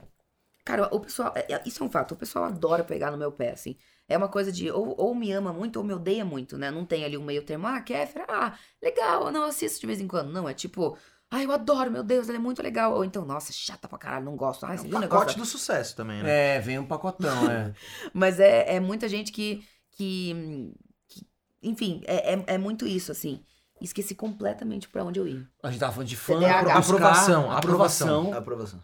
[0.65, 1.33] cara, o pessoal.
[1.35, 2.13] é- é- Isso é um fato.
[2.13, 3.75] O pessoal adora pegar no meu pé, assim.
[4.07, 6.71] É uma coisa de ou, ou me ama muito ou me odeia muito, né?
[6.71, 7.67] Não tem ali um meio termo.
[7.67, 10.31] Ah, Kéfera, ah, legal, não assisto de vez em quando.
[10.31, 10.97] Não, é tipo.
[11.31, 12.93] Ah, eu adoro, meu Deus, ela é muito legal.
[12.93, 14.65] Ou então, nossa, chata pra caralho, não gosto.
[14.65, 15.09] Ah, É um negócio?
[15.09, 16.55] pacote do sucesso também, né?
[16.55, 17.73] É, vem um pacotão, é.
[18.13, 19.63] Mas é, é muita gente que.
[19.91, 20.73] que,
[21.07, 21.27] que-
[21.61, 23.43] enfim, é, é, é muito isso, assim.
[23.81, 25.47] Esqueci completamente pra onde eu ia.
[25.63, 28.33] A gente tava falando de fã, pra buscar Aprovação, aprovação.
[28.33, 28.79] Aprovação.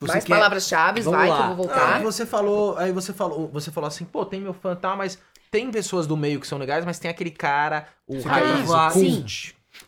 [0.00, 1.36] Você Mais quer- palavras-chave, vai, lá.
[1.36, 1.96] que eu vou Ah, voltar.
[1.96, 5.18] aí você falou, aí você falou, você falou assim, pô, tem meu fã, tá, mas
[5.50, 8.28] tem pessoas do meio que são legais, mas tem aquele cara, o Sim.
[8.28, 9.24] raiz, Ah, o sim.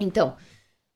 [0.01, 0.37] Então,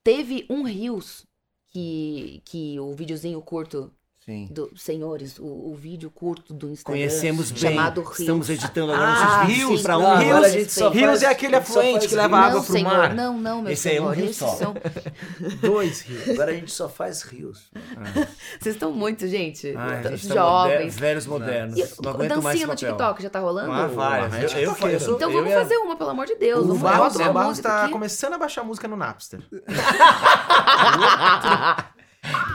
[0.03, 1.27] teve um Rios
[1.69, 3.95] que, que o videozinho curto
[4.31, 4.49] Sim.
[4.51, 7.01] do Senhores, o, o vídeo curto do Instagram.
[7.01, 7.61] Conhecemos bem.
[7.73, 8.21] chamado Rios.
[8.21, 9.83] Estamos editando agora Ah, nossos rios sim.
[9.83, 10.19] para Não, um.
[10.19, 12.47] Rios- a gente só Rios faz- é aquele afluente que leva rios.
[12.47, 13.15] água não, pro senhor, mar.
[13.15, 14.25] não, não, meu Esse aí é um senhor.
[14.25, 14.49] rio só.
[14.55, 14.75] são-
[15.61, 16.29] Dois rios.
[16.31, 17.69] Agora a gente só faz rios.
[18.61, 19.75] Vocês estão muito, gente.
[19.77, 20.75] Ai, t- a gente tá jovens.
[20.79, 21.79] moder- velhos modernos.
[21.79, 22.89] E- Não aguento mais dancinha esse no papel.
[22.91, 23.73] TikTok, já tá rolando?
[23.73, 23.91] Ah.
[23.99, 24.93] Ah, Eu, eu, TikTokeiro.
[24.95, 26.65] eu sou- Então vamos fazer uma, pelo amor de Deus.
[26.69, 27.93] O Barros, o tá aqui.
[27.93, 29.41] começando a baixar música no Napster.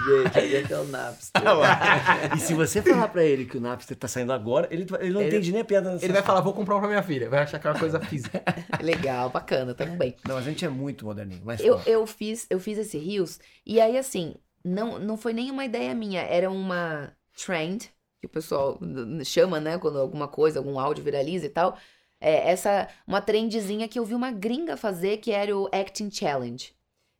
[0.05, 1.41] Gente, é que é o Napster.
[2.35, 5.21] E se você falar pra ele que o Napster tá saindo agora, ele, ele não
[5.21, 7.29] Ele- entende nem a piada Ele vai falar, vou comprar um pra minha filha.
[7.29, 8.43] Vai achar que é uma coisa física.
[8.81, 10.15] Legal, bacana, tamo bem.
[10.27, 11.41] Não, a gente é muito moderninho.
[11.43, 15.65] Mas Eu, eu, fiz, eu fiz esse Rios, e aí assim, não, não foi nenhuma
[15.65, 17.11] ideia minha, era uma
[17.45, 17.89] trend,
[18.21, 21.77] que o pessoal n- chama, né, quando alguma coisa, algum áudio viraliza e tal.
[22.19, 26.73] É, essa, uma trendzinha que eu vi uma gringa fazer, que era o Acting Challenge.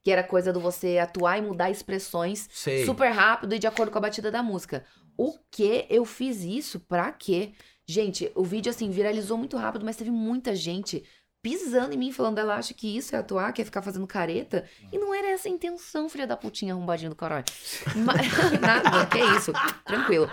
[0.06, 2.86] Que era coisa do você atuar e mudar expressões Sei.
[2.86, 4.86] super rápido e de acordo com a batida da música.
[5.18, 6.80] O que eu fiz isso?
[6.80, 7.54] Pra quê?
[7.88, 11.04] Gente, o vídeo assim viralizou muito rápido, mas teve muita gente
[11.46, 14.68] pisando em mim, falando ela acha que isso é atuar, que é ficar fazendo careta.
[14.92, 17.46] E não era essa a intenção, filha da putinha arrombadinha do caralho.
[18.60, 19.54] Nada, que isso,
[19.86, 20.28] tranquilo.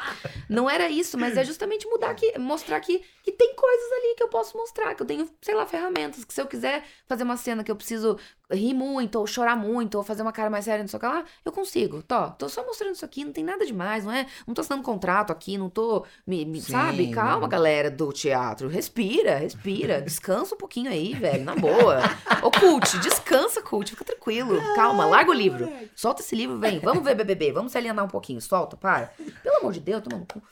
[0.49, 4.23] Não era isso, mas é justamente mudar que, mostrar que, que tem coisas ali que
[4.23, 7.37] eu posso mostrar, que eu tenho, sei lá, ferramentas, que se eu quiser fazer uma
[7.37, 8.19] cena que eu preciso
[8.53, 11.07] rir muito, ou chorar muito, ou fazer uma cara mais séria, não sei o que
[11.07, 12.03] lá, eu consigo.
[12.03, 14.27] Tô, tô só mostrando isso aqui, não tem nada demais, não é?
[14.47, 17.11] Não tô assinando contrato aqui, não tô, me, me- Sim, sabe?
[17.11, 17.49] Calma, não.
[17.49, 22.01] galera do teatro, respira, respira, descansa um pouquinho aí, velho, na boa.
[22.43, 25.69] Ô, Cult, descansa, Cult, fica tranquilo, calma, larga o livro.
[25.95, 29.11] Solta esse livro, vem, vamos ver BBB, vamos se alienar um pouquinho, solta, para.
[29.43, 30.43] Pelo amor de Deus, toma no cu.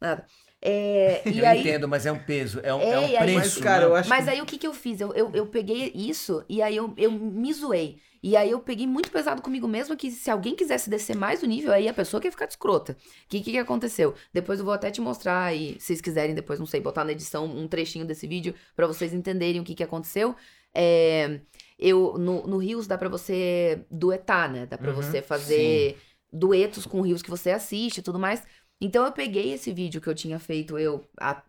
[0.00, 0.26] Nada.
[0.68, 3.34] É, e eu aí, entendo, mas é um peso, é um, É, é um preço.
[3.34, 3.86] Mas, cara, né?
[3.86, 4.30] eu acho mas que...
[4.30, 5.00] aí o que, que eu fiz?
[5.00, 8.00] Eu, eu, eu peguei isso e aí eu, eu me zoei.
[8.22, 11.46] E aí eu peguei muito pesado comigo mesma que se alguém quisesse descer mais o
[11.46, 12.92] nível, aí a pessoa que ia ficar escrota.
[13.24, 14.14] O que, que que aconteceu?
[14.32, 17.12] Depois eu vou até te mostrar e se vocês quiserem depois, não sei, botar na
[17.12, 20.34] edição um trechinho desse vídeo pra vocês entenderem o que, que aconteceu.
[20.74, 21.40] É,
[21.78, 24.66] eu, no, no Rios dá pra você duetar, né?
[24.66, 25.98] Dá pra Uhum, você fazer
[26.32, 28.42] duetos com rios que você assiste e tudo mais.
[28.78, 31.02] Então eu peguei esse vídeo que eu tinha feito, eu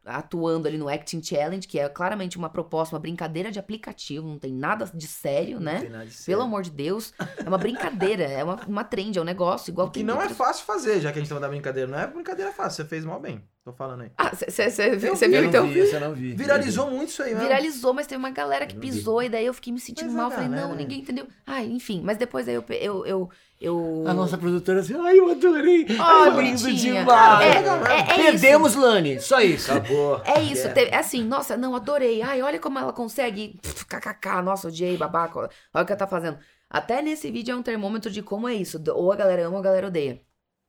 [0.05, 4.39] atuando ali no Acting Challenge, que é claramente uma proposta, uma brincadeira de aplicativo, não
[4.39, 5.82] tem nada de sério, Não né?
[5.82, 6.41] tem nada de Pelo sério.
[6.41, 7.13] amor de Deus.
[7.38, 10.30] É uma brincadeira, é uma, uma trend, é um negócio, igual Que tem não é
[10.30, 11.89] fácil fazer, já que a gente tava da brincadeira.
[11.91, 13.43] Não é brincadeira fácil, você fez mal bem.
[13.68, 14.11] Tô falando aí.
[14.18, 15.65] Ah, você viu então?
[15.65, 16.32] não vi, eu não vi.
[16.34, 17.41] Viralizou muito isso aí, né?
[17.41, 20.15] Viralizou, mas teve uma galera que não pisou e daí eu fiquei me sentindo Mas
[20.15, 20.32] a mal.
[20.32, 21.28] Falei, não, galera- ninguém entendeu.
[21.45, 22.63] Ah, enfim, mas depois aí eu.
[22.70, 24.05] eu, eu, eu...
[24.07, 25.86] A nossa produtora assim, ai, eu adorei.
[25.99, 27.01] Ai, lindo bonitinha.
[27.01, 27.45] demais.
[27.45, 28.32] É, é, é isso.
[28.32, 29.70] Perdemos, Lani, só isso.
[29.70, 30.22] Acabou.
[30.24, 30.72] É isso, É.
[30.72, 32.22] teve- é assim, nossa, não, adorei.
[32.22, 33.59] Ai, olha como ela consegue.
[33.89, 35.39] KKK, nossa, odiei, babaca.
[35.39, 36.38] Olha o que ela tá fazendo.
[36.70, 38.82] Até nesse vídeo é um termômetro de como é isso.
[38.95, 40.22] Ou a galera ama ou a galera odeia.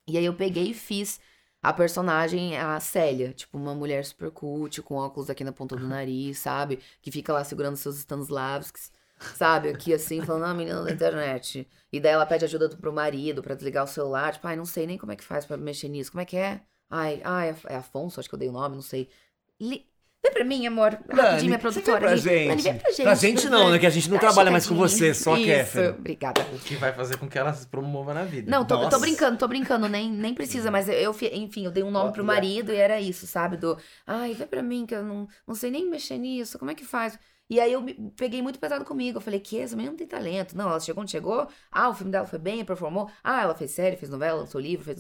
[0.08, 1.20] E aí eu peguei e fiz
[1.62, 5.86] a personagem, a Célia, tipo, uma mulher super cult, com óculos aqui na ponta do
[5.86, 6.80] nariz, sabe?
[7.02, 8.92] Que fica lá segurando seus Stanislavskis,
[9.34, 9.68] sabe?
[9.70, 11.68] Aqui assim, falando, ah, menina da internet.
[11.92, 14.32] E daí ela pede ajuda pro marido pra desligar o celular.
[14.32, 16.12] Tipo, ai, não sei nem como é que faz pra mexer nisso.
[16.12, 16.60] Como é que é?
[16.90, 19.08] Ai, ai, é Afonso, acho que eu dei o nome, não sei.
[19.60, 19.86] Li...
[20.22, 20.98] Vem pra mim, amor.
[21.08, 21.98] Rapidinho, minha produtora.
[21.98, 22.20] vem pra ali.
[22.20, 22.48] gente.
[22.48, 23.02] Lani, vem pra gente.
[23.02, 23.78] Pra gente não, né?
[23.78, 25.90] Que a gente não Dá trabalha mais com você, só a Isso, Kéfera.
[25.90, 26.40] obrigada.
[26.52, 28.50] O que vai fazer com que ela se promova na vida.
[28.50, 31.82] Não, tô, tô brincando, tô brincando, nem, nem precisa, mas eu, fi- enfim, eu dei
[31.84, 33.56] um nome pro marido e era isso, sabe?
[33.56, 36.74] Do, ai, vem pra mim que eu não, não sei nem mexer nisso, como é
[36.74, 37.18] que faz?
[37.48, 40.06] E aí eu me- peguei muito pesado comigo, eu falei, que essa menina não tem
[40.06, 40.56] talento.
[40.56, 43.70] Não, ela chegou onde chegou, ah, o filme dela foi bem, performou, ah, ela fez
[43.70, 44.98] série, fez novela, lançou livro, fez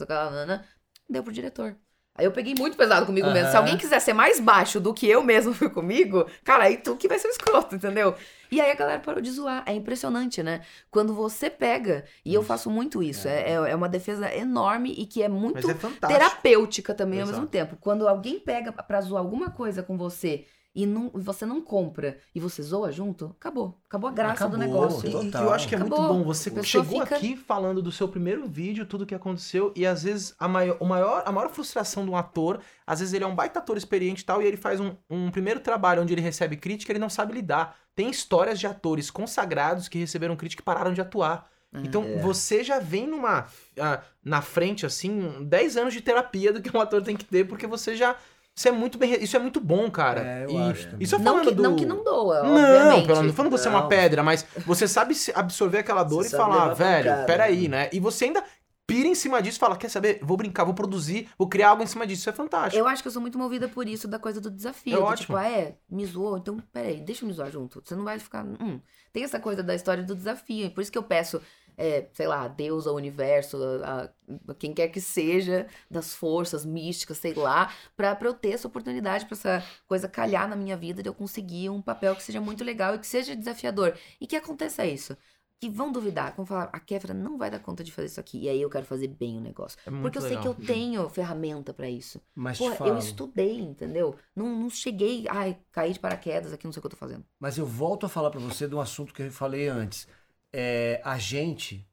[1.10, 1.76] deu pro diretor.
[2.18, 3.48] Aí eu peguei muito pesado comigo mesmo.
[3.48, 6.96] Se alguém quiser ser mais baixo do que eu mesmo fui comigo, cara, aí tu
[6.96, 8.12] que vai ser o escroto, entendeu?
[8.50, 9.62] E aí a galera parou de zoar.
[9.64, 10.62] É impressionante, né?
[10.90, 15.22] Quando você pega, e eu faço muito isso, é, é uma defesa enorme e que
[15.22, 17.38] é muito é terapêutica também ao Exato.
[17.38, 17.76] mesmo tempo.
[17.80, 20.44] Quando alguém pega pra zoar alguma coisa com você
[20.80, 23.80] e não, você não compra e você zoa junto, acabou.
[23.88, 25.08] Acabou a graça do Acabou, negócio.
[25.08, 26.18] E- e eu acho que é muito Acabou.
[26.18, 26.22] bom.
[26.24, 30.04] Você A chegou fica- aqui falando do seu primeiro vídeo, tudo que aconteceu, e às
[30.04, 33.26] vezes a maior, o maior, a maior frustração de um ator, às vezes ele é
[33.26, 36.20] um baita ator experiente e tal, e ele faz um, um primeiro trabalho onde ele
[36.22, 37.76] recebe crítica, ele não sabe lidar.
[37.96, 41.50] Tem histórias de atores consagrados que receberam crítica e pararam de atuar.
[41.74, 42.18] Então É.
[42.20, 43.46] você já vem numa.
[43.78, 47.46] ah, na frente, assim, 10 anos de terapia do que um ator tem que ter,
[47.46, 48.16] porque você já.
[48.58, 49.22] Você é muito bem.
[49.22, 50.20] Isso é muito bom, cara.
[50.20, 51.62] É, eu e, acho só Não que, do...
[51.62, 53.06] não que não doa, Não, obviamente.
[53.06, 56.24] pelo, não falando que você é uma pedra, mas você sabe se absorver aquela dor
[56.24, 57.84] Você e falar, velho, pancada, peraí, né?
[57.84, 57.90] né?
[57.92, 58.42] E você ainda
[58.84, 60.18] pira em cima disso e fala: quer saber?
[60.22, 62.22] Vou brincar, vou produzir, vou criar algo em cima disso.
[62.22, 62.76] Isso é fantástico.
[62.76, 64.94] Eu acho que eu sou muito movida por isso, da coisa do desafio.
[64.94, 65.26] É do ótimo.
[65.26, 67.80] Tipo, ah, é, me zoou, então peraí, deixa eu me zoar junto.
[67.84, 68.44] Você não vai ficar.
[68.44, 68.80] Hum.
[69.12, 70.66] Tem essa coisa da história do desafio.
[70.66, 71.40] E por isso que eu peço,
[71.78, 76.66] é, sei lá, a Deus, ao universo, a, a- quem quer que seja, das forças
[76.66, 80.76] místicas, sei lá, pra, pra eu ter essa oportunidade, pra essa coisa calhar na minha
[80.76, 83.96] vida, de eu conseguir um papel que seja muito legal e que seja desafiador.
[84.20, 85.16] E que aconteça isso.
[85.60, 88.42] Que vão duvidar, vão falar, a Kéfera não vai dar conta de fazer isso aqui.
[88.44, 89.76] E aí eu quero fazer bem o negócio.
[89.84, 90.54] É Porque eu sei legal.
[90.54, 92.20] que eu tenho ferramenta pra isso.
[92.32, 94.14] Mas falo, eu estudei, entendeu?
[94.36, 97.24] Não, não cheguei, ai, caí de paraquedas aqui, não sei o que eu tô fazendo.
[97.40, 100.06] mas eu volto a falar pra você de um assunto que eu falei antes.
[100.52, 101.86] É, a gente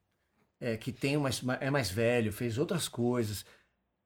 [0.60, 1.30] é, que tem uma,
[1.60, 3.46] é mais velho, fez outras coisas,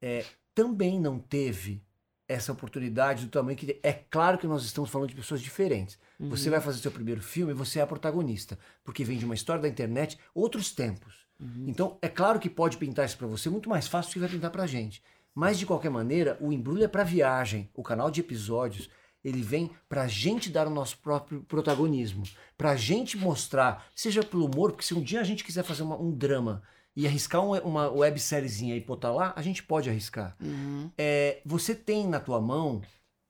[0.02, 0.24] é,
[0.54, 1.82] também não teve
[2.28, 5.98] essa oportunidade do tamanho que é claro que nós estamos falando de pessoas diferentes.
[6.18, 6.52] Você Uhum.
[6.52, 9.68] vai fazer seu primeiro filme, você é a protagonista, porque vem de uma história da
[9.68, 11.26] internet, outros tempos.
[11.40, 11.64] Uhum.
[11.66, 14.28] Então, é claro que pode pintar isso pra você muito mais fácil do que vai
[14.28, 15.02] pintar pra gente.
[15.34, 17.68] Mas de qualquer maneira, o embrulho é pra viagem.
[17.74, 18.88] O canal de episódios,
[19.22, 22.22] ele vem pra gente dar o nosso próprio protagonismo,
[22.56, 25.98] pra gente mostrar, seja pelo humor, porque se um dia a gente quiser fazer uma-
[26.00, 26.62] um drama
[26.96, 30.90] e arriscar um- uma websériezinha e botar lá, a gente pode arriscar Uhum.
[30.98, 32.80] é, você tem na tua mão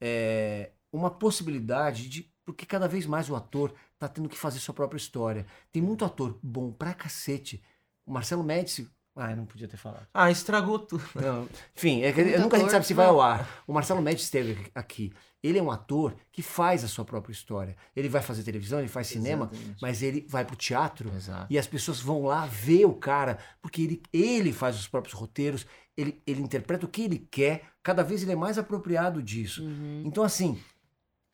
[0.01, 2.31] é, uma possibilidade de.
[2.45, 5.47] Porque cada vez mais o ator tá tendo que fazer sua própria história.
[5.71, 7.63] Tem muito ator bom pra cacete.
[8.07, 8.91] O Marcelo Médici.
[9.17, 10.07] Ah, eu não podia ter falado.
[10.15, 11.03] Ah, estragou tudo.
[11.15, 13.63] Não, Enfim, é nunca a gente sabe se vai ao ar.
[13.67, 15.13] O Marcelo Médici esteve aqui.
[15.43, 17.77] Ele é um ator que faz a sua própria história.
[17.97, 19.83] Ele vai fazer televisão, ele faz cinema, Exatamente.
[19.83, 21.47] mas ele vai pro teatro Exato.
[21.51, 25.67] e as pessoas vão lá ver o cara, porque ele, ele faz os próprios roteiros,
[25.97, 29.65] ele, ele interpreta o que ele quer, cada vez ele é mais apropriado disso.
[29.65, 30.03] Uhum.
[30.05, 30.61] Então, assim,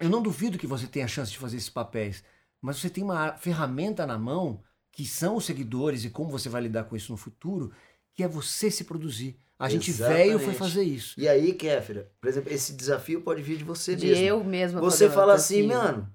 [0.01, 2.23] eu não duvido que você tenha a chance de fazer esses papéis,
[2.61, 4.63] mas você tem uma ferramenta na mão,
[4.97, 7.71] que são os seguidores e como você vai lidar com isso no futuro,
[8.15, 9.37] que é você se produzir.
[9.59, 10.27] A gente Exatamente.
[10.29, 11.21] velho foi fazer isso.
[11.21, 14.25] E aí, Kéfera, por exemplo, esse desafio pode vir de você De mesmo.
[14.25, 14.81] eu mesma.
[14.81, 15.83] Você fala assim, desafio.
[15.83, 16.13] mano.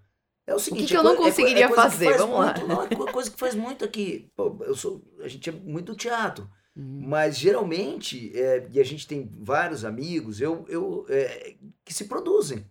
[0.48, 2.06] É o seguinte, que é eu não coi- é coi- conseguiria é coisa que fazer?
[2.06, 2.45] faz Vamos lá.
[2.56, 4.32] muito- Não, é co- coisa que faz muito aqui.
[4.36, 6.49] Pô, eu sou, a gente é muito teatro.
[6.76, 7.03] Uhum.
[7.08, 11.56] Mas geralmente, é, e a gente tem vários amigos eu, eu, é,
[11.86, 12.66] que se produzem.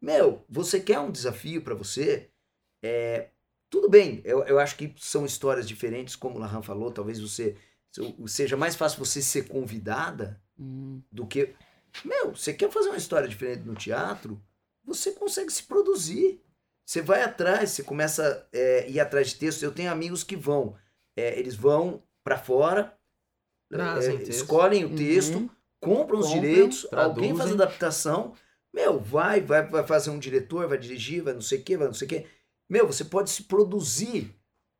[0.00, 2.30] Meu, você quer um desafio pra você?
[2.84, 3.30] É,
[3.70, 7.56] tudo bem, eu, eu acho que são histórias diferentes, como o Lahan falou, talvez você
[8.26, 11.02] seja mais fácil você ser convidada Uhum.
[11.12, 11.54] do que.
[12.04, 14.40] Meu, você quer fazer uma história diferente no teatro?
[14.84, 16.42] Você consegue se produzir.
[16.84, 19.62] Você vai atrás, você começa a é, ir atrás de textos.
[19.62, 20.76] Eu tenho amigos que vão,
[21.16, 22.96] é, eles vão pra fora,
[23.70, 24.30] Trazem é, texto.
[24.30, 25.50] escolhem o texto, Uhum.
[25.80, 27.36] compram os direitos, alguém traduzem.
[27.36, 28.34] faz adaptação.
[28.72, 31.86] Meu, vai, vai, vai fazer um diretor, vai dirigir, vai não sei o quê, vai
[31.86, 32.26] não sei o quê.
[32.68, 34.34] Meu, você pode se produzir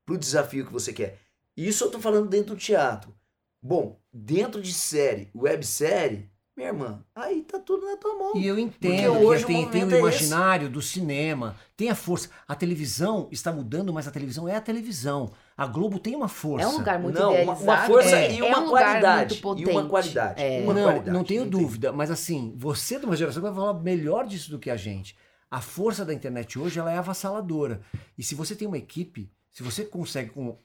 [0.04, 1.18] pro desafio que você quer.
[1.56, 3.14] Isso eu tô falando dentro do teatro.
[3.62, 8.32] Bom, dentro de série, websérie, minha irmã, aí tá tudo na tua mão.
[8.36, 11.90] E eu Porque entendo hoje que o tem, tem o é imaginário do cinema, tem
[11.90, 12.30] a força.
[12.48, 15.30] A televisão está mudando, mas a televisão é a televisão.
[15.56, 16.64] A Globo tem uma força.
[16.64, 17.62] É um lugar muito não, uma, idealizado.
[17.64, 18.32] uma força É.
[18.32, 19.34] e É uma um lugar qualidade.
[19.34, 19.68] muito potente.
[19.68, 20.42] E uma qualidade.
[20.42, 20.60] É.
[20.62, 21.50] Uma não, qualidade, não tenho tem.
[21.50, 24.70] dúvida, mas assim, você é de uma geração que vai falar melhor disso do que
[24.70, 25.14] a gente.
[25.56, 27.80] A força da internet hoje ela é avassaladora.
[28.18, 30.58] E se você tem uma equipe, se você consegue com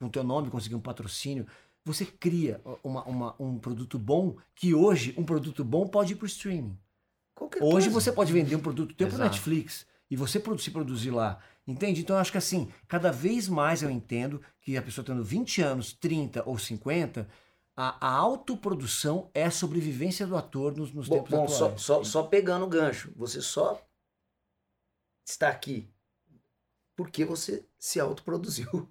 [0.00, 1.46] o teu nome conseguir um patrocínio,
[1.84, 6.24] você cria uma- uma- um produto bom que hoje um produto bom pode ir para
[6.24, 6.78] o streaming.
[7.34, 7.90] Qualquer Hoje coisa.
[7.90, 9.24] você pode vender um produto teu para.
[9.24, 11.38] Netflix e você se produzir lá.
[11.66, 12.00] Entende?
[12.00, 15.60] Então eu acho que assim, cada vez mais eu entendo que a pessoa tendo 20
[15.60, 17.28] anos, 30 ou 50,
[17.76, 21.82] a, a autoprodução é a sobrevivência do ator nos, nos Bom, tempos bom, só, atuais.
[21.82, 23.78] só, só pegando o gancho, você só
[25.32, 25.88] está aqui
[26.96, 28.88] porque você se autoproduziu.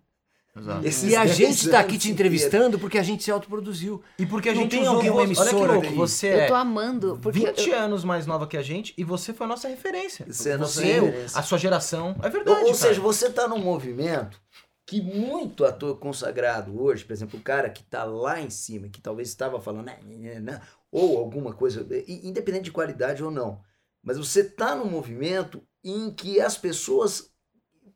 [0.56, 0.88] Exato.
[0.88, 4.02] Esses E a 10 gente está aqui te entrevistando porque a gente se autoproduziu.
[4.18, 5.30] E porque a Não gente tem usou alguém, uma você.
[5.30, 5.96] Olha que emissora louco, aqui?
[5.96, 9.04] você Eu é tô amando, porque 20 eu- anos mais nova que a gente e
[9.04, 10.26] você foi a nossa referência.
[10.26, 11.40] Você é a nossa Você, referência.
[11.40, 12.16] a sua geração.
[12.24, 12.58] É Ou, verdade.
[12.62, 12.74] ou cara.
[12.76, 14.42] seja, você está num movimento
[14.84, 19.02] que muito ator consagrado hoje, por exemplo, o cara que está lá em cima, que
[19.02, 20.62] talvez estava falando, né, né, né,
[20.92, 23.62] ou alguma coisa, independente de qualidade ou não,
[24.02, 27.30] mas você está num movimento em que as pessoas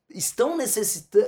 [0.10, 1.28] estão necessitando,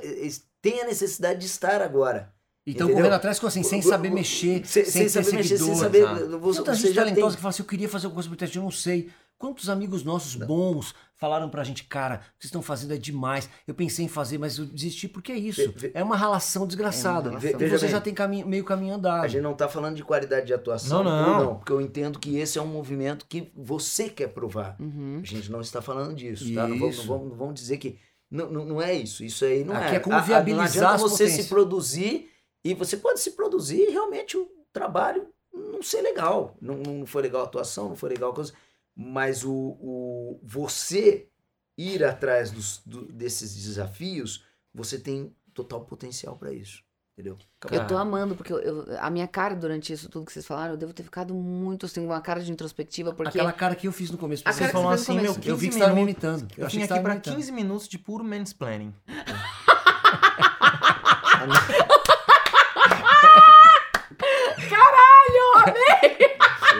[0.61, 2.33] têm a necessidade de estar agora.
[2.65, 6.05] E estão correndo atrás com assim, sem saber mexer, sem, saber mexer, sem saber.
[6.39, 6.93] Você, gente tem.
[6.93, 9.09] talentosa que fala assim, eu queria fazer alguma coisa pro teste, eu não sei.
[9.37, 13.49] Quantos amigos nossos bons falaram pra gente, cara, o que vocês estão fazendo é demais.
[13.65, 15.61] Eu pensei em fazer, mas eu desisti porque é isso.
[15.71, 17.29] Ve- ve- É uma relação desgraçada.
[17.29, 17.61] É uma relação.
[17.65, 19.23] E você bem, já tem caminho, meio caminho andado.
[19.23, 21.01] A gente não tá falando de qualidade de atuação.
[21.01, 21.43] Não, não.
[21.45, 21.55] não.
[21.55, 24.75] Porque eu entendo que esse é um movimento que você quer provar.
[24.81, 25.21] Uhum.
[25.23, 26.67] A gente não está falando disso, tá?
[26.67, 27.07] Não vamos, Isso.
[27.07, 27.97] não vamos, não vamos dizer que.
[28.29, 29.23] Não, não, não é isso.
[29.23, 29.95] Isso aí não Aqui é.
[29.95, 31.45] é como A- a- viabilizar Não você potências.
[31.45, 32.29] se produzir
[32.65, 36.55] e você pode se produzir realmente o trabalho não ser legal.
[36.61, 38.51] Não, não foi legal a atuação, não foi legal a coisa.
[38.95, 41.27] Mas o, o você
[41.77, 44.43] ir atrás dos, do- desses desafios,
[44.73, 46.83] você tem total potencial para isso.
[47.15, 47.37] Entendeu?
[47.71, 50.71] Eu tô amando, porque eu- eu- a minha cara durante isso tudo que vocês falaram,
[50.73, 53.37] eu devo ter ficado muito assim, uma cara de introspectiva, porque.
[53.37, 54.41] Aquela cara que eu fiz no começo.
[54.45, 55.85] A Você cara que falou você fez no assim, meu, eu vi que 15 você
[55.87, 56.47] tava imitando.
[56.57, 57.35] Eu achei vim aqui pra imitando.
[57.35, 58.93] 15 minutos de puro mansplaining.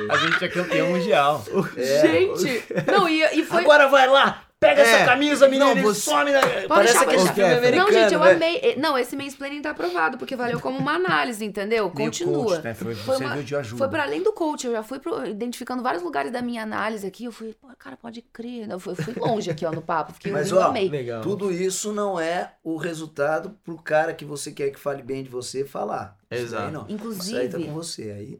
[0.09, 1.43] A gente é campeão mundial.
[1.75, 2.63] Gente!
[2.91, 3.61] Não, e, e foi.
[3.61, 4.85] Agora vai lá, pega É.
[4.95, 6.31] essa camisa, menina, Não, você- some.
[6.31, 6.40] Na...
[6.68, 7.77] Parece deixar, aquele pode filme americano.
[7.77, 8.31] Não, gente, eu né?
[8.31, 8.56] amei.
[8.64, 11.85] Eh, Não, esse mansplaining tá aprovado, porque valeu como uma análise, entendeu?
[11.95, 12.45] Meio Continua.
[12.45, 12.73] coach, né?
[12.73, 13.77] Foi, Foi uma- de ajuda.
[13.77, 17.06] Foi para além do coach, eu já fui pro- identificando vários lugares da minha análise
[17.06, 17.26] aqui.
[17.26, 18.69] Eu fui, pô, cara, pode crer.
[18.69, 20.14] Eu fui, fui longe aqui, ó, no papo.
[20.14, 20.90] Fiquei Mas, ó, amei.
[20.90, 21.22] Legal.
[21.22, 25.30] Tudo isso não é o resultado pro cara que você quer que fale bem de
[25.30, 26.18] você falar.
[26.31, 26.64] Exato.
[26.65, 26.85] aí não.
[26.90, 28.40] Inclusive- Isso aí tá com você aí.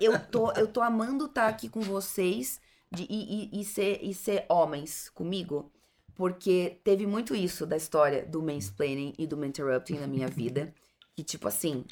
[0.00, 2.60] Eu tô, eu tô amando estar aqui com vocês
[2.92, 5.72] de, e, e- ser, e ser homens comigo,
[6.14, 10.74] porque teve muito isso da história do mansplaining e do interrupting na minha vida,
[11.16, 11.84] que, tipo assim,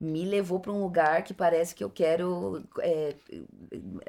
[0.00, 3.16] me levou pra um lugar que parece que eu quero é,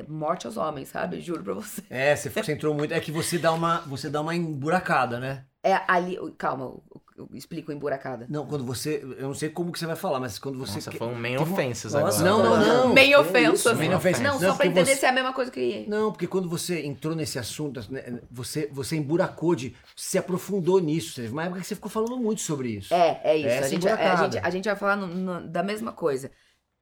[0.07, 1.21] morte aos homens, sabe?
[1.21, 1.83] Juro pra você.
[1.89, 2.93] É, você, você entrou muito.
[2.93, 5.45] É que você dá uma, você dá uma emburacada, né?
[5.63, 6.17] É ali.
[6.37, 8.25] Calma, eu, eu explico emburacada.
[8.29, 9.01] Não, quando você.
[9.03, 10.75] Eu não sei como que você vai falar, mas quando você.
[10.75, 12.43] Nossa, que- foi um uma- offenses Nossa, agora.
[12.43, 12.93] Não, não, não.
[12.93, 13.53] Meio que ofensa.
[13.69, 14.21] isso, Meio ofensa.
[14.23, 15.85] Não, Não, só pra entender você- se é a mesma coisa que.
[15.87, 19.75] Não, porque quando você entrou nesse assunto, né, você, você emburacou de.
[19.95, 21.15] Se aprofundou nisso.
[21.15, 22.93] Teve uma época que você ficou falando muito sobre isso.
[22.93, 23.47] É, é isso.
[23.47, 26.31] Essa a, gente, é, a, gente, a gente vai falar no- no- da mesma coisa.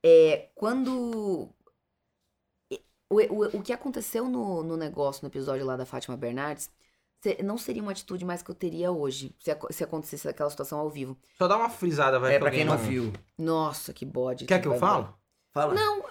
[0.03, 1.49] É, quando.
[3.09, 6.69] O, o, o que aconteceu no, no negócio, no episódio lá da Fátima Bernardes,
[7.43, 10.89] não seria uma atitude mais que eu teria hoje, se, se acontecesse aquela situação ao
[10.89, 11.17] vivo.
[11.37, 13.11] Só dá uma frisada, vai É, pra quem não viu.
[13.37, 14.45] Nossa, que bode.
[14.45, 15.13] Quer que eu vai- falo?
[15.53, 15.73] Fala.
[15.73, 16.03] Não.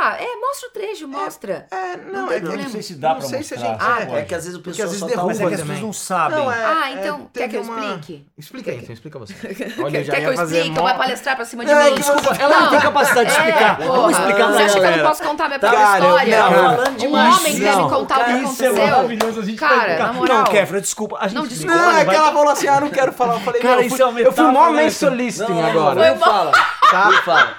[0.00, 1.66] Ah, é, mostra o trecho, mostra.
[1.70, 2.52] É, não, tem é que problema.
[2.54, 3.72] Eu não sei se dá não pra sei se a mostrar.
[3.72, 4.10] gente.
[4.10, 5.42] Ah, é, É que às vezes o Porque pessoal às vezes só derruba Mas é
[5.42, 6.38] tá que as pessoas não sabem.
[6.38, 8.26] Não, é- ah, é, então, quer teve que eu uma- explique?
[8.38, 9.34] Explica aí, então, explica você.
[9.54, 10.70] Quer, Olha, eu já quer que eu explique?
[10.70, 11.96] mó- Vai palestrar pra cima de É, mim?
[12.00, 12.80] você- Ela não tem Não.
[12.80, 13.76] capacidade de É, explicar.
[13.78, 16.38] Vamos explicar Você pra acha que eu não posso contar minha Tá, própria história?
[16.42, 17.38] não, falando um demais.
[17.38, 18.86] homem quer me Não, contar o que Isso é aconteceu?
[18.86, 20.36] maravilhoso, a gente Cara, na moral.
[20.38, 21.16] Não, Kéfera, desculpa.
[21.20, 21.74] A gente Não, desculpa.
[21.76, 23.34] Não, é que ela falou assim, ah, não quero falar.
[23.34, 26.00] Eu falei, Cara, isso fui, é uma eu fui mó metáfora, Não, agora.
[26.00, 26.52] Will fala.
[26.90, 27.08] Tá?
[27.08, 27.56] Will fala.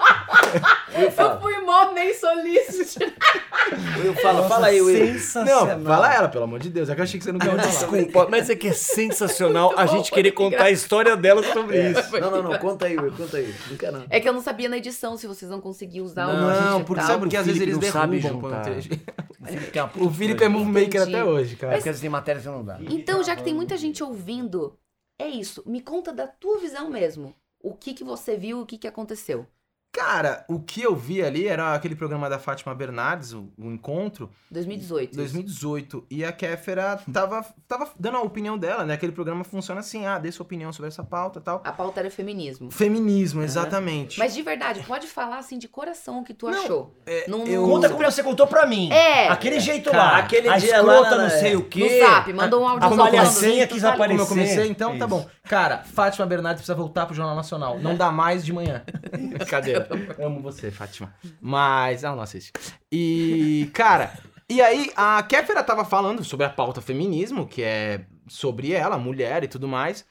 [0.97, 1.39] Will fala.
[1.41, 3.05] fui mó nem solícito.
[4.01, 4.47] Will fala.
[4.47, 5.13] Fala aí, Will.
[5.13, 5.77] Sensacional.
[5.77, 6.89] Não, fala ela, pelo amor de Deus.
[6.89, 7.67] É que eu achei que você não queria falar.
[7.67, 12.19] Desculpa, mas é que é sensacional a gente querer contar a história dela sobre isso.
[12.19, 12.59] Não, não, não.
[12.59, 13.11] Conta aí, Will.
[13.13, 13.53] Conta aí.
[13.67, 14.05] Brinca não.
[14.09, 16.79] É que eu não sabia na edição se vocês vão conseguir usar Não, o Não,
[16.79, 18.19] é porque, sabe porque às vezes eles não derrubam.
[18.19, 18.61] juntar.
[18.61, 18.89] trecho.
[19.99, 21.73] O O Felipe é movie maker até hoje, cara.
[21.73, 22.79] Porque às vezes tem matéria que não dá.
[22.89, 24.77] Então, já que tem muita gente ouvindo,
[25.19, 25.61] é isso.
[25.65, 27.35] Me conta da tua visão mesmo.
[27.61, 29.45] O que que você viu, o que que aconteceu.
[29.95, 34.27] Cara, o que eu vi ali era aquele programa da Fátima Bernardes, o, o Encontro,
[34.49, 35.15] 2018.
[35.15, 36.05] 2018.
[36.09, 38.95] E a Kéfera tava, tava dando a opinião dela, né?
[38.95, 41.61] Aquele programa funciona assim, ah, dê sua opinião sobre essa pauta e tal.
[41.63, 42.71] A pauta era feminismo.
[42.71, 44.17] Feminismo, exatamente.
[44.17, 46.91] Mas de verdade, pode falar assim de coração o que tu Não, achou.
[47.05, 48.91] É, Não- eu- Conta como você contou pra mim.
[48.91, 49.27] É.
[49.27, 50.17] Aquele jeito Cara, lá.
[50.17, 51.99] aquele a dia lá escrota não sei o No quê.
[51.99, 53.95] zap, mandou um áudio a palhacinha "Vitor, quis tá ali".
[53.95, 54.27] aparecer.
[54.27, 55.07] Como eu comecei, então tá Isso.
[55.07, 55.27] bom.
[55.43, 57.77] Cara, Fátima Bernardes precisa voltar pro Jornal Nacional.
[57.79, 58.81] Não dá mais de manhã.
[59.37, 59.82] Brincadeira.
[60.23, 61.13] Amo você, Fátima.
[61.41, 62.51] Mas ela não assiste.
[62.91, 64.13] E, cara,
[64.49, 69.43] e aí a Kéfera tava falando sobre a pauta feminismo, que é sobre ela, mulher
[69.43, 70.05] e tudo mais.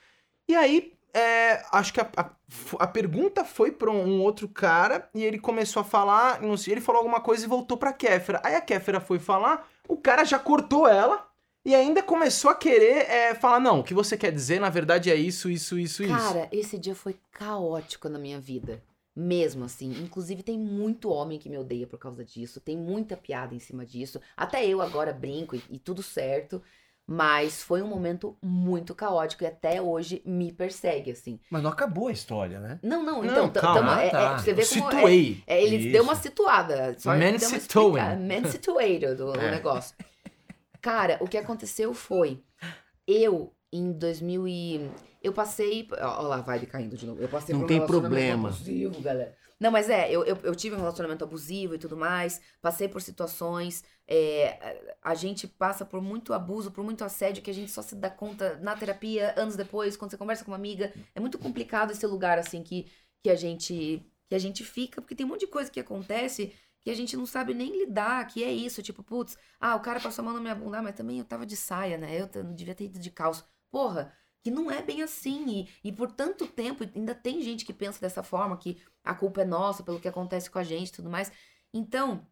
[0.49, 2.31] E aí, é, acho que a, a,
[2.79, 6.81] a pergunta foi pra um outro cara e ele começou a falar, não sei, ele
[6.81, 8.41] falou alguma coisa e voltou pra Kéfera.
[8.45, 11.29] Aí a Kéfera foi falar, o cara já cortou ela.
[11.65, 15.13] E ainda começou a querer é, falar, não, o que você quer dizer, na verdade,
[15.13, 16.13] é isso, isso, isso, isso.
[16.13, 18.83] Cara, esse dia foi caótico na minha vida.
[19.15, 19.91] Mesmo assim.
[20.03, 22.61] Inclusive, tem muito homem que me odeia por causa disso.
[22.61, 24.21] Tem muita piada em cima disso.
[24.37, 26.63] Até eu agora brinco e, e tudo certo.
[27.05, 31.39] Mas foi um momento muito caótico e até hoje me persegue, assim.
[31.51, 32.79] Mas não acabou a história, né?
[32.81, 34.39] Não, não, Não, então, t- calma, tamo- é- é- tá.
[34.39, 35.43] você vê como é, Situei.
[35.47, 35.93] é, ele Isso.
[35.93, 36.95] deu uma situada.
[36.99, 39.51] Só Man explica- Man situated do, do É.
[39.51, 39.97] negócio.
[40.81, 42.41] Cara, o que aconteceu foi,
[43.07, 44.91] eu em 2000 e
[45.23, 47.21] eu passei, ó lá, a vibe caindo de novo.
[47.23, 48.49] Eu passei Não por um tem relacionamento problema.
[48.49, 49.37] abusivo, galera.
[49.59, 53.01] Não, mas é, eu, eu, eu tive um relacionamento abusivo e tudo mais, passei por
[53.01, 57.81] situações, é, a gente passa por muito abuso, por muito assédio, que a gente só
[57.81, 60.93] se dá conta na terapia, anos depois, quando você conversa com uma amiga.
[61.15, 62.91] É muito complicado esse lugar, assim, que,
[63.23, 66.53] que, a gente, que a gente fica, porque tem um monte de coisa que acontece
[66.81, 70.01] que a gente não sabe nem lidar, que é isso, tipo, putz, ah, o cara
[70.01, 72.21] passou a mão na minha bunda, ah, mas também eu tava de saia, né?
[72.21, 73.45] Eu não devia ter ido de calça.
[73.71, 74.13] Porra,
[74.43, 75.69] que não é bem assim.
[75.85, 79.43] E, e por tanto tempo, ainda tem gente que pensa dessa forma, que a culpa
[79.43, 81.33] é nossa pelo que acontece com a gente e tudo mais.
[81.73, 82.27] Então,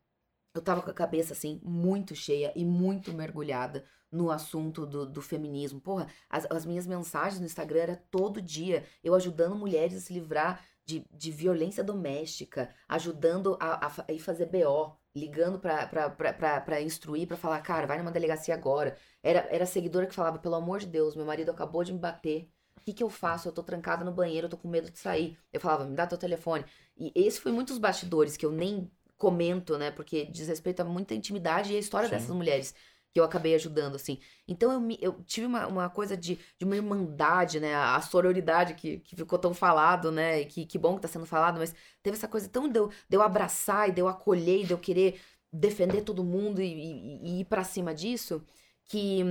[0.54, 5.22] eu tava com a cabeça, assim, muito cheia e muito mergulhada no assunto do, do
[5.22, 5.80] feminismo.
[5.80, 10.12] Porra, as, as minhas mensagens no Instagram era todo dia eu ajudando mulheres a se
[10.12, 16.82] livrar de, de violência doméstica, ajudando a, a, a ir fazer BO, ligando pra, pra
[16.82, 18.96] instruir, pra falar, cara, vai numa delegacia agora.
[19.22, 22.48] Era, era seguidora que falava, pelo amor de Deus, meu marido acabou de me bater.
[22.76, 23.48] O que, que eu faço?
[23.48, 25.38] Eu tô trancada no banheiro, eu tô com medo de sair.
[25.52, 26.64] Eu falava, me dá teu telefone.
[26.96, 29.90] E esse foi muitos bastidores que eu nem comento, né?
[29.90, 32.16] Porque diz respeito a muita intimidade e a história Sim.
[32.16, 32.74] dessas mulheres
[33.12, 34.18] que eu acabei ajudando, assim.
[34.46, 37.74] Então eu, me, eu tive uma, uma coisa de, de uma irmandade, né?
[37.74, 40.40] A, sororidade que, que ficou tão falado, né?
[40.42, 42.88] E que, que bom que tá sendo falado, mas teve essa coisa tão de eu,
[42.88, 45.20] de eu abraçar e de eu acolher e de eu querer
[45.52, 48.42] defender todo mundo e, e- e ir pra cima disso,
[48.90, 49.22] que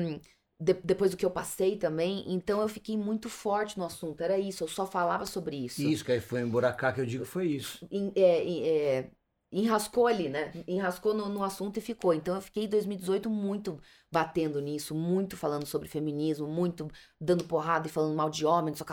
[0.59, 4.21] de- depois do que eu passei também, então eu fiquei muito forte no assunto.
[4.21, 7.25] Era isso, eu só falava sobre isso Isso, que aí foi emburacar que eu digo
[7.25, 7.83] foi isso.
[7.91, 9.11] em- é, é,
[9.51, 10.51] enrascou ali, né?
[10.67, 12.13] Enrascou no, no assunto e ficou.
[12.13, 13.79] Então eu fiquei em 2018 muito
[14.11, 16.87] batendo nisso, muito falando sobre feminismo, muito
[17.19, 18.83] dando porrada e falando mal de homem, o que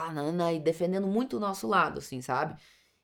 [0.52, 2.56] e defendendo muito o nosso lado, assim, sabe?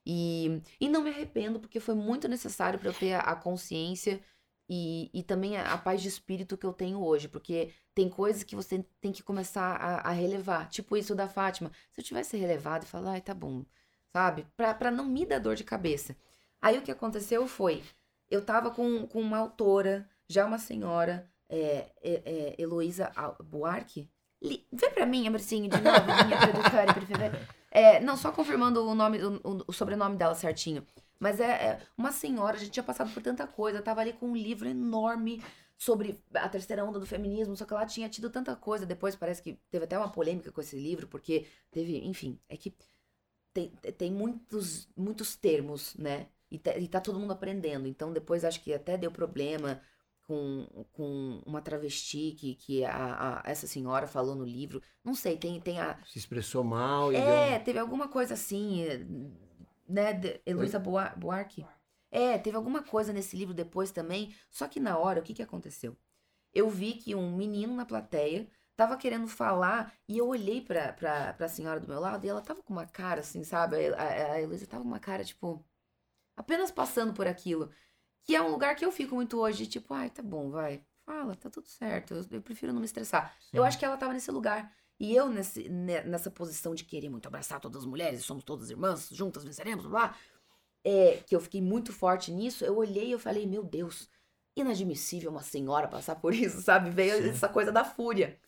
[0.05, 4.21] E, e não me arrependo, porque foi muito necessário para eu ter a, a consciência
[4.69, 8.43] e, e também a, a paz de espírito que eu tenho hoje, porque tem coisas
[8.43, 11.71] que você tem que começar a, a relevar, tipo isso da Fátima.
[11.91, 13.65] Se eu tivesse relevado e falar, ai, tá bom,
[14.13, 14.47] sabe?
[14.57, 16.17] Pra, pra não me dar dor de cabeça.
[16.61, 17.83] Aí o que aconteceu foi,
[18.31, 23.11] eu tava com, com uma autora, já uma senhora, é, é, é, Heloísa
[23.45, 24.09] Buarque.
[24.41, 27.39] Li- Vê pra mim, Amorcinho, de novo, minha tradutora prefere.
[27.71, 30.85] É, não, só confirmando o nome, o- o sobrenome dela certinho.
[31.23, 34.29] Mas é, é uma senhora, a gente tinha passado por tanta coisa, tava ali com
[34.31, 35.43] um livro enorme
[35.79, 38.87] sobre a terceira onda do feminismo, só que ela tinha tido tanta coisa.
[38.87, 42.75] Depois parece que teve até uma polêmica com esse livro, porque teve, enfim, é que
[43.53, 46.29] tem, tem muitos, muitos termos, né?
[46.51, 47.87] E tá, e tá todo mundo aprendendo.
[47.89, 49.81] Então depois acho que até deu problema
[50.27, 54.83] com, com uma travesti que, que a, a- essa senhora falou no livro.
[55.05, 55.99] Não sei, tem, tem a.
[56.05, 57.61] Se expressou mal e É, deu...
[57.61, 58.85] teve alguma coisa assim,
[59.93, 60.13] né?
[60.13, 61.67] de- Heloísa Buarque.
[62.11, 64.35] É, teve alguma coisa nesse livro depois também.
[64.51, 65.97] Só que na hora, o que que aconteceu?
[66.53, 71.33] Eu vi que um menino na plateia tava querendo falar e eu olhei pra, pra,
[71.35, 73.77] pra senhora do meu lado e ela tava com uma cara assim, sabe?
[73.95, 75.65] A, a, a Heloísa tava com uma cara, tipo,
[76.37, 77.71] apenas passando por aquilo.
[78.25, 81.35] Que é um lugar que eu fico muito hoje, tipo, ai, tá bom, vai, fala,
[81.37, 82.15] tá tudo certo.
[82.15, 83.37] Eu, eu prefiro não me estressar.
[83.53, 84.73] Eu acho que ela tava nesse lugar.
[85.03, 88.71] E eu, nesse, ne- nessa posição de querer muito abraçar todas as mulheres, somos todas
[88.71, 90.17] irmãs, juntas venceremos, blá, blá,
[90.85, 94.09] é, que eu fiquei muito forte nisso, eu olhei e eu falei, meu Deus,
[94.55, 96.89] inadmissível uma senhora passar por isso, sabe?
[96.91, 97.31] Veio Sim.
[97.31, 98.39] essa coisa da fúria.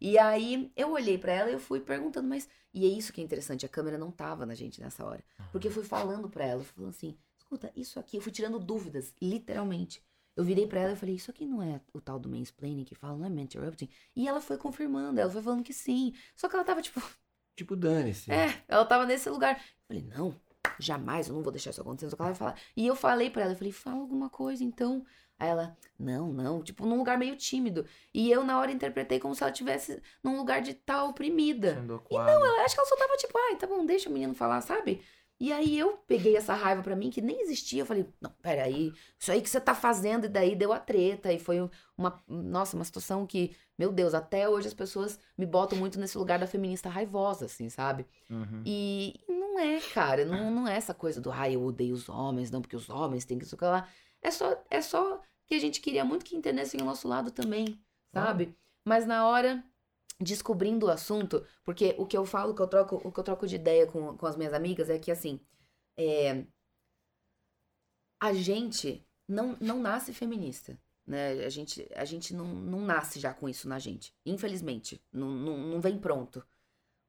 [0.00, 2.48] E aí eu olhei pra ela e eu fui perguntando, mas.
[2.72, 5.24] E é isso que é interessante, a câmera não tava na gente nessa hora.
[5.50, 9.12] Porque eu fui falando pra ela, falando assim, escuta, isso aqui, eu fui tirando dúvidas,
[9.20, 10.00] literalmente.
[10.36, 12.94] Eu virei pra ela e falei, isso aqui não é o tal do mansplaining que
[12.94, 13.88] fala, não é interrupting?
[14.16, 16.12] E ela foi confirmando, ela foi falando que sim.
[16.34, 17.00] Só que ela tava tipo,
[17.56, 18.32] Tipo, dane-se.
[18.32, 19.56] é, ela tava nesse lugar.
[19.56, 20.34] Eu falei, não,
[20.78, 22.10] jamais, eu não vou deixar isso acontecer.
[22.10, 22.60] Só que ela vai falar.
[22.76, 25.04] E eu falei pra ela, eu falei, fala alguma coisa então.
[25.38, 27.86] Aí ela, não, não, tipo, num lugar meio tímido.
[28.12, 31.74] E eu, na hora, interpretei como se ela estivesse num lugar de estar oprimida.
[31.74, 34.12] Sendo E não, eu acho que ela só tava tipo, ai, tá bom, deixa o
[34.12, 35.02] menino falar, sabe?
[35.40, 37.82] E aí eu peguei essa raiva pra mim, que nem existia.
[37.82, 41.32] Eu falei, não, peraí, isso aí que você tá fazendo, e daí deu a treta.
[41.32, 45.76] E foi uma, nossa, uma situação que, meu Deus, até hoje as pessoas me botam
[45.76, 48.06] muito nesse lugar da feminista raivosa, assim, sabe?
[48.30, 48.62] Uhum.
[48.64, 52.50] E não é, cara, não, não é essa coisa do, ai, eu odeio os homens,
[52.50, 53.88] não, porque os homens têm que isso que lá.
[54.22, 57.78] É só, é só que a gente queria muito que entendessem o nosso lado também,
[58.12, 58.56] sabe?
[58.84, 59.64] Mas na hora,
[60.20, 63.24] descobrindo o assunto, porque o que eu falo, o que eu troco, o que eu
[63.24, 65.40] troco de ideia com, com as minhas amigas é que, assim,
[65.96, 66.44] é,
[68.20, 70.78] a gente não, não nasce feminista.
[71.06, 71.44] Né?
[71.44, 74.14] A gente, a gente não, não nasce já com isso na gente.
[74.24, 75.02] Infelizmente.
[75.12, 76.42] Não, não, não vem pronto.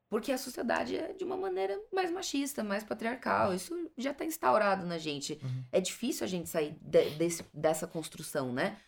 [0.10, 3.53] Porque a sociedade é de uma maneira mais machista, mais patriarcal.
[3.53, 5.40] Isso já tá instaurado na gente.
[5.41, 5.64] Uhum.
[5.72, 8.80] É difícil a gente sair de- desse, dessa construção, né?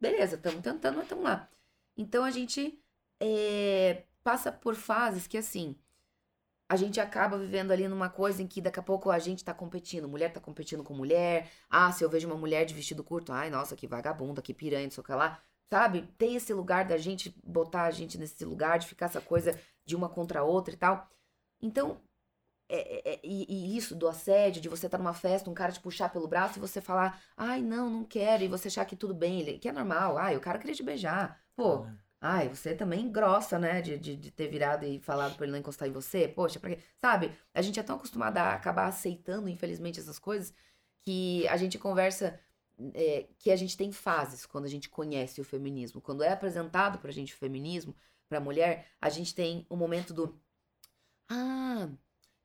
[0.00, 1.48] Beleza, estamos tentando, mas estamos lá.
[1.96, 2.78] Então a gente
[3.20, 5.76] é, passa por fases que, assim,
[6.68, 9.52] a gente acaba vivendo ali numa coisa em que daqui a pouco a gente tá
[9.52, 10.08] competindo.
[10.08, 11.50] Mulher tá competindo com mulher.
[11.68, 14.84] Ah, se eu vejo uma mulher de vestido curto, ai, nossa, que vagabunda, que piranha,
[14.84, 15.42] não sei o que lá.
[15.68, 16.02] Sabe?
[16.18, 19.96] Tem esse lugar da gente botar a gente nesse lugar, de ficar essa coisa de
[19.96, 21.08] uma contra a outra e tal.
[21.60, 22.00] Então,
[22.68, 25.80] é- é- e, e isso do assédio, de você estar numa festa, um cara te
[25.80, 29.14] puxar pelo braço e você falar, ai, não, não quero, e você achar que tudo
[29.14, 31.40] bem, ele, que é normal, ai, o cara queria te beijar.
[31.56, 31.86] Pô,
[32.20, 33.80] Ai, você também grossa, né?
[33.80, 36.28] De, de, de ter virado e falado pra ele não encostar em você.
[36.28, 36.82] Poxa, pra quê?
[36.98, 37.32] Sabe?
[37.54, 40.52] A gente é tão acostumado a acabar aceitando, infelizmente, essas coisas,
[41.02, 42.38] que a gente conversa.
[42.94, 46.00] é, que a gente tem fases quando a gente conhece o feminismo.
[46.02, 47.94] Quando é apresentado pra gente o feminismo,
[48.28, 50.40] pra mulher, a gente tem o momento do.
[51.28, 51.88] Ah,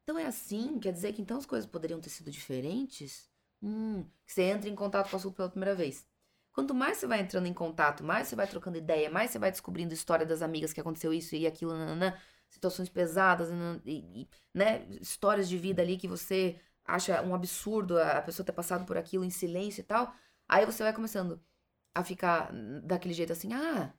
[0.03, 0.79] então é assim?
[0.79, 3.29] Quer dizer que então as coisas poderiam ter sido diferentes?
[3.63, 6.07] Hum, você entra em contato com o assunto pela primeira vez.
[6.55, 9.51] Quanto mais você vai entrando em contato, mais você vai trocando ideia, mais você vai
[9.51, 12.17] descobrindo história das amigas que aconteceu isso e aquilo, nananã,
[12.49, 14.87] situações pesadas, nananã, e, e, né?
[15.01, 19.25] Histórias de vida ali que você acha um absurdo a pessoa ter passado por aquilo
[19.25, 20.15] em silêncio e tal.
[20.47, 21.43] Aí você vai começando
[21.93, 22.49] a ficar
[22.83, 23.93] daquele jeito assim, ah,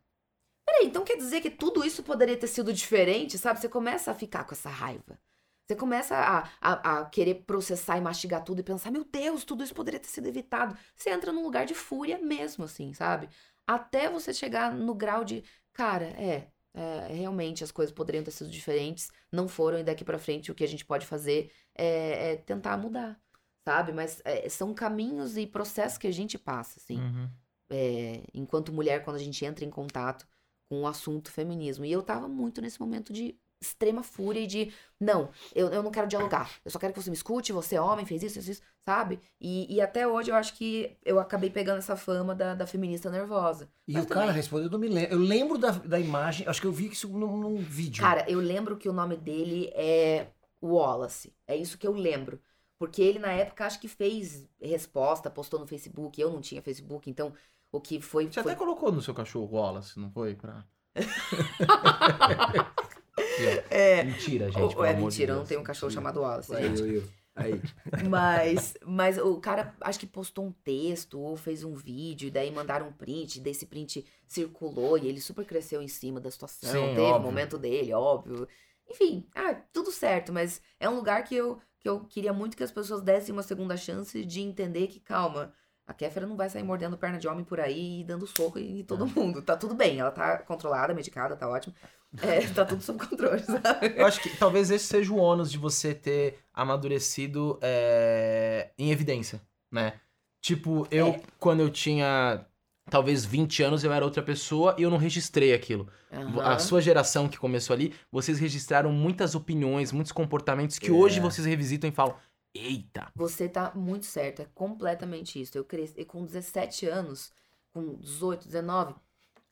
[0.64, 3.60] peraí, então quer dizer que tudo isso poderia ter sido diferente, sabe?
[3.60, 5.18] Você começa a ficar com essa raiva.
[5.66, 9.64] Você começa a, a, a querer processar e mastigar tudo e pensar, meu Deus, tudo
[9.64, 10.76] isso poderia ter sido evitado.
[10.94, 13.28] Você entra num lugar de fúria mesmo, assim, sabe?
[13.66, 18.48] Até você chegar no grau de, cara, é, é, realmente as coisas poderiam ter sido
[18.50, 22.36] diferentes, não foram, e daqui pra frente o que a gente pode fazer é, é
[22.36, 23.20] tentar mudar,
[23.64, 23.92] sabe?
[23.92, 27.30] Mas é, são caminhos e processos que a gente passa, assim Uhum.
[27.70, 30.26] é, enquanto mulher, quando a gente entra em contato
[30.68, 31.84] com o assunto feminismo.
[31.84, 35.90] E eu tava muito nesse momento de extrema fúria e de, não, eu, eu não
[35.90, 38.50] quero dialogar, eu só quero que você me escute, você é homem, fez isso, isso,
[38.50, 39.18] isso, sabe?
[39.40, 43.10] E, e até hoje eu acho que eu acabei pegando essa fama da, da feminista
[43.10, 43.68] nervosa.
[43.88, 45.12] E Mas o cara também- respondeu, eu me lembro.
[45.12, 48.02] Eu lembro da, da imagem, acho que eu vi isso num, num vídeo.
[48.02, 50.28] Cara, eu lembro que o nome dele é
[50.62, 51.32] Wallace.
[51.46, 52.40] É isso que eu lembro.
[52.78, 56.20] Porque ele, na época, acho que fez resposta, postou no Facebook.
[56.20, 57.32] Eu não tinha Facebook, então
[57.72, 58.26] o que foi.
[58.26, 58.52] Você foi...
[58.52, 60.34] até colocou no seu cachorro Wallace, não foi?
[60.34, 60.64] Pra...
[63.18, 64.04] E, ó, É.
[64.04, 64.76] Mentira, gente.
[64.76, 66.54] Ou- é de mentira, eu não tenho um cachorro chamado Wallace.
[66.54, 66.80] Aí, gente.
[66.80, 67.04] eu, eu.
[67.34, 67.60] Aí.
[68.08, 72.50] Mas, mas o cara acho que postou um texto ou fez um vídeo, e daí
[72.50, 76.70] mandaram um print, desse print circulou e ele super cresceu em cima da situação.
[76.70, 78.48] Sim, teve o momento dele, óbvio.
[78.88, 82.62] Enfim, ah, tudo certo, mas é um lugar que eu, que eu queria muito que
[82.62, 85.52] as pessoas dessem uma segunda chance de entender que, calma,
[85.86, 88.82] a Kéfera não vai sair mordendo perna de homem por aí e dando soco em
[88.84, 89.08] todo É.
[89.20, 89.42] mundo.
[89.42, 91.74] Tá tudo bem, ela tá controlada, medicada, tá ótimo.
[92.22, 93.94] É, tá tudo sob controle, sabe?
[93.96, 99.40] Eu acho que talvez esse seja o ônus de você ter amadurecido é, em evidência,
[99.70, 100.00] né?
[100.40, 101.20] Tipo, eu, É.
[101.38, 102.46] quando eu tinha
[102.88, 105.88] talvez 20 anos, eu era outra pessoa e eu não registrei aquilo.
[106.10, 106.58] A Aham.
[106.60, 110.92] sua geração que começou ali, vocês registraram muitas opiniões, muitos comportamentos que É.
[110.92, 112.16] hoje vocês revisitam e falam:
[112.54, 113.08] Eita!
[113.14, 115.58] Você tá muito certo, é completamente isso.
[115.58, 117.32] Eu cresci com 17 anos,
[117.72, 118.94] com 18, 19,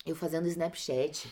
[0.06, 1.28] eu fazendo Snapchat,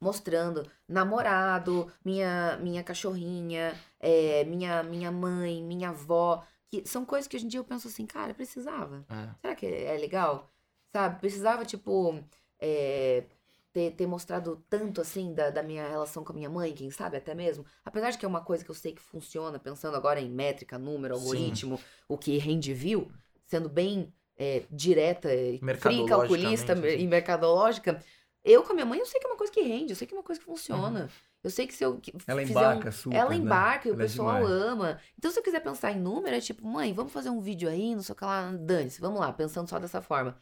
[0.00, 7.36] mostrando namorado, minha minha cachorrinha, é, minha minha mãe, minha avó, que são coisas que
[7.36, 9.04] hoje em dia eu penso assim, cara, precisava.
[9.10, 9.28] É.
[9.40, 10.48] Será que é legal?
[10.92, 11.20] Sabe?
[11.20, 12.22] Precisava, tipo,
[12.60, 13.24] é,
[13.72, 17.16] ter, ter mostrado tanto, assim, da, da minha relação com a minha mãe, quem sabe,
[17.16, 17.64] até mesmo.
[17.84, 20.78] Apesar de que é uma coisa que eu sei que funciona, pensando agora em métrica,
[20.78, 21.20] número, Sim.
[21.20, 23.10] algoritmo, o que rende view,
[23.46, 26.98] sendo bem é, direta, e fria, calculista assim.
[26.98, 28.02] e mercadológica,
[28.44, 30.06] eu com a minha mãe, eu sei que é uma coisa que rende, eu sei
[30.06, 31.08] que é uma coisa que funciona.
[31.42, 33.36] Eu sei que se eu que- Ela fizer um- embarca super, ela né?
[33.36, 34.62] embarca e o Ela é pessoal demais.
[34.62, 35.00] ama.
[35.18, 37.94] Então, se eu quiser pensar em número, é tipo, mãe, vamos fazer um vídeo aí,
[37.94, 40.38] não sei o que lá, dane-se, vamos lá, pensando só dessa forma.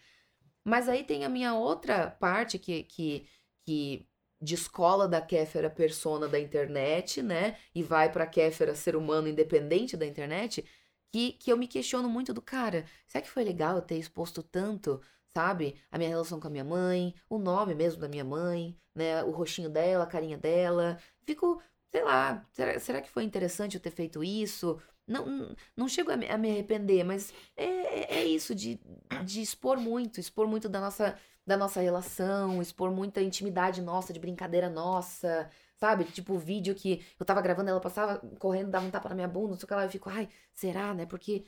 [0.65, 3.27] Mas aí tem a minha outra parte que, que,
[3.65, 4.09] que
[4.41, 7.57] descola da Kéfera persona da internet, né?
[7.75, 10.65] E vai pra Kéfera ser humano independente da internet,
[11.13, 14.43] que, que eu me questiono muito do cara, será que foi legal eu ter exposto
[14.43, 15.01] tanto,
[15.35, 15.77] sabe?
[15.91, 19.23] A minha relação com a minha mãe, o nome mesmo da minha mãe, né?
[19.25, 20.99] O rostinho dela, a carinha dela.
[21.25, 21.61] Fico,
[21.91, 24.81] sei lá, será, será que foi interessante eu ter feito isso?
[25.07, 28.79] Não, não- chego a me, a me arrepender, mas é, é- é isso, de,
[29.25, 34.21] de expor muito, expor muito da nossa, da nossa relação, expor muita intimidade nossa, de
[34.21, 36.05] brincadeira nossa, sabe?
[36.05, 39.29] Tipo, o vídeo que eu tava gravando, ela passava correndo, dava um tapa na minha
[39.29, 41.07] bunda, não sei o que lá, eu fico, ai, será, né?
[41.07, 41.45] Porque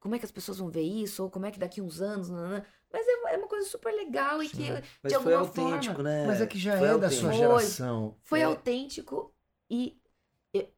[0.00, 1.22] como é que as pessoas vão ver isso?
[1.24, 2.28] Ou como é que daqui uns anos.
[2.92, 4.70] Mas é, é uma coisa super legal e que
[5.02, 6.26] Mas de foi alguma autêntico, forma, né?
[6.26, 7.48] Mas é que já Foi é da sua autêntico.
[7.48, 7.58] Foi.
[7.58, 8.16] geração.
[8.24, 9.34] foi É, autêntico
[9.70, 10.00] e,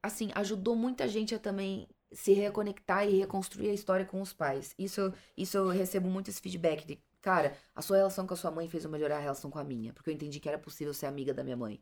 [0.02, 4.74] assim, ajudou muita gente a também se reconectar e reconstruir a história com os pais.
[4.78, 8.36] Isso, eu- isso eu recebo muito esse feedback de, cara, a sua relação com a
[8.36, 10.58] sua mãe fez eu melhorar a relação com a minha, porque eu entendi que era
[10.58, 11.80] possível ser amiga da minha mãe,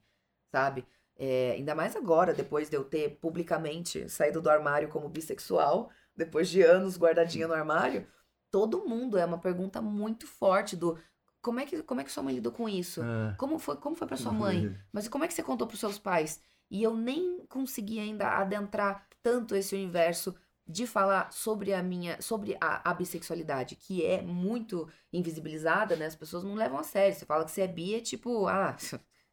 [0.53, 0.87] sabe?
[1.17, 6.49] É, ainda mais agora, depois de eu ter publicamente saído do armário como bissexual, depois
[6.49, 8.07] de anos guardadinha no armário,
[8.51, 10.99] todo mundo é uma pergunta muito forte do
[11.41, 13.03] como é que, como é que sua mãe lidou com isso?
[13.03, 13.35] é.
[13.37, 14.77] Como foi, como foi para sua mãe?
[14.93, 16.41] Mas como é que você contou pros seus pais?
[16.70, 20.35] E eu nem consegui ainda adentrar tanto esse universo
[20.66, 26.05] de falar sobre a minha, sobre a, a bissexualidade, que é muito invisibilizada, né?
[26.05, 27.16] As pessoas não levam a sério.
[27.16, 28.77] Você fala que você é bi, é tipo, ah,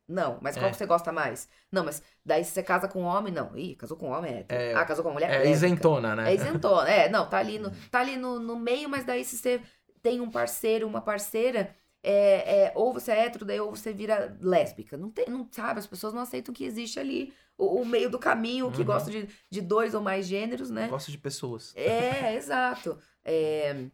[0.07, 0.71] não, mas qual É.
[0.71, 1.47] que você gosta mais?
[1.71, 3.57] Não, mas daí se você casa com um homem, não.
[3.57, 4.61] Ih, casou com um homem, é hétero.
[4.61, 5.55] É, ah, casou com uma mulher, É lésbica.
[5.55, 6.31] isentona, né?
[6.31, 6.89] É isentona.
[6.89, 9.61] É, não, tá ali, no, tá ali no, no meio, mas daí se você
[10.01, 14.37] tem um parceiro, uma parceira, é, é, ou você é hétero, daí ou você vira
[14.39, 14.95] lésbica.
[14.95, 18.19] Não tem, não sabe, as pessoas não aceitam que existe ali o, o meio do
[18.19, 18.85] caminho, que Uhum.
[18.85, 20.87] gosta de, de dois ou mais gêneros, né?
[20.87, 21.73] Gosto de pessoas.
[21.75, 22.99] É, exato.
[23.23, 23.85] É,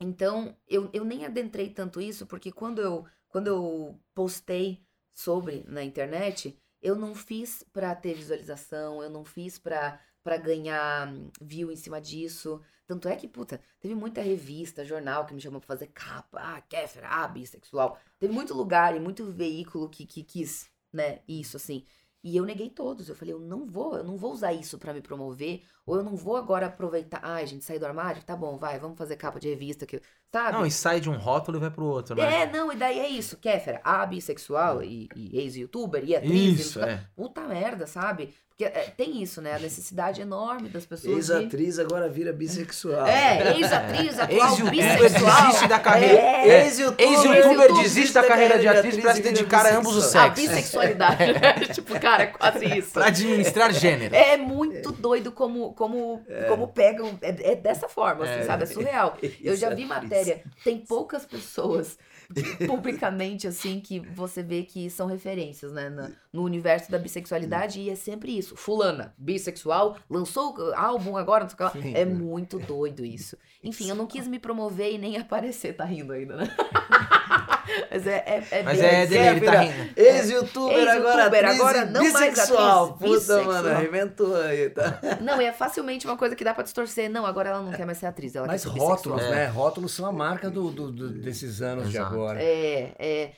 [0.00, 4.82] então, eu, eu nem adentrei tanto isso, porque quando eu, quando eu postei
[5.20, 11.08] sobre na internet, eu não fiz pra ter visualização, eu não fiz pra pra ganhar
[11.08, 12.60] hum, view em cima disso.
[12.86, 16.38] Tanto é que, puta, teve muita revista, jornal que me chamou pra fazer capa.
[16.40, 17.98] Ah, Kéfera, ah, bissexual.
[18.18, 21.86] Teve muito lugar e muito veículo que, que quis, né, isso, assim.
[22.22, 23.08] E eu neguei todos.
[23.08, 25.62] Eu falei, eu não vou, eu não vou usar isso pra me promover.
[25.86, 27.20] Ou eu não vou agora aproveitar.
[27.24, 28.22] Ai, gente, sair do armário?
[28.22, 29.86] Tá bom, vai, vamos fazer capa de revista.
[29.86, 30.02] Que,
[30.32, 30.52] sabe?
[30.58, 32.42] Não, e sai de um rótulo e vai pro outro, né?
[32.42, 33.36] É, não, e daí é isso.
[33.36, 36.32] Kéfera, a bissexual e, e ex-youtuber e atriz.
[36.32, 37.04] e Isso, sei- é.
[37.16, 38.34] Puta merda, sabe?
[38.64, 39.54] É, tem isso, né?
[39.54, 41.26] A necessidade enorme das pessoas.
[41.26, 43.06] de- Ex-atriz agora vira bissexual.
[43.06, 45.42] É, ex-atriz, atual Ex-youtuber bissexual.
[45.46, 46.18] desiste da carreira.
[46.20, 50.24] É, Ex-youtuber, Ex-youtuber desiste da carreira de atriz pra se dedicar a ambos os bissexual.
[50.24, 50.48] a sexos.
[50.54, 51.68] bissexualidade.
[51.74, 52.90] tipo, cara, é quase isso.
[52.92, 54.14] Pra administrar gênero.
[54.14, 57.18] É muito doido como, como, como pegam.
[57.22, 58.44] É, é dessa forma, assim, É.
[58.44, 58.62] sabe?
[58.64, 59.16] É surreal.
[59.42, 60.42] Eu já vi matéria.
[60.64, 61.98] Tem poucas pessoas
[62.66, 65.88] publicamente, assim, que você vê que são referências, né?
[65.88, 67.80] na- no universo da bissexualidade.
[67.80, 68.56] E é sempre isso.
[68.56, 71.98] Fulana, bissexual, lançou álbum agora, não sei o que lá.
[71.98, 73.36] É muito doido isso.
[73.62, 75.74] Enfim, eu não quis me promover e nem aparecer.
[75.74, 76.48] Tá rindo ainda, né?
[77.90, 79.90] Mas é, é, é Mas é dele, ele tá rindo.
[79.96, 82.84] Ex-youtuber, agora atriz agora e não mais bissexual.
[82.84, 83.44] atriz, Puta, bissexual.
[83.46, 84.98] mano, arrebentou aí, tá?
[85.20, 87.10] Não, e é facilmente uma coisa que dá pra distorcer.
[87.10, 89.46] Não, agora ela não quer mais ser atriz, ela Mas quer ser rótulos, né?
[89.46, 92.14] Rótulos são a marca do, do- do- desses anos de Exato.
[92.14, 92.42] agora.
[92.42, 93.32] É, é.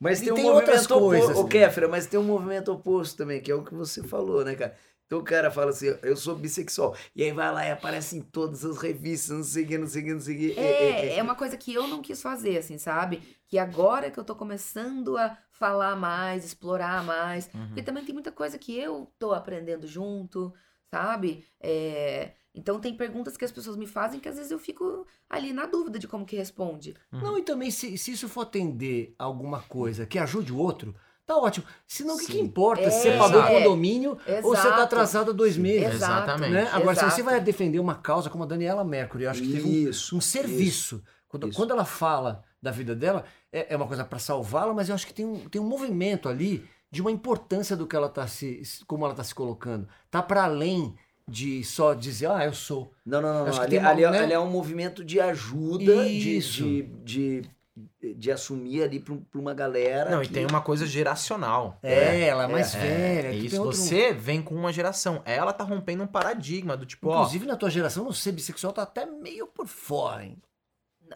[0.00, 1.40] Mas tem um movimento outras coisas, oposto.
[1.40, 1.50] Ô, né?
[1.50, 4.74] Kéfera, mas tem um movimento oposto também, que é o que você falou, né, cara?
[5.08, 6.94] Então o cara fala assim, eu sou bissexual.
[7.16, 9.86] E aí vai lá e aparece em todas as revistas, não sei o que, não
[9.86, 10.60] sei o que, não sei o que.
[10.60, 13.22] É, é uma coisa que eu não quis fazer, assim, sabe?
[13.46, 17.48] Que agora que eu tô começando a falar mais, explorar mais.
[17.54, 17.68] Uhum.
[17.68, 20.52] Porque também tem muita coisa que eu tô aprendendo junto,
[20.90, 21.42] sabe?
[21.58, 25.54] É, Então tem perguntas que as pessoas me fazem que às vezes eu fico ali
[25.54, 26.94] na dúvida de como que responde.
[27.10, 30.94] Não, e também se, se isso for atender alguma coisa que ajude o outro,
[31.28, 31.64] tá ótimo.
[31.86, 33.58] Senão o que, que importa É, se você pagou o é.
[33.58, 35.94] condomínio ou você tá atrasado há dois meses.
[35.94, 36.50] Exatamente.
[36.52, 36.68] Né?
[36.72, 37.14] Agora, se Exato.
[37.14, 40.16] você vai defender uma causa como a Daniela Mercury, eu acho que teve um, Isso,
[40.16, 41.02] um serviço.
[41.28, 41.56] Quando, Isso.
[41.56, 45.06] quando ela fala da vida dela, é, é uma coisa para salvá-la, mas eu acho
[45.06, 48.62] que tem um, tem um movimento ali de uma importância do que ela tá se.
[48.86, 49.86] como ela tá se colocando.
[50.10, 50.94] Tá para além
[51.28, 52.90] de só dizer, ah, eu sou.
[53.04, 53.46] Não, não, não.
[53.46, 53.64] Acho não.
[53.64, 54.18] Ali, uma- ali é- né?
[54.20, 56.62] ali é um movimento de ajuda, Isso.
[56.64, 57.50] de, de, de
[58.32, 60.10] assumir ali pra, pra uma galera.
[60.10, 61.78] Não, e que- tem uma coisa geracional.
[61.82, 63.28] É, ela é mais É, velha.
[63.28, 65.22] É isso, outro- você vem com uma geração.
[65.24, 67.16] Ela tá rompendo um paradigma do tipo, ó.
[67.18, 70.36] Inclusive, na tua geração, não ser bissexual tá até meio por fora, hein?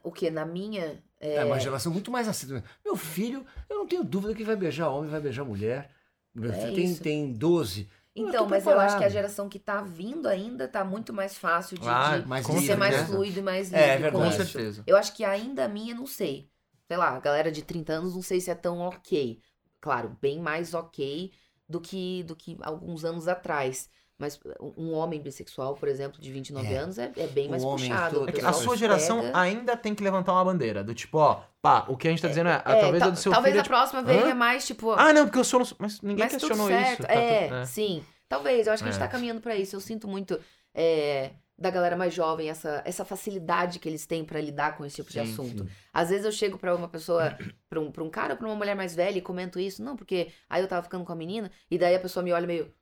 [0.03, 0.31] O que?
[0.31, 1.03] Na minha.
[1.21, 2.63] É, É, uma geração muito mais assim.
[2.85, 5.91] Meu filho, eu não tenho dúvida que vai beijar homem, vai beijar mulher.
[6.35, 7.03] Meu É filho tem, isso.
[7.03, 7.89] tem 12.
[8.15, 11.13] Eu Então, tô mas eu acho que a geração que tá vindo ainda tá muito
[11.15, 13.05] mais fácil de, Ah, de- mais de livre, ser mais né?
[13.07, 14.37] fluido e mais É, livre é com verdade.
[14.37, 14.53] Com isso.
[14.53, 14.83] certeza.
[14.87, 16.51] Eu acho que ainda a minha, não sei.
[16.93, 19.41] Sei lá, a galera de 30 anos, não sei se é tão ok.
[19.81, 21.33] Claro, bem mais ok
[21.67, 23.89] do que, do que alguns anos atrás.
[24.19, 24.39] Mas
[24.77, 26.77] um homem bissexual, por exemplo, de 29 É.
[26.77, 28.25] anos, é, é bem Um mais homem puxado.
[28.25, 30.85] O É a sua geração pega- ainda tem que levantar uma bandeira.
[30.85, 33.07] Do tipo, ó, pá, o que a gente tá dizendo é, ah, É, talvez ta-
[33.07, 33.59] a do seu talvez filho.
[33.59, 34.91] é a tipo, próxima vez é mais tipo.
[34.93, 35.61] Ah, não, porque eu sou.
[35.61, 37.03] no- Mas ninguém mas questionou isso.
[37.03, 37.65] tá é, tudo- é.
[37.65, 38.05] sim.
[38.29, 39.07] Talvez, eu acho que a gente É.
[39.07, 39.75] tá caminhando pra isso.
[39.75, 40.39] Eu sinto muito
[40.75, 41.31] é,
[41.63, 45.09] da galera mais jovem essa, essa facilidade que eles têm pra lidar com esse tipo
[45.11, 45.67] de Sim, assunto.
[45.93, 47.37] Às vezes eu chego pra uma pessoa,
[47.71, 49.83] pra um, pra um cara ou pra uma mulher mais velha e comento isso.
[49.83, 52.47] Não, porque aí eu tava ficando com a menina e daí a pessoa me olha
[52.47, 52.73] meio.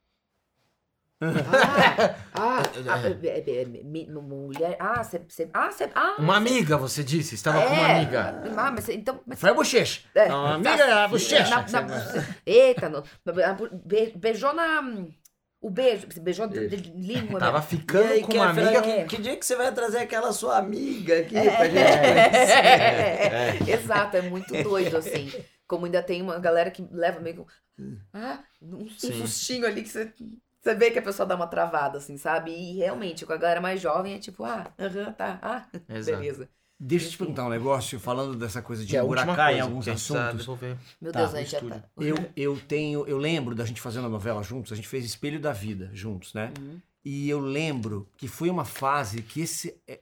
[1.22, 1.26] Ah,
[2.32, 4.76] ah, ah, é, é, é, me- mulher.
[4.80, 5.20] Ah, você.
[5.52, 5.90] Ah, você.
[5.94, 8.42] Ah, Uma amiga, você disse, estava com uma é, amiga.
[8.56, 10.00] Ah, mas, então, mas Foi a bochecha.
[10.14, 10.28] É.
[10.28, 11.62] Não, a amiga é a bochecha.
[11.68, 13.04] na- na- eita, no,
[13.84, 14.82] be- beijou na.
[15.60, 17.38] O beijo, você beijou de, de língua.
[17.38, 17.64] Tava né?
[17.64, 18.80] ficando aí, com uma amiga.
[18.80, 22.64] que, que dia que você vai trazer aquela sua amiga aqui É, pra gente conhecer?
[23.68, 25.30] é, Exato, é muito doido, assim.
[25.66, 27.46] Como ainda tem uma galera que leva meio.
[28.12, 29.12] Ah, um, Sim.
[29.12, 30.12] sustinho ali que você.
[30.62, 32.50] Você vê que a pessoa dá uma travada, assim, sabe?
[32.52, 36.18] E realmente, com a galera mais jovem é tipo, ah, aham, tá, ah, Exato.
[36.18, 36.50] beleza.
[36.82, 40.46] Deixa eu te perguntar um negócio, falando dessa coisa de é emburacar em alguns assuntos.
[40.98, 41.84] Meu Tá, Deus, no a gente já tá.
[41.98, 45.38] Eu, eu tenho, eu lembro da gente fazendo a novela juntos, a gente fez Espelho
[45.38, 46.50] da Vida juntos, né?
[46.58, 46.80] Uhum.
[47.04, 49.78] E eu lembro que foi uma fase que esse.
[49.86, 50.00] é,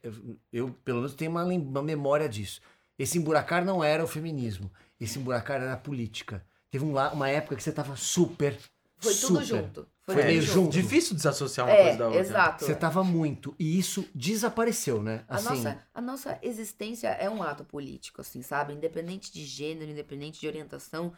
[0.52, 2.60] Eu, pelo menos, tenho uma, uma memória disso.
[2.96, 4.70] Esse emburacar não era o feminismo.
[5.00, 6.44] Esse emburacar era a política.
[6.70, 8.56] Teve um uma época que você tava super.
[8.98, 9.46] Foi tudo super.
[9.46, 9.86] junto.
[10.14, 10.54] Foi, meio junto.
[10.64, 10.72] junto.
[10.72, 12.20] Difícil desassociar uma É, coisa da outra.
[12.20, 12.64] exato.
[12.64, 13.54] Você tava muito.
[13.58, 15.24] E isso desapareceu, né?
[15.28, 18.72] A, Assim, nossa, a nossa existência é um ato político, assim, sabe?
[18.72, 21.12] Independente de gênero, independente de orientação,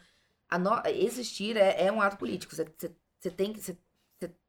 [0.49, 2.53] a no- existir é, é um ato político.
[2.55, 3.61] Você tem que.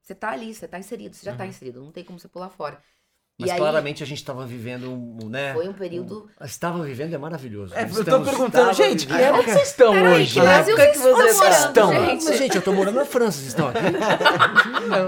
[0.03, 2.51] Você tá ali, você tá inserido, você já tá inserido, não tem como você pular
[2.51, 2.83] fora.
[3.41, 5.29] Mas e aí claramente a gente tava vivendo um.
[5.29, 5.53] Né?
[5.55, 6.29] foi um período.
[6.43, 7.75] Estava vivendo é maravilhoso.
[7.75, 10.33] É, eu tô Estamos- perguntando, estava gente, que vivendo- época vocês estão Peraí, hoje?
[10.35, 10.41] que?
[10.41, 12.07] Brasil época que vocês vocês estão morando, estão?
[12.11, 12.25] gente?
[12.25, 13.81] Mas, gente, eu tô morando na França, vocês estão aqui.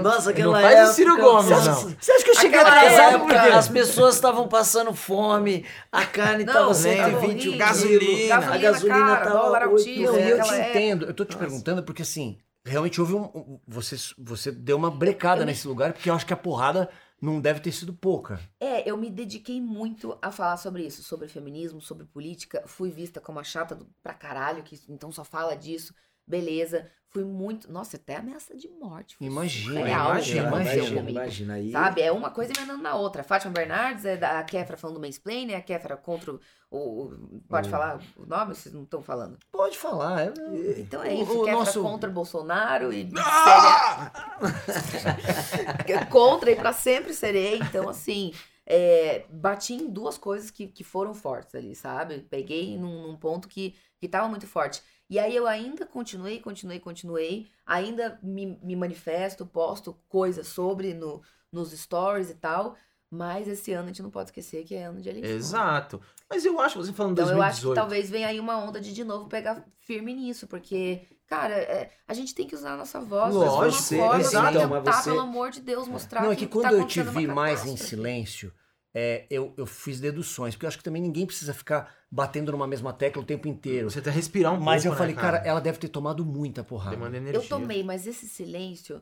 [0.03, 1.95] Nossa, aquela Não faz o época- Ciro Gomes, Você acha- não.
[1.99, 6.53] Você acha que eu cheguei atrasado porque as pessoas estavam passando fome, a carne Não,
[6.53, 7.57] tava né, 120 horrível.
[7.57, 11.13] gasolina, a gasolina gasolina cara, tava dólar 8 altíssimo, Não, e eu te entendo, eu
[11.13, 13.23] tô te perguntando porque assim, realmente houve um.
[13.23, 16.89] um- Você, você deu uma brecada nesse lugar, porque eu acho que a porrada
[17.25, 18.39] não deve ter sido pouca.
[18.59, 22.63] É, eu me dediquei muito a falar sobre isso, sobre feminismo, sobre política.
[22.67, 25.93] Fui vista como a chata do, pra caralho, que então só fala disso.
[26.27, 26.89] Beleza.
[27.09, 27.71] Fui muito.
[27.71, 29.15] Nossa, até ameaça de morte.
[29.21, 31.09] Imagina, o que imagina, imagina, comigo.
[31.11, 31.71] imagina aí.
[31.71, 32.01] Sabe?
[32.01, 33.23] É uma coisa emendando na outra.
[33.23, 36.39] Fátima Bernardes é da a Kéfera falando do mansplaining, a Kéfera contra o.
[36.69, 38.53] o- o- pode O- falar o nome?
[38.53, 39.37] Vocês não estão falando?
[39.49, 40.25] Pode falar.
[40.25, 40.33] é-
[40.77, 41.31] Então é O- isso.
[41.31, 43.09] o Kéfera nosso- contra Bolsonaro e.
[43.17, 44.11] Ah!
[46.09, 47.59] contra e pra sempre serei.
[47.59, 48.33] Então, assim.
[48.65, 52.25] É, bati em duas coisas que, que foram fortes ali, sabe?
[52.29, 54.81] Peguei num, num ponto que, que tava muito forte.
[55.09, 57.47] E aí eu ainda continuei, continuei, continuei.
[57.65, 61.21] Ainda me, me manifesto, posto coisas sobre no,
[61.51, 62.75] nos stories e tal.
[63.09, 65.29] Mas esse ano a gente não pode esquecer que é ano de eleição.
[65.29, 66.01] Exato.
[66.29, 67.75] Mas eu acho, você falando Então eu acho que 2018.
[67.75, 72.13] talvez venha aí uma onda de de novo pegar firme nisso, porque, cara, é, a
[72.13, 75.21] gente tem que usar a nossa voz Lógico, você- forma, exato, tentar, mas você- pelo
[75.21, 77.75] amor de Deus, mostrar Não, é que, que quando tá eu te vi mais em
[77.77, 78.53] silêncio,
[78.93, 82.67] é, eu, eu fiz deduções, porque eu acho que também ninguém precisa ficar batendo numa
[82.67, 83.89] mesma tecla o tempo inteiro.
[83.89, 86.63] Você até respirar um Mas eu pouco, né, falei, cara, ela deve ter tomado muita
[86.63, 86.95] porrada.
[86.95, 87.41] Demanda energia.
[87.41, 89.01] Eu tomei, mas esse silêncio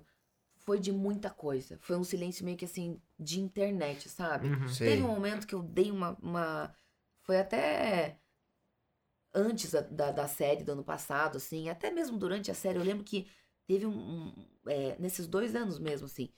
[0.65, 1.77] foi de muita coisa.
[1.81, 4.47] Foi um silêncio meio que assim, de internet, sabe?
[4.47, 4.65] Uhum.
[4.77, 6.17] Teve um momento que eu dei uma.
[6.21, 6.73] uma-
[7.21, 8.17] Foi até
[9.33, 13.03] antes da, da, série do ano passado, assim, até mesmo durante a série, eu lembro
[13.03, 13.27] que
[13.67, 13.91] teve um.
[14.29, 16.31] um- é, nesses dois anos mesmo, assim.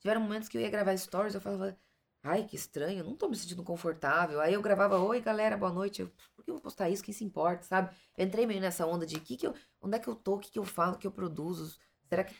[0.00, 1.76] Tiveram momentos que eu ia gravar stories, eu falava.
[2.24, 4.40] Ai, que estranho, não tô me sentindo confortável.
[4.40, 6.02] Aí eu gravava, oi galera, boa noite.
[6.02, 7.02] Eu, Por que eu vou postar isso?
[7.02, 7.94] Quem se importa, sabe?
[8.16, 10.38] Eu entrei meio nessa onda de que que eu, onde é que eu tô, o
[10.38, 11.78] que, que eu falo, o que eu produzo.
[12.08, 12.34] Será que.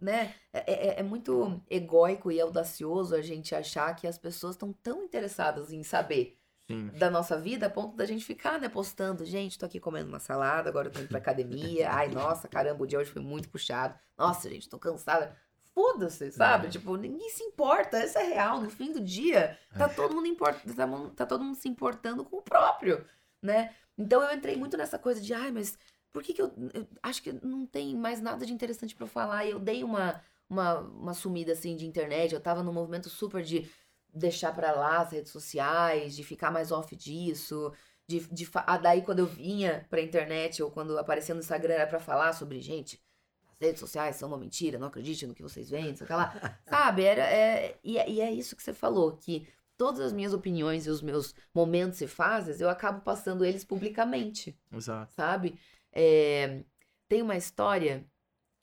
[0.00, 0.34] Né?
[0.52, 5.04] É, é- é muito egóico e audacioso a gente achar que as pessoas estão tão
[5.04, 6.88] interessadas em saber Sim.
[6.98, 9.24] da nossa vida a ponto da gente ficar, né, postando.
[9.24, 11.90] Gente, tô aqui comendo uma salada, agora eu tô indo pra academia.
[11.90, 13.98] Ai, nossa, caramba, o dia hoje foi muito puxado.
[14.16, 15.36] Nossa, gente, tô cansada.
[15.74, 16.68] Foda-se, sabe?
[16.68, 16.70] É.
[16.70, 18.60] Tipo, ninguém se importa, isso é real.
[18.60, 20.56] No fim do dia, tá todo mundo import...
[20.76, 20.86] tá,
[21.16, 23.04] tá todo mundo se importando com o próprio,
[23.42, 23.74] né?
[23.98, 25.76] Então eu entrei muito nessa coisa de, ai, mas
[26.12, 29.08] por que que eu, eu acho que não tem mais nada de interessante pra eu
[29.08, 29.44] falar?
[29.44, 32.32] E eu dei uma, uma, uma sumida, assim, de internet.
[32.32, 33.68] Eu tava num movimento super de
[34.14, 37.72] deixar pra lá as redes sociais, de ficar mais off disso.
[38.06, 41.86] De, de, ah, daí quando eu vinha pra internet ou quando aparecia no Instagram era
[41.86, 43.02] pra falar sobre, gente,
[43.50, 46.34] as redes sociais são uma mentira, não acredite no que vocês veem, sei lá.
[46.68, 47.02] Sabe?
[47.04, 50.86] Era, é, e, é- e é isso que você falou, que todas as minhas opiniões
[50.86, 55.12] e os meus momentos e fases, eu acabo passando eles publicamente Exato.
[55.14, 55.58] sabe?
[55.92, 56.62] É,
[57.08, 58.06] tem uma história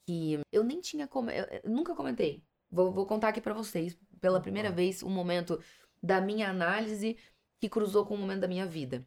[0.05, 2.43] que eu nem tinha como, eu, nunca comentei.
[2.69, 5.59] Vou, vou contar aqui pra vocês pela primeira vez um momento
[6.01, 7.17] da minha análise
[7.59, 9.05] que cruzou com o momento da minha vida.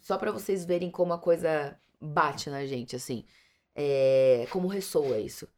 [0.00, 3.24] Só pra vocês verem como a coisa bate na gente, assim.
[3.74, 5.48] É, como ressoa isso.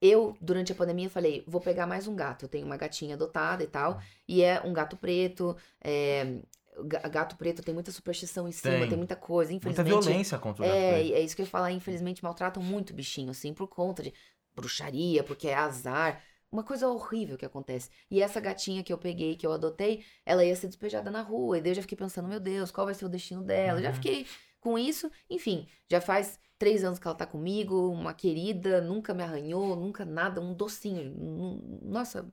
[0.00, 2.44] Eu, durante a pandemia, falei, vou pegar mais um gato.
[2.44, 4.00] Eu tenho uma gatinha adotada e tal.
[4.28, 5.56] E é um gato preto.
[5.82, 6.38] É,
[6.84, 8.88] ga- gato preto tem muita superstição em cima, Tem.
[8.90, 9.50] tem, muita coisa.
[9.52, 11.14] Muita Infelizmente, violência contra o gato é, preto.
[11.14, 11.72] é isso que eu ia falar.
[11.72, 14.12] Infelizmente, maltratam muito o bichinho, assim, por conta de
[14.54, 16.22] bruxaria, porque é azar.
[16.50, 17.90] Uma coisa horrível que acontece.
[18.10, 21.58] E essa gatinha que eu peguei, que eu adotei, ela ia ser despejada na rua.
[21.58, 23.78] E daí eu já fiquei pensando, meu Deus, qual vai ser o destino dela?
[23.80, 23.94] Eu já Uhum.
[23.94, 24.26] fiquei
[24.60, 25.10] com isso.
[25.28, 30.04] Enfim, já faz três anos que ela tá comigo, uma querida, nunca me arranhou, nunca
[30.04, 31.12] nada, um docinho.
[31.82, 32.26] Nossa,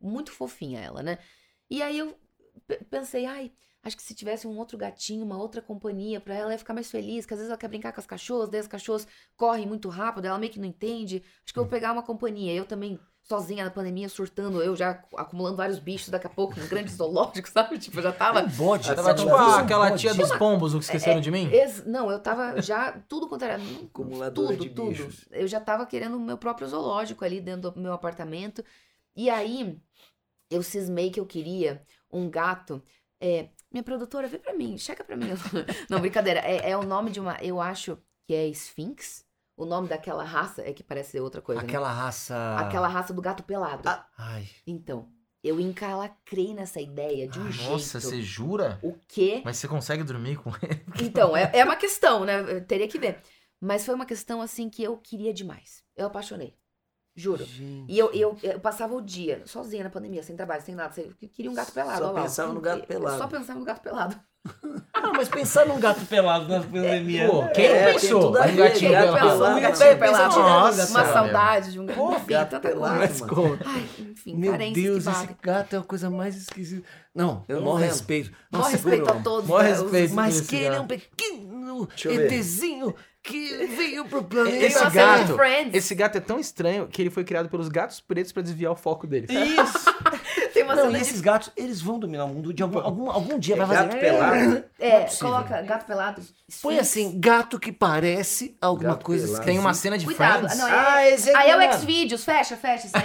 [0.00, 1.18] muito fofinha ela, né?
[1.70, 2.16] E aí eu
[2.66, 6.44] pe- pensei, ai, acho que se tivesse um outro gatinho, uma outra companhia pra ela,
[6.44, 8.60] ela ia ficar mais feliz, que às vezes ela quer brincar com as cachorras, daí
[8.60, 11.22] as cachorras correm muito rápido, ela meio que não entende.
[11.44, 12.52] Acho que eu vou pegar uma companhia.
[12.54, 12.98] Eu também,
[13.28, 17.48] sozinha na pandemia, surtando, eu já acumulando vários bichos daqui a pouco, num grande zoológico,
[17.48, 17.78] sabe?
[17.78, 18.40] Tipo, eu já tava.
[18.40, 18.88] Um bode.
[18.94, 21.48] Tava você tipo ah, um aquela tia dos pombos, o que esqueceram de mim?
[21.52, 23.60] Ex- Não, eu tava já, tudo quanto era.
[23.84, 24.88] Acumuladora tudo, de tudo.
[24.88, 25.26] bichos.
[25.30, 28.64] Eu já tava querendo o meu próprio zoológico ali dentro do meu apartamento.
[29.14, 29.78] E aí,
[30.50, 32.82] eu cismei que eu queria um gato.
[33.20, 35.26] é, minha produtora, vê pra mim, checa pra mim.
[35.90, 36.40] Não, brincadeira.
[36.40, 37.36] É, é o nome de uma.
[37.42, 39.27] Eu acho que é Sphinx.
[39.58, 41.60] O nome daquela raça é que parece ser outra coisa.
[41.60, 41.66] né?
[41.66, 42.56] Aquela raça.
[42.58, 43.82] Aquela raça do gato pelado.
[44.16, 44.48] Ai.
[44.64, 45.08] Então,
[45.42, 48.00] eu encalacrei nessa ideia de um Nossa, jeito.
[48.00, 48.78] você jura?
[48.84, 49.42] O quê?
[49.44, 50.84] Mas você consegue dormir com ele?
[51.02, 52.40] Então, é, é uma questão, né?
[52.40, 53.20] Eu teria que ver.
[53.60, 55.82] Mas foi uma questão, assim, que eu queria demais.
[55.96, 56.54] Eu apaixonei.
[57.18, 57.44] Juro.
[57.44, 57.84] Gente.
[57.88, 60.94] E eu, eu, eu passava o dia sozinha na pandemia, sem trabalho, sem nada.
[60.96, 61.98] Eu queria um gato pelado.
[61.98, 62.22] Só lá.
[62.22, 63.18] pensava no gato Eu pelado.
[63.18, 64.20] Só pensava no gato pelado.
[65.00, 67.28] Ah, mas pensar num gato pelado na pandemia.
[67.28, 68.30] Pô, quem É, pensou?
[68.30, 69.44] Um gatinho gato pelado.
[69.56, 70.38] Um Pensa- pelado.
[70.40, 71.12] Nossa, uma meu.
[71.12, 72.12] saudade de um gato.
[72.14, 72.96] Enfim, gato tanta pelado.
[72.98, 73.58] Mas como?
[73.64, 76.84] Ai, enfim, Meu Deus, esse gato é a coisa mais esquisita.
[77.14, 78.32] Não, Eu eu não respeito.
[78.50, 79.48] Nossa, respeito a todos.
[79.48, 80.14] Maior né, respeito.
[80.14, 82.12] Mas que ele é um pequeno eu.
[82.12, 84.64] ETzinho que veio pro planeta.
[84.64, 85.36] Esse gato-
[85.70, 85.76] de.
[85.76, 88.76] Esse gato é tão estranho que ele foi criado pelos gatos pretos pra desviar o
[88.76, 89.26] foco dele.
[89.28, 89.88] Isso!
[90.54, 92.78] Tem uma Não, cena e de esses gatos, eles vão dominar o mundo de algum,
[92.78, 93.54] algum, algum dia.
[93.54, 93.88] É vai fazer...
[93.88, 94.64] gato pelado.
[94.78, 95.28] É, possível.
[95.28, 96.22] coloca gato pelado.
[96.62, 99.44] Põe assim, gato que parece alguma Gato coisa pelado.
[99.44, 100.38] Tem uma cena de Cuidado.
[100.48, 100.58] Friends.
[100.58, 101.72] Não, é- Ah, esse Aí é o.
[101.78, 102.86] Xvideos, fecha, fecha.
[102.86, 103.04] Isso aí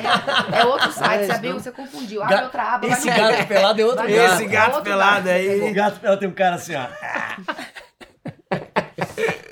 [0.56, 1.16] é, é outro site.
[1.20, 2.24] esse Você abriu, você confundiu.
[2.24, 2.88] Abre Ga- outra aba.
[2.88, 4.34] Esse gato pelado é outro gato.
[4.34, 5.36] Esse gato Outro pelado gato.
[5.36, 5.70] aí.
[5.70, 6.88] O gato pelado tem um cara assim, ó.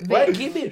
[0.07, 0.27] Vai.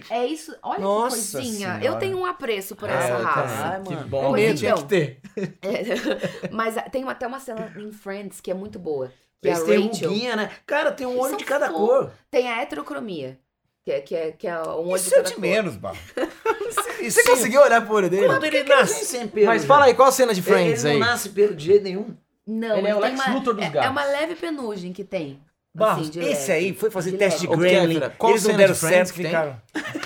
[0.09, 0.55] É isso.
[0.63, 1.67] Olha Nossa que coisinha.
[1.69, 1.85] Senhora.
[1.85, 3.71] Eu tenho um apreço por Ah, essa raça.
[3.77, 3.97] também.
[3.97, 4.29] Ai, que bom.
[4.29, 4.83] Pois Eu tinha então.
[4.83, 5.19] que ter.
[5.61, 9.11] É, Mas tem até uma cena em Friends que é muito boa.
[9.41, 10.09] Que é a tem Rachel.
[10.09, 10.51] ruguinha, né?
[10.65, 11.87] Cara, tem um olho de cada fofos.
[11.87, 12.11] cor.
[12.29, 13.39] Tem a heterocromia.
[13.85, 15.41] Que é, que é, que é um olho Isso de é cada de cor.
[15.41, 15.97] menos, Barro.
[17.01, 18.27] Você conseguiu olhar pro olho dele?
[18.27, 19.05] Quando ele nasce.
[19.05, 19.45] sem pelo.
[19.47, 19.67] Mas já.
[19.67, 20.99] fala aí, qual a cena de Friends ele aí?
[20.99, 22.15] não nasce pelo de jeito nenhum.
[22.45, 23.87] Não, Ele é o tem Lex uma, Luthor dos é, gatos.
[23.87, 25.39] é uma leve penugem que tem.
[25.79, 27.57] Barros, assim, esse aí foi fazer De teste de leve.
[27.57, 28.01] Gremlin.
[28.17, 29.55] Qual Eles não deram de certo, ficaram.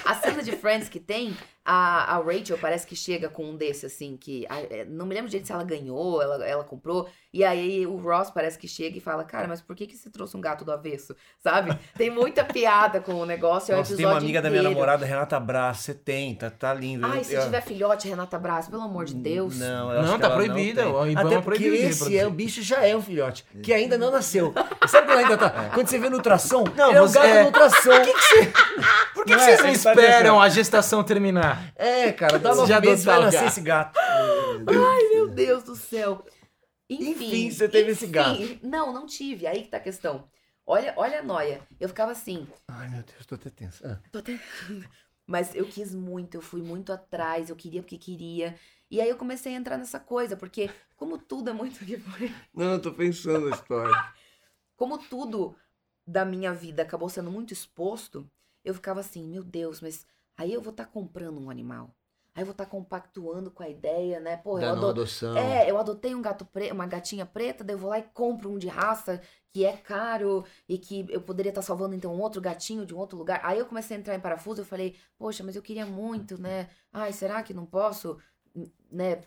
[0.05, 3.85] A cena de Friends que tem, a, a Rachel parece que chega com um desse,
[3.85, 4.45] assim, que.
[4.49, 7.07] a- é, não me lembro direito se ela ganhou, ela, ela comprou.
[7.33, 10.09] E aí o Ross parece que chega e fala: Cara, mas por que, que você
[10.09, 11.15] trouxe um gato do avesso?
[11.39, 11.77] Sabe?
[11.97, 13.73] Tem muita piada com o negócio.
[13.73, 14.75] É Nossa, episódio tem uma amiga da minha inteiro.
[14.75, 17.05] namorada, Renata Braz, 70, tá lindo.
[17.07, 19.57] Ai, Eu- se eu- tiver filhote, Renata Braz, pelo amor de Deus.
[19.57, 21.15] Não, Não, que tá proibida, tem.
[21.17, 24.11] Até porque proibiu de esse é, o bicho já é um filhote, que ainda não
[24.11, 24.53] nasceu.
[24.87, 25.69] Sabe quando ainda tá?
[25.73, 27.39] Quando você vê no ultrassom, Não, é um você- gato é.
[27.39, 27.91] no ultrassom.
[29.13, 29.57] Por que, Não que é?
[29.57, 30.41] vocês não tá esperam pensando.
[30.41, 31.73] a gestação terminar?
[31.75, 33.47] É, cara, dá nove já meses vai nascer gato.
[33.47, 33.99] esse gato.
[35.13, 36.25] Meu Deus do céu.
[36.89, 38.39] Enfim, Enfim, você teve esse gato.
[38.61, 39.47] Não, não tive.
[39.47, 40.27] Aí que tá a questão.
[40.65, 41.61] Olha, olha a noia.
[41.79, 43.85] Eu ficava assim, Ai, meu Deus, tô até tenso.
[43.85, 43.99] Ah.
[44.11, 44.39] Tô até...
[45.25, 48.55] Mas eu quis muito, eu fui muito atrás, eu queria porque queria.
[48.91, 52.31] E aí eu comecei a entrar nessa coisa, porque como tudo é muito que foi,
[52.53, 53.93] Não, eu tô pensando na história.
[54.75, 55.55] como tudo
[56.05, 58.29] da minha vida acabou sendo muito exposto,
[58.63, 60.05] eu ficava assim, meu Deus, mas
[60.37, 61.95] aí eu vou estar comprando um animal.
[62.35, 64.37] Aí eu vou estar compactuando com a ideia, né?
[64.37, 65.37] Pô, eu Da não ado- adoção.
[65.37, 66.71] É, eu adotei um gato pre...
[66.71, 70.43] uma gatinha preta, daí eu vou lá e compro um de raça que é caro
[70.67, 73.39] e que eu poderia estar salvando então um outro gatinho de um outro lugar.
[73.43, 76.69] Aí eu comecei a entrar em parafuso, eu falei, poxa, mas eu queria muito, né?
[76.91, 78.17] Ai, será que não posso,
[78.91, 79.21] né,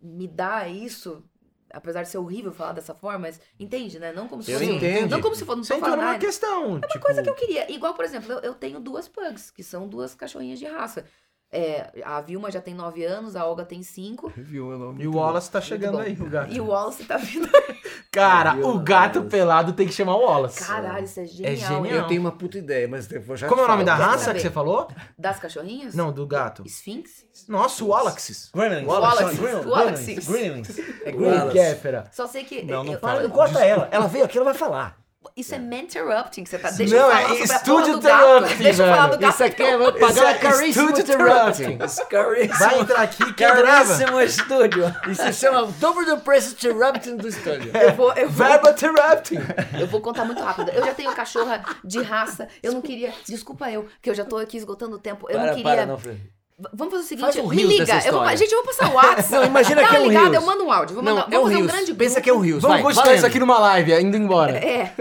[0.00, 1.24] me dar isso?
[1.72, 4.12] Apesar de ser horrível falar dessa forma, mas entende, né?
[4.12, 4.70] Não como se Eu fosse.
[4.70, 5.10] entendo.
[5.10, 5.70] Não como se fosse.
[5.70, 6.18] Não falando numa nada.
[6.18, 6.78] questão.
[6.78, 7.70] É tipo, uma coisa que eu queria.
[7.72, 11.04] Igual, por exemplo, eu, eu tenho duas pugs, que são duas cachorrinhas de raça.
[11.52, 14.32] É, a Vilma já tem 9 anos, a Olga tem 5.
[14.36, 15.02] Viu meu nome?
[15.02, 16.52] E o Wallace tá chegando aí, o gato.
[16.52, 17.48] E o Wallace tá vindo.
[18.12, 19.30] Cara, Meu o gato Deus.
[19.30, 20.64] pelado tem que chamar o Wallace.
[20.64, 21.54] Caralho, isso é genial.
[21.56, 21.86] genial.
[21.86, 21.92] hein?
[21.92, 24.38] Eu tenho uma puta ideia, mas depois já Como é o nome da raça saber.
[24.38, 24.88] que você falou?
[25.16, 25.94] Das cachorrinhas?
[25.94, 26.64] Não, do gato.
[26.66, 27.24] Sphinx?
[27.48, 28.50] Nossa, o Wallaxes.
[28.52, 28.86] Gremlins.
[28.86, 30.14] Wallace.
[30.26, 30.78] Gremlins.
[31.04, 32.08] É Gremlins.
[32.10, 32.62] Só sei que.
[32.62, 33.28] Não, não eu- fala.
[33.28, 33.88] corta ela.
[33.92, 34.99] Ela veio aqui, ela vai falar.
[35.36, 36.70] Isso é me interrupting, que você tá.
[36.70, 39.34] Deixa Não, eu é estúdio do interrupting, Deixa eu falar do gato.
[39.34, 41.78] Isso aqui é vou pagar é caríssimo interrupting.
[42.08, 42.58] Caríssimo.
[42.58, 43.62] Vai entrar aqui, grava?
[43.62, 44.84] Caríssimo estúdio.
[45.08, 47.70] Isso se chama Double the Price Interrupting do estúdio.
[47.76, 49.38] Eu vou, eu, vou, Verbo Interrupting.
[49.78, 50.70] eu vou contar muito rápido.
[50.70, 52.48] Eu já tenho cachorra de raça.
[52.62, 53.12] Eu não queria.
[53.26, 55.26] Desculpa eu, que eu já tô aqui esgotando o tempo.
[55.28, 55.70] Eu para, não queria.
[55.70, 56.39] para, não, Fred.
[56.74, 58.02] Vamos fazer o seguinte, Faz um me liga.
[58.06, 59.32] Eu vou, gente, eu vou passar o WhatsApp.
[59.32, 60.34] Não, imagina Dá que é um ligada, reels.
[60.36, 60.94] eu mando um áudio.
[60.94, 61.72] Vou Não, mandar, é um vou fazer um Reels.
[61.72, 62.24] grande Pensa grupo.
[62.24, 62.62] que é um Reels.
[62.62, 63.16] Vamos valendo.
[63.16, 64.52] isso aqui numa live, indo embora.
[64.56, 64.92] É.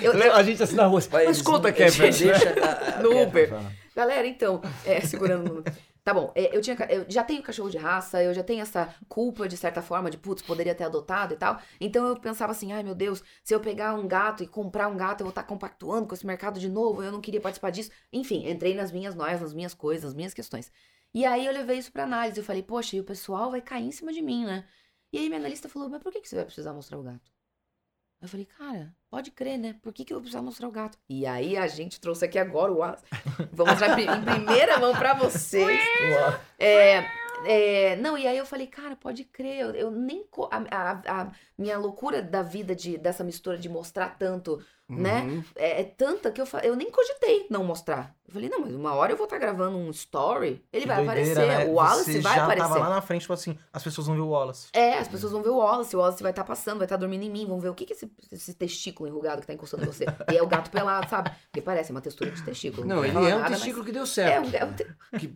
[0.00, 1.02] Eu, eu- A gente assim na rua.
[1.12, 1.98] Mas conta, não- Kevin.
[2.10, 3.52] Deixa a- a- No Uber.
[3.94, 5.62] Galera, então, é, segurando.
[6.04, 8.94] Tá bom, é, eu, tinha, eu já tenho cachorro de raça, eu já tenho essa
[9.08, 11.58] culpa, de certa forma, de putz, poderia ter adotado e tal.
[11.80, 14.96] Então eu pensava assim, ai meu Deus, se eu pegar um gato e comprar um
[14.98, 17.90] gato, eu vou estar compactuando com esse mercado de novo, eu não queria participar disso.
[18.12, 20.70] Enfim, entrei nas minhas noias, nas minhas coisas, nas minhas questões.
[21.14, 23.86] E aí eu levei isso pra análise, eu falei, poxa, e o pessoal vai cair
[23.86, 24.66] em cima de mim, né?
[25.10, 27.30] E aí minha analista falou, mas por que, que você vai precisar mostrar o gato?
[28.24, 29.76] Eu falei, cara, pode crer, né?
[29.82, 30.96] Por que, que eu vou precisar mostrar o gato?
[31.08, 33.04] E aí a gente trouxe aqui agora o Wallace.
[33.52, 35.78] Vou mostrar em pri- em primeira mão pra vocês.
[36.58, 37.04] É,
[37.46, 40.24] é, não, e aí eu falei, cara, pode crer, eu, eu nem.
[40.50, 45.22] A, a- a minha loucura da vida de, dessa mistura de mostrar tanto, né?
[45.22, 45.44] Uhum.
[45.56, 48.14] É, é tanta que eu, eu nem cogitei não mostrar.
[48.26, 51.04] Eu falei, não, mas uma hora eu vou estar gravando um story, ele Que vai
[51.04, 51.70] doideira, aparecer, né?
[51.70, 52.68] o Wallace Você vai já aparecer.
[52.68, 54.68] tava lá na frente, tipo assim, as pessoas vão ver o Wallace.
[54.72, 57.22] É, as pessoas vão ver o Wallace, o Wallace vai estar passando, vai estar dormindo
[57.22, 59.84] em mim, vão ver o que, que é esse, esse testículo enrugado que tá encostando
[59.84, 60.06] em você.
[60.32, 61.30] E é o gato pelado, sabe?
[61.50, 62.86] Porque parece uma textura de testículo.
[62.86, 64.48] Não, ele é um nada, mas testículo que deu É certo.
[64.48, 64.86] um, é um te-
[65.18, 65.26] Que,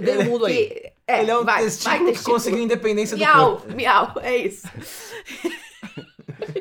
[0.00, 0.68] ganha o mundo aí.
[0.68, 3.74] que- é, Ele é um vai, testículo vai, que conseguiu independência do Miau, corpo.
[3.74, 4.68] miau, é isso.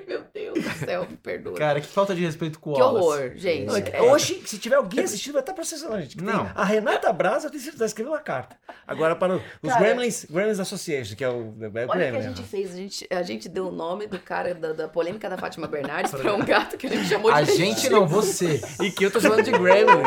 [0.08, 0.24] Meu
[0.54, 1.56] Deus do céu, me perdoa.
[1.56, 3.66] Cara, que falta de respeito com o que horror, gente.
[3.66, 4.02] Não, é É.
[4.02, 6.22] Hoje, se tiver alguém assistindo, vai estar processando a gente.
[6.22, 6.50] Não.
[6.56, 8.56] A Renata Braz, eu tenho certeza, escreveu uma carta.
[8.88, 11.92] Agora para os Cara- Gremlins, Gremlins Association, que é o, é o Olha o que
[11.92, 12.22] a Gremlin.
[12.36, 12.74] gente fez.
[12.74, 16.12] A gente, a gente deu o nome do cara da, da polêmica da Fátima Bernardes
[16.12, 18.62] pra um gato que a gente chamou de A gente não, você.
[18.82, 20.04] E que eu tô chamando de Gremlin.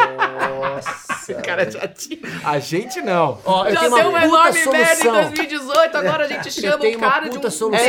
[0.60, 1.34] Nossa.
[1.42, 2.20] Cara, já tinha.
[2.44, 3.40] A gente não.
[3.44, 5.22] Ó, eu Já tenho deu uma puta enorme merda em solução.
[5.22, 7.80] 2018, agora a gente chama o cara de puta um solução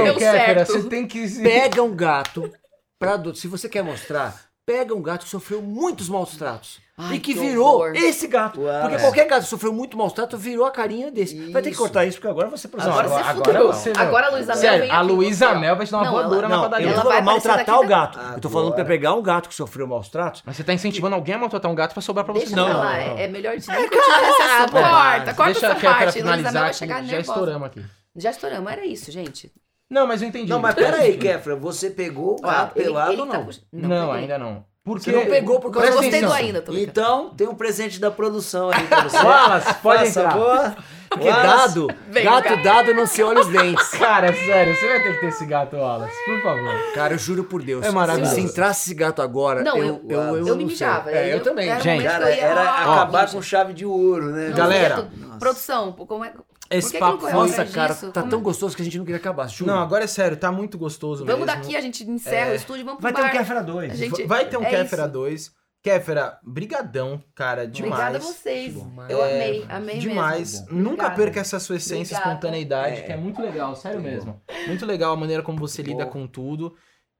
[0.00, 0.64] É deu Kéfera.
[0.64, 0.72] certo.
[0.72, 1.42] Você tem que se.
[1.82, 2.52] Pega um gato
[2.98, 3.38] pra adulto.
[3.38, 4.34] Se você quer mostrar,
[4.64, 6.80] pega um gato que sofreu muitos maus tratos.
[6.96, 7.96] Ai, e que, que virou horror.
[7.96, 8.60] esse gato.
[8.60, 8.80] Uau.
[8.82, 9.00] porque É.
[9.00, 11.34] qualquer gato que sofreu muito maus tratos virou a carinha desse.
[11.50, 11.80] Vai ter que Isso.
[11.82, 13.66] cortar isso, porque agora você Não, Agora agora- você agora fudeu.
[13.72, 13.92] você.
[13.96, 15.54] Agora a Luísa Mel Sério, a Luísa.
[15.54, 16.86] Mel vai te dar uma voadora ela- na Não, padaria.
[16.86, 18.18] eu não tô vai falando maltratar o gato.
[18.34, 18.88] Eu tô falando pra Agora.
[18.98, 20.42] pegar um gato que sofreu maus tratos.
[20.46, 22.40] Mas você tá incentivando alguém a maltratar um gato pra sobrar pra você.
[22.44, 22.90] Deixa Não, não, não.
[22.90, 23.94] é, é melhor de esse assunto.
[23.96, 26.02] É, Corta, corta Deixa a essa parte.
[26.04, 27.20] Luísa Mel finalizar vai chegar já nervosa.
[27.32, 27.84] estouramos aqui.
[28.14, 29.50] Já estouramos, era isso, gente.
[29.92, 30.48] Não, mas eu entendi.
[30.50, 33.44] Não, mas peraí, Kefra, você pegou o gato Ele- pelado ou tá não?
[33.44, 34.20] puxando- Não, peguei.
[34.22, 34.64] ainda não.
[34.84, 35.12] Porque...
[35.12, 36.72] Você não pegou por Eu gostei do ainda, tô.
[36.72, 39.16] Então, tem um presente da produção aí pra você.
[39.22, 40.76] Wallace, pode Faça entrar.
[41.12, 41.46] Porque Wallace.
[41.68, 42.62] dado, Vem, gato gato.
[42.64, 43.88] dado não se olha os dentes.
[43.96, 46.92] Cara, sério, você vai ter que ter esse gato, Wallace, por favor.
[46.94, 47.84] Cara, eu juro por Deus.
[47.86, 48.34] É maravilhoso.
[48.34, 51.12] Se entrasse esse gato agora, Não, eu, eu- eu, eu, Eu não me mijava.
[51.12, 51.68] É, eu, eu- também.
[51.80, 54.48] Gente, Cara, era Ah, acabar com chave de ouro, né?
[54.48, 55.06] Não, Galera.
[55.38, 56.32] Produção, como é...
[56.78, 58.10] Esse papo Nossa, cara, disso?
[58.12, 59.48] tá Como- tão gostoso que a gente não queria acabar.
[59.48, 59.70] Juro.
[59.70, 61.60] Não, agora é sério, tá muito gostoso Vamos mesmo.
[61.60, 63.32] daqui, a gente encerra o estúdio, vamos pro Vai ter um bar.
[63.32, 63.92] Kéfera 2.
[63.92, 65.12] A gente- Vai ter um é Kéfera isso.
[65.12, 65.50] 2.
[65.82, 67.92] Kéfera, brigadão, cara, demais.
[67.92, 68.74] Obrigada a vocês.
[69.08, 70.60] Eu É, amei, amei Demais.
[70.60, 70.66] mesmo.
[70.76, 71.16] Nunca Obrigada.
[71.16, 72.28] perca essa sua essência, Obrigada.
[72.36, 74.40] espontaneidade, que é muito legal, sério mesmo.
[74.68, 76.72] Muito legal a maneira como você lida com tudo.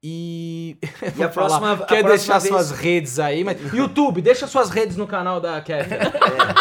[0.03, 0.77] E.
[1.16, 3.73] E a próxima- a Quer próxima deixar vez- suas redes aí, mas.
[3.73, 6.12] YouTube, deixa suas redes no canal da Kéfera.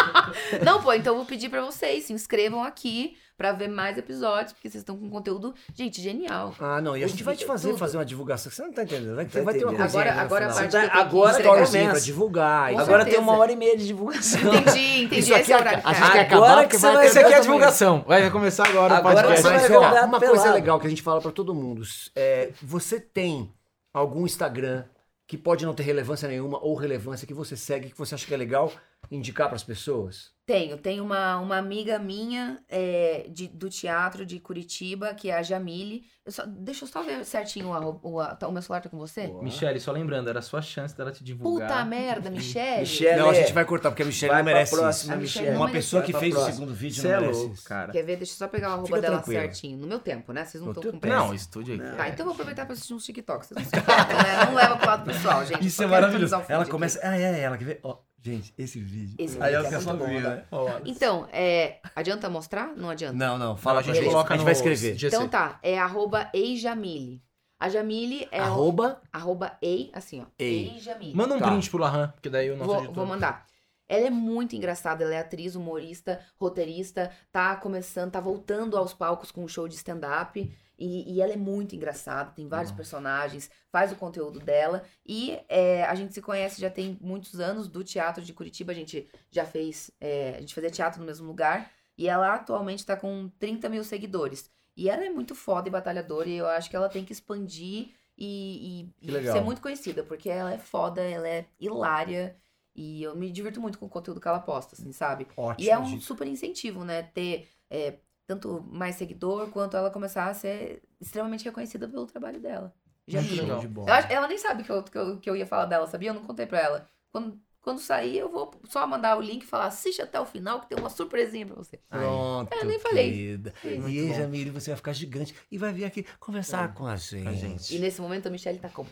[0.64, 4.52] Não, pô, então eu vou pedir pra vocês, se inscrevam aqui pra ver mais episódios,
[4.52, 6.54] porque vocês estão com conteúdo, gente, genial.
[6.60, 7.78] Ah, não, e a gente vai te fazer tudo.
[7.78, 8.52] fazer uma divulgação.
[8.52, 9.16] Você não tá entendendo.
[9.16, 11.40] Vai, Tá vai ter uma coisinha Agora, agora a parte Tá- que agora que.
[11.40, 12.68] Storyzinho pra divulgar.
[12.68, 12.82] Com isso.
[12.82, 13.16] Agora certeza.
[13.16, 14.40] tem uma hora e meia de divulgação.
[14.54, 15.18] Entendi, entendi.
[15.18, 15.80] Isso aqui Esse é o é- horário.
[15.84, 18.04] a gente quer acabar Agora que vai você vai- Esse aqui é a divulgação.
[18.06, 19.42] Vai começar agora, Agora o podcast.
[19.42, 20.54] você vai Mas, ver o ó, uma coisa pelado.
[20.54, 21.82] legal que a gente fala pra todo mundo.
[22.14, 23.52] É, você tem
[23.92, 24.84] algum Instagram
[25.26, 28.34] que pode não ter relevância nenhuma ou relevância que você segue, que você acha que
[28.34, 28.70] é legal
[29.10, 30.30] indicar pras pessoas?
[30.52, 35.42] Tenho, tenho uma, uma amiga minha é, de, do teatro de Curitiba, que é a
[35.42, 36.04] Jamile.
[36.26, 38.82] Eu só, deixa eu só ver certinho o, arro- o, a- tá- o meu celular
[38.82, 39.28] tá com você?
[39.42, 41.68] Michele, só lembrando, era a sua chance dela te divulgar.
[41.68, 42.80] Puta merda, Michelle.
[42.80, 43.40] Michele, não, a é.
[43.40, 45.22] gente vai cortar, porque a Michelle Vai não merece próxima, isso.
[45.22, 45.56] Michele.
[45.56, 45.72] Uma merece.
[45.72, 47.92] pessoa que fez o segundo vídeo Você não é merece louco, cara.
[47.92, 48.16] Quer ver?
[48.18, 49.40] Deixa eu só pegar o arroba Fica dela tranquila.
[49.40, 49.78] certinho.
[49.78, 50.44] No meu tempo, né?
[50.44, 51.16] Vocês não estão com pressa.
[51.16, 51.96] Não, estúdio aqui.
[51.96, 53.48] Tá, então eu vou aproveitar pra assistir uns TikToks.
[53.48, 54.44] Vocês não se importam, né?
[54.44, 55.66] Não leva pro lado pessoal, gente.
[55.66, 56.34] Isso é maravilhoso.
[56.46, 56.70] Ela aqui.
[56.70, 57.00] começa.
[57.02, 57.80] Ah, é, é, ela quer ver.
[57.82, 59.14] Ó, gente, esse vídeo.
[59.18, 60.44] Esse Aí vídeo é fica só muito bom, né?
[60.86, 62.74] Então, é, adianta mostrar?
[62.76, 63.14] Não adianta.
[63.16, 64.96] Não, não, Fala, fala a gente coloca a gente vai escrever.
[65.04, 67.22] Então tá, é arroba eijamile.
[67.60, 69.00] A Jamile é o- Arroba.
[69.12, 70.24] arroba ei, assim ó.
[70.36, 70.70] Ei.
[70.74, 71.14] Eijamile.
[71.14, 71.46] Manda um Tá.
[71.48, 73.46] print pro Lahan, porque daí o nosso Vou, editor- vou mandar.
[73.88, 79.30] Ela é muito engraçada, ela é atriz, humorista, roteirista, tá começando, tá voltando aos palcos
[79.30, 80.50] com um show de stand-up.
[80.82, 84.82] E, e ela é muito engraçada, tem vários personagens, faz o conteúdo dela.
[85.06, 88.74] E é, a gente se conhece já tem muitos anos do teatro de Curitiba, a
[88.74, 91.70] gente já fez, é, a gente fazia teatro no mesmo lugar.
[91.96, 94.50] E ela atualmente tá com 30 mil seguidores.
[94.76, 97.90] E ela é muito foda e batalhadora, e eu acho que ela tem que expandir
[98.16, 102.36] e, e- e ser muito conhecida, porque ela é foda, ela é hilária.
[102.74, 105.26] E eu me divirto muito com o conteúdo que ela posta, assim, sabe?
[105.36, 105.64] Ótimo.
[105.66, 106.00] E é um dica.
[106.00, 107.02] super incentivo, né?
[107.02, 112.74] Ter é, tanto mais seguidor, quanto ela começar a ser extremamente reconhecida pelo trabalho dela.
[113.06, 113.58] Já legal.
[113.58, 113.88] de bola.
[113.88, 116.10] Eu acho- ela nem sabe que eu, que, eu, que eu ia falar dela, sabia?
[116.10, 116.88] Eu não contei pra ela.
[117.10, 120.60] Quando, quando sair, eu vou só mandar o link e falar, assiste até o final
[120.60, 121.78] que tem uma surpresinha pra você.
[121.88, 122.52] Pronto.
[122.52, 123.10] É, eu nem falei.
[123.10, 123.54] querida.
[123.64, 124.14] E aí.
[124.14, 127.28] Jamile, você vai ficar gigante e vai vir aqui conversar com a gente.
[127.28, 127.74] A gente.
[127.74, 128.88] E nesse momento a Michelle tá como.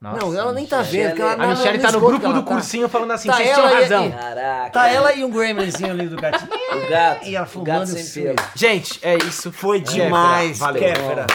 [0.00, 1.08] Nossa, não, ela nem tá Michele- vendo.
[1.08, 2.46] porque ela A não- Michelle não tá no grupo do tá.
[2.48, 4.10] cursinho falando assim, Tá vocês ela tinham e- razão.
[4.12, 4.70] Caraca.
[4.70, 6.48] Tá ela e um gremlinzinho ali do gatinho.
[6.52, 7.26] O gato.
[7.26, 8.36] E ela fumando sem pelo.
[8.54, 9.50] Gente, é isso.
[9.50, 10.82] Foi Kéfera, demais, Valeu.
[10.82, 11.26] Kéfera.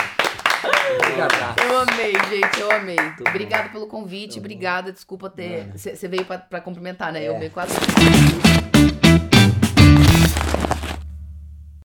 [0.95, 1.59] Obrigado.
[1.61, 2.97] Eu amei, gente, eu amei.
[3.27, 4.93] Obrigada pelo convite, obrigada.
[4.93, 5.69] Desculpa ter.
[5.75, 7.21] Você veio pra, pra cumprimentar, né?
[7.21, 7.39] Eu É.
[7.39, 7.73] meio quase.